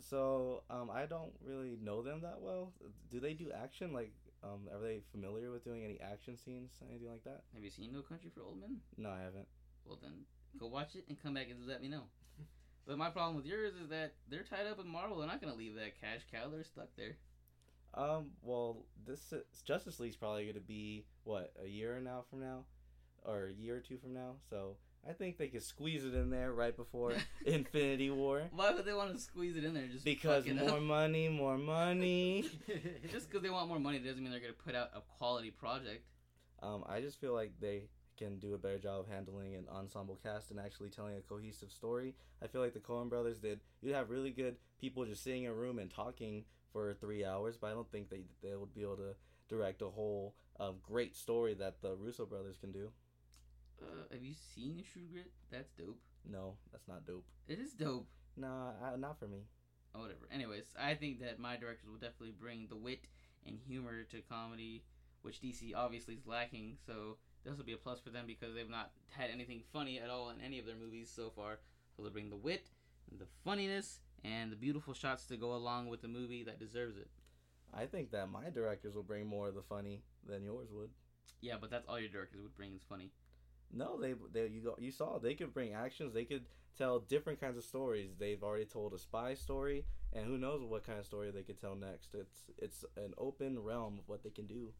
So 0.00 0.62
um, 0.68 0.90
I 0.90 1.06
don't 1.06 1.32
really 1.46 1.78
know 1.82 2.02
them 2.02 2.20
that 2.22 2.40
well. 2.40 2.72
Do 3.10 3.20
they 3.20 3.32
do 3.32 3.50
action? 3.52 3.92
Like, 3.92 4.12
um, 4.42 4.68
are 4.72 4.80
they 4.80 5.00
familiar 5.12 5.50
with 5.50 5.64
doing 5.64 5.84
any 5.84 5.98
action 6.00 6.36
scenes, 6.36 6.72
anything 6.90 7.08
like 7.08 7.24
that? 7.24 7.42
Have 7.54 7.62
you 7.62 7.70
seen 7.70 7.92
No 7.92 8.02
Country 8.02 8.30
for 8.34 8.42
Old 8.42 8.60
Men? 8.60 8.78
No, 8.98 9.10
I 9.10 9.20
haven't. 9.20 9.46
Well 9.86 9.98
then, 10.00 10.24
go 10.58 10.66
watch 10.66 10.94
it 10.94 11.04
and 11.08 11.22
come 11.22 11.34
back 11.34 11.48
and 11.50 11.66
let 11.66 11.80
me 11.80 11.88
know. 11.88 12.02
but 12.86 12.98
my 12.98 13.10
problem 13.10 13.36
with 13.36 13.46
yours 13.46 13.74
is 13.82 13.88
that 13.90 14.14
they're 14.28 14.42
tied 14.44 14.66
up 14.66 14.78
with 14.78 14.86
Marvel. 14.86 15.18
They're 15.18 15.26
not 15.28 15.40
gonna 15.40 15.54
leave 15.54 15.74
that 15.76 16.00
cash 16.00 16.20
cow. 16.30 16.48
They're 16.50 16.64
stuck 16.64 16.88
there. 16.96 17.16
Um, 17.94 18.30
well, 18.42 18.84
this 19.06 19.32
is, 19.32 19.42
Justice 19.64 20.00
League's 20.00 20.16
probably 20.16 20.44
going 20.44 20.54
to 20.54 20.60
be 20.60 21.04
what 21.24 21.52
a 21.62 21.68
year 21.68 22.00
now 22.02 22.24
from 22.30 22.40
now, 22.40 22.64
or 23.22 23.46
a 23.48 23.52
year 23.52 23.76
or 23.76 23.80
two 23.80 23.98
from 23.98 24.14
now. 24.14 24.36
So 24.48 24.76
I 25.06 25.12
think 25.12 25.36
they 25.36 25.48
could 25.48 25.62
squeeze 25.62 26.02
it 26.04 26.14
in 26.14 26.30
there 26.30 26.52
right 26.54 26.74
before 26.74 27.12
Infinity 27.44 28.10
War. 28.10 28.44
Why 28.52 28.72
would 28.72 28.86
they 28.86 28.94
want 28.94 29.12
to 29.14 29.20
squeeze 29.20 29.56
it 29.56 29.64
in 29.64 29.74
there? 29.74 29.88
Just 29.88 30.06
Because 30.06 30.46
more 30.46 30.70
up? 30.78 30.82
money, 30.82 31.28
more 31.28 31.58
money. 31.58 32.46
Just 33.10 33.28
because 33.28 33.42
they 33.42 33.50
want 33.50 33.68
more 33.68 33.78
money 33.78 33.98
doesn't 33.98 34.22
mean 34.22 34.30
they're 34.32 34.40
gonna 34.40 34.52
put 34.54 34.74
out 34.74 34.88
a 34.96 35.02
quality 35.18 35.50
project. 35.50 36.06
Um, 36.62 36.84
I 36.88 37.00
just 37.00 37.20
feel 37.20 37.34
like 37.34 37.52
they 37.60 37.88
can 38.22 38.38
do 38.38 38.54
a 38.54 38.58
better 38.58 38.78
job 38.78 39.00
of 39.00 39.08
handling 39.08 39.54
an 39.54 39.66
ensemble 39.74 40.18
cast 40.22 40.50
and 40.50 40.60
actually 40.60 40.90
telling 40.90 41.16
a 41.16 41.20
cohesive 41.20 41.70
story. 41.70 42.14
I 42.42 42.46
feel 42.46 42.60
like 42.60 42.74
the 42.74 42.80
Coen 42.80 43.08
brothers 43.08 43.38
did. 43.40 43.60
You'd 43.80 43.94
have 43.94 44.10
really 44.10 44.30
good 44.30 44.56
people 44.80 45.04
just 45.04 45.24
sitting 45.24 45.44
in 45.44 45.50
a 45.50 45.54
room 45.54 45.78
and 45.78 45.90
talking 45.92 46.44
for 46.72 46.94
three 46.94 47.24
hours, 47.24 47.56
but 47.60 47.68
I 47.68 47.74
don't 47.74 47.90
think 47.90 48.10
they 48.10 48.22
they 48.42 48.54
would 48.54 48.74
be 48.74 48.82
able 48.82 48.96
to 48.96 49.14
direct 49.48 49.82
a 49.82 49.88
whole 49.88 50.34
uh, 50.60 50.72
great 50.82 51.16
story 51.16 51.54
that 51.54 51.82
the 51.82 51.96
Russo 51.96 52.24
brothers 52.24 52.56
can 52.58 52.72
do. 52.72 52.90
Uh, 53.82 54.04
have 54.12 54.22
you 54.22 54.34
seen 54.54 54.84
True 54.92 55.02
Grit? 55.12 55.30
That's 55.50 55.70
dope. 55.72 55.98
No, 56.30 56.54
that's 56.70 56.86
not 56.86 57.04
dope. 57.06 57.24
It 57.48 57.58
is 57.58 57.72
dope. 57.72 58.06
Nah, 58.36 58.70
I, 58.82 58.96
not 58.96 59.18
for 59.18 59.26
me. 59.26 59.42
Oh, 59.94 60.02
whatever. 60.02 60.28
Anyways, 60.32 60.66
I 60.80 60.94
think 60.94 61.20
that 61.20 61.38
my 61.38 61.56
directors 61.56 61.88
will 61.88 61.98
definitely 61.98 62.34
bring 62.38 62.66
the 62.68 62.76
wit 62.76 63.00
and 63.44 63.58
humor 63.66 64.04
to 64.04 64.22
comedy, 64.22 64.84
which 65.22 65.42
DC 65.42 65.72
obviously 65.76 66.14
is 66.14 66.26
lacking. 66.26 66.78
So 66.86 67.16
this 67.44 67.56
will 67.56 67.64
be 67.64 67.72
a 67.72 67.76
plus 67.76 68.00
for 68.00 68.10
them 68.10 68.24
because 68.26 68.54
they've 68.54 68.68
not 68.68 68.90
had 69.10 69.30
anything 69.30 69.62
funny 69.72 69.98
at 69.98 70.10
all 70.10 70.30
in 70.30 70.40
any 70.40 70.58
of 70.58 70.66
their 70.66 70.76
movies 70.76 71.10
so 71.14 71.30
far. 71.34 71.58
So 71.96 72.02
they'll 72.02 72.12
bring 72.12 72.30
the 72.30 72.36
wit, 72.36 72.68
the 73.18 73.26
funniness, 73.44 74.00
and 74.24 74.50
the 74.50 74.56
beautiful 74.56 74.94
shots 74.94 75.26
to 75.26 75.36
go 75.36 75.54
along 75.54 75.88
with 75.88 76.02
the 76.02 76.08
movie 76.08 76.44
that 76.44 76.58
deserves 76.58 76.96
it. 76.96 77.08
I 77.74 77.86
think 77.86 78.10
that 78.10 78.30
my 78.30 78.50
directors 78.50 78.94
will 78.94 79.02
bring 79.02 79.26
more 79.26 79.48
of 79.48 79.54
the 79.54 79.62
funny 79.62 80.02
than 80.26 80.44
yours 80.44 80.68
would. 80.72 80.90
Yeah, 81.40 81.54
but 81.60 81.70
that's 81.70 81.86
all 81.88 81.98
your 81.98 82.08
directors 82.10 82.42
would 82.42 82.56
bring 82.56 82.74
is 82.74 82.82
funny. 82.88 83.10
No, 83.72 83.98
they 83.98 84.14
they 84.32 84.46
you 84.48 84.60
go 84.60 84.76
you 84.78 84.90
saw 84.90 85.18
they 85.18 85.34
could 85.34 85.54
bring 85.54 85.72
actions. 85.72 86.12
They 86.12 86.24
could 86.24 86.44
tell 86.76 87.00
different 87.00 87.40
kinds 87.40 87.56
of 87.56 87.64
stories. 87.64 88.10
They've 88.18 88.42
already 88.42 88.66
told 88.66 88.92
a 88.92 88.98
spy 88.98 89.34
story, 89.34 89.86
and 90.12 90.26
who 90.26 90.36
knows 90.36 90.62
what 90.62 90.84
kind 90.86 90.98
of 90.98 91.06
story 91.06 91.30
they 91.30 91.42
could 91.42 91.60
tell 91.60 91.74
next. 91.74 92.14
It's 92.14 92.44
it's 92.58 92.84
an 92.96 93.14
open 93.16 93.58
realm 93.58 93.98
of 93.98 94.08
what 94.08 94.22
they 94.22 94.30
can 94.30 94.46
do. 94.46 94.72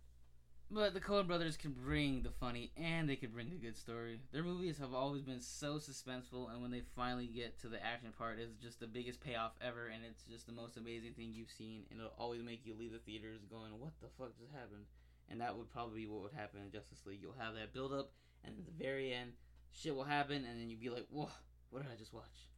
But 0.75 0.95
the 0.95 1.01
Coen 1.01 1.27
brothers 1.27 1.59
can 1.59 1.73
bring 1.73 2.23
the 2.23 2.31
funny 2.31 2.73
and 2.79 3.07
they 3.07 3.17
can 3.17 3.31
bring 3.31 3.53
a 3.53 3.63
good 3.63 3.77
story. 3.77 4.21
Their 4.33 4.43
movies 4.43 4.79
have 4.79 4.95
always 4.95 5.21
been 5.21 5.41
so 5.41 5.75
suspenseful, 5.75 6.51
and 6.51 6.63
when 6.63 6.71
they 6.71 6.81
finally 6.97 7.27
get 7.27 7.61
to 7.61 7.69
the 7.69 7.85
action 7.85 8.11
part, 8.17 8.39
it's 8.39 8.57
just 8.57 8.81
the 8.81 8.87
biggest 8.87 9.21
payoff 9.21 9.53
ever, 9.61 9.89
and 9.89 10.03
it's 10.03 10.23
just 10.25 10.47
the 10.47 10.53
most 10.53 10.79
amazing 10.79 11.13
thing 11.13 11.35
you've 11.35 11.51
seen, 11.51 11.83
and 11.91 12.01
it'll 12.01 12.15
always 12.17 12.43
make 12.43 12.65
you 12.65 12.75
leave 12.75 12.93
the 12.93 12.99
theaters 13.01 13.45
going, 13.51 13.79
"What 13.79 13.93
the 14.01 14.09
fuck 14.17 14.39
just 14.39 14.51
happened?" 14.53 14.87
And 15.29 15.43
that 15.43 15.55
would 15.55 15.71
probably 15.71 16.01
be 16.01 16.07
what 16.07 16.23
would 16.23 16.33
happen 16.33 16.63
in 16.63 16.71
Justice 16.71 17.05
League. 17.05 17.21
You'll 17.21 17.37
have 17.39 17.55
that 17.55 17.75
build 17.75 17.93
up, 17.93 18.13
and 18.43 18.57
at 18.59 18.65
the 18.65 18.73
very 18.83 19.13
end, 19.13 19.33
shit 19.73 19.95
will 19.95 20.05
happen, 20.05 20.47
and 20.47 20.59
then 20.59 20.71
you'll 20.71 20.81
be 20.81 20.89
like, 20.89 21.07
"Whoa, 21.11 21.29
what 21.69 21.83
did 21.83 21.93
I 21.93 21.97
just 21.97 22.15
watch?" 22.15 22.49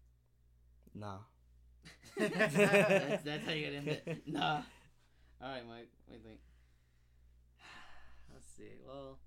Nah. 0.95 1.19
that's, 2.17 3.25
that's 3.25 3.45
how 3.45 3.53
you 3.53 3.65
get 3.65 3.73
in 3.73 3.89
it. 3.89 4.23
Nah. 4.29 4.63
All 5.43 5.49
right, 5.49 5.67
Mike. 5.67 5.89
What 6.07 6.23
do 6.23 6.23
you 6.23 6.29
think? 6.29 6.41
Let's 8.57 8.71
see. 8.71 8.77
Well, 8.87 9.19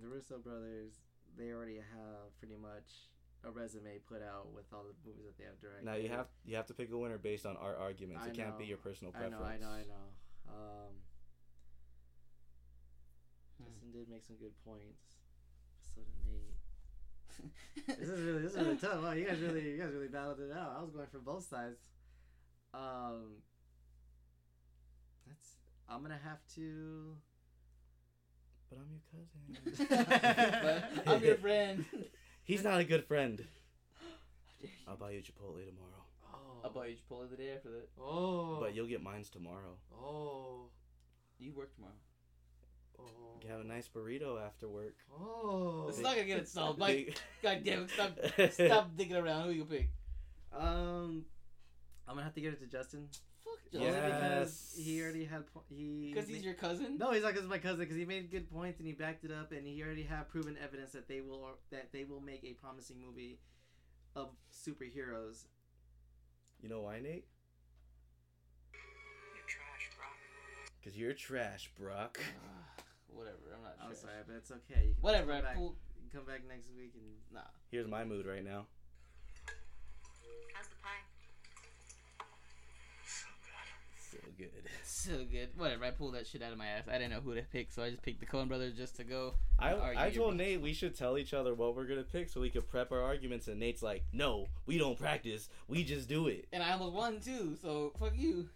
the 0.00 0.08
Russo 0.08 0.38
brothers, 0.38 0.94
they 1.36 1.50
already 1.50 1.76
have 1.76 2.32
pretty 2.38 2.56
much 2.56 3.12
a 3.44 3.50
resume 3.50 3.98
put 4.08 4.22
out 4.22 4.52
with 4.54 4.64
all 4.72 4.84
the 4.84 4.94
movies 5.08 5.24
that 5.26 5.36
they 5.38 5.44
have 5.44 5.60
directed. 5.60 5.84
Now 5.84 5.94
you 5.94 6.08
have 6.08 6.26
you 6.44 6.56
have 6.56 6.66
to 6.66 6.74
pick 6.74 6.90
a 6.90 6.96
winner 6.98 7.18
based 7.18 7.44
on 7.46 7.56
our 7.56 7.76
arguments. 7.76 8.24
I 8.24 8.28
it 8.30 8.34
can't 8.34 8.58
be 8.58 8.64
your 8.66 8.78
personal 8.78 9.12
preference. 9.12 9.34
I 9.36 9.38
preference. 9.38 9.62
know, 9.62 9.68
I 9.68 9.70
know, 9.70 9.76
I 9.76 9.84
know. 9.86 10.86
Um, 10.88 10.92
Hmm. 13.58 13.64
Justin 13.64 13.90
did 13.92 14.08
make 14.10 14.22
some 14.22 14.36
good 14.36 14.52
points. 14.64 15.16
So 15.94 16.02
did 16.02 16.32
Nate. 16.32 16.56
This 17.98 18.08
is 18.08 18.20
really 18.20 18.42
this 18.42 18.52
is 18.52 18.58
really 18.58 18.76
tough. 18.76 19.02
Wow, 19.02 19.12
you 19.12 19.24
guys 19.26 19.40
really 19.40 19.70
you 19.70 19.78
guys 19.78 19.92
really 19.92 20.08
battled 20.08 20.40
it 20.40 20.52
out. 20.52 20.74
I 20.78 20.82
was 20.82 20.90
going 20.90 21.06
for 21.10 21.18
both 21.20 21.44
sides. 21.48 21.80
Um, 22.74 23.40
that's 25.26 25.56
I'm 25.88 26.02
gonna 26.02 26.20
have 26.22 26.40
to. 26.56 27.16
But 28.70 28.78
I'm 28.78 28.88
your 28.90 29.86
cousin. 29.86 30.92
I'm 31.06 31.24
your 31.24 31.36
friend. 31.36 31.84
He's 32.44 32.64
not 32.64 32.80
a 32.80 32.84
good 32.84 33.04
friend. 33.04 33.44
How 33.94 34.06
dare 34.60 34.70
you. 34.70 34.76
I'll 34.88 34.96
buy 34.96 35.10
you 35.12 35.20
Chipotle 35.20 35.66
tomorrow. 35.66 36.04
Oh. 36.24 36.60
I'll 36.64 36.70
buy 36.70 36.86
you 36.86 36.96
Chipotle 36.96 37.30
the 37.30 37.36
day 37.36 37.52
after 37.54 37.70
that. 37.70 37.88
Oh. 38.00 38.58
But 38.60 38.74
you'll 38.74 38.86
get 38.86 39.02
mines 39.02 39.30
tomorrow. 39.30 39.76
Oh. 39.92 40.68
You 41.38 41.52
work 41.52 41.74
tomorrow. 41.74 41.92
Oh. 42.98 43.04
You 43.42 43.50
have 43.50 43.60
a 43.60 43.64
nice 43.64 43.88
burrito 43.88 44.40
after 44.44 44.68
work. 44.68 44.94
Oh. 45.12 45.86
It's 45.88 45.98
not 45.98 46.14
gonna 46.14 46.26
get 46.26 46.38
it 46.42 46.48
solved, 46.48 46.78
Mike. 46.78 47.06
Big- 47.06 47.18
God 47.42 47.62
damn 47.64 47.82
it! 47.82 47.90
Stop, 47.90 48.18
stop 48.52 48.96
digging 48.96 49.16
around. 49.16 49.44
Who 49.44 49.50
you 49.50 49.64
pick? 49.64 49.90
Um, 50.56 51.24
I'm 52.08 52.14
gonna 52.14 52.24
have 52.24 52.34
to 52.34 52.40
give 52.40 52.54
it 52.54 52.60
to 52.60 52.66
Justin. 52.66 53.08
Fuck 53.72 53.80
Only 53.82 53.90
because 53.92 54.74
Yes. 54.76 54.84
he 54.84 55.02
already 55.02 55.24
had 55.24 55.52
po- 55.52 55.64
he. 55.68 56.12
Because 56.14 56.28
he's 56.28 56.42
your 56.44 56.54
cousin. 56.54 56.98
No, 56.98 57.10
he's 57.12 57.22
not 57.22 57.32
because 57.34 57.48
my 57.48 57.58
cousin. 57.58 57.80
Because 57.80 57.96
he 57.96 58.04
made 58.04 58.30
good 58.30 58.50
points 58.50 58.78
and 58.78 58.86
he 58.86 58.92
backed 58.94 59.24
it 59.24 59.32
up, 59.32 59.52
and 59.52 59.66
he 59.66 59.82
already 59.82 60.02
had 60.04 60.28
proven 60.28 60.56
evidence 60.62 60.92
that 60.92 61.08
they 61.08 61.20
will 61.20 61.58
that 61.70 61.92
they 61.92 62.04
will 62.04 62.20
make 62.20 62.44
a 62.44 62.52
promising 62.54 62.96
movie 63.04 63.38
of 64.14 64.30
superheroes. 64.52 65.44
You 66.62 66.68
know 66.68 66.80
why, 66.82 67.00
Nate? 67.00 67.26
You're 69.34 69.46
trash, 69.46 69.90
bro. 69.96 70.06
Because 70.80 70.96
you're 70.98 71.12
trash, 71.12 71.70
Brock. 71.78 72.18
Whatever. 73.08 73.36
I'm 73.54 73.62
not. 73.62 73.76
I'm 73.82 73.88
trash. 73.88 74.00
sorry, 74.00 74.12
but 74.26 74.36
it's 74.36 74.50
okay. 74.50 74.86
You 74.88 74.94
can 74.94 75.02
Whatever. 75.02 75.32
Come 75.32 75.42
back, 75.42 75.56
pull. 75.56 75.76
come 76.12 76.24
back 76.24 76.42
next 76.48 76.68
week 76.76 76.92
and 76.94 77.04
Nah. 77.34 77.40
Here's 77.70 77.88
my 77.88 78.04
mood 78.04 78.26
right 78.26 78.44
now. 78.44 78.66
How's 80.54 80.68
the 80.68 80.76
pie? 80.82 81.02
So 84.10 84.18
good. 84.36 84.50
So 84.84 85.24
good. 85.30 85.50
Whatever. 85.56 85.84
I 85.84 85.90
pulled 85.90 86.14
that 86.14 86.26
shit 86.26 86.42
out 86.42 86.52
of 86.52 86.58
my 86.58 86.66
ass. 86.66 86.84
I 86.88 86.92
didn't 86.92 87.10
know 87.10 87.20
who 87.20 87.34
to 87.34 87.42
pick, 87.42 87.70
so 87.70 87.82
I 87.82 87.90
just 87.90 88.02
picked 88.02 88.20
the 88.20 88.26
Coen 88.26 88.48
Brothers 88.48 88.74
just 88.76 88.96
to 88.96 89.04
go. 89.04 89.34
I 89.58 90.04
I 90.06 90.10
told. 90.10 90.36
Nate 90.36 90.60
we 90.60 90.72
should 90.72 90.96
tell 90.96 91.18
each 91.18 91.34
other 91.34 91.54
what 91.54 91.76
we're 91.76 91.84
gonna 91.84 92.02
pick 92.02 92.28
so 92.28 92.40
we 92.40 92.50
could 92.50 92.68
prep 92.68 92.92
our 92.92 93.02
arguments, 93.02 93.46
and 93.48 93.58
Nate's 93.60 93.82
like, 93.82 94.04
"No, 94.12 94.48
we 94.66 94.78
don't 94.78 94.98
practice. 94.98 95.48
We 95.68 95.84
just 95.84 96.08
do 96.08 96.28
it." 96.28 96.46
And 96.52 96.62
I 96.62 96.72
almost 96.72 96.92
won 96.92 97.20
too, 97.20 97.56
so 97.60 97.92
fuck 97.98 98.12
you. 98.16 98.48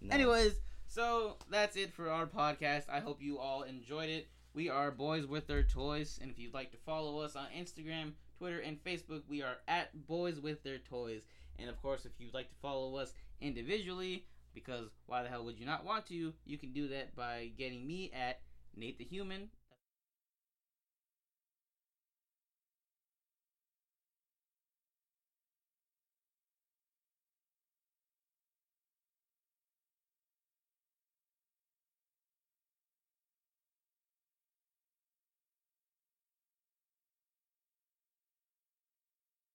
No. 0.00 0.14
Anyways, 0.14 0.54
so 0.86 1.36
that's 1.50 1.76
it 1.76 1.92
for 1.92 2.10
our 2.10 2.26
podcast. 2.26 2.88
I 2.90 3.00
hope 3.00 3.22
you 3.22 3.38
all 3.38 3.62
enjoyed 3.62 4.08
it. 4.10 4.28
We 4.54 4.68
are 4.68 4.90
Boys 4.90 5.26
with 5.26 5.46
Their 5.46 5.62
Toys, 5.62 6.18
and 6.20 6.30
if 6.30 6.38
you'd 6.38 6.54
like 6.54 6.70
to 6.72 6.78
follow 6.78 7.20
us 7.20 7.36
on 7.36 7.46
Instagram, 7.56 8.12
Twitter, 8.38 8.58
and 8.60 8.82
Facebook, 8.84 9.22
we 9.28 9.42
are 9.42 9.56
at 9.68 10.06
Boys 10.06 10.40
with 10.40 10.62
Their 10.62 10.78
Toys. 10.78 11.22
And 11.58 11.70
of 11.70 11.80
course, 11.80 12.04
if 12.04 12.12
you'd 12.18 12.34
like 12.34 12.48
to 12.48 12.54
follow 12.60 12.96
us 12.96 13.14
individually, 13.40 14.26
because 14.54 14.90
why 15.06 15.22
the 15.22 15.28
hell 15.28 15.44
would 15.44 15.58
you 15.58 15.66
not 15.66 15.84
want 15.84 16.06
to? 16.06 16.32
You 16.44 16.58
can 16.58 16.72
do 16.72 16.88
that 16.88 17.14
by 17.16 17.50
getting 17.56 17.86
me 17.86 18.10
at 18.12 18.40
Nate 18.76 18.98
the 18.98 19.04
Human. 19.04 19.48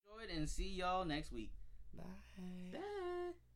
Enjoyed 0.06 0.30
and 0.36 0.48
see 0.48 0.68
y'all 0.68 1.04
next 1.04 1.32
week. 1.32 1.52
Bye. 1.96 2.02
Bye. 2.72 3.47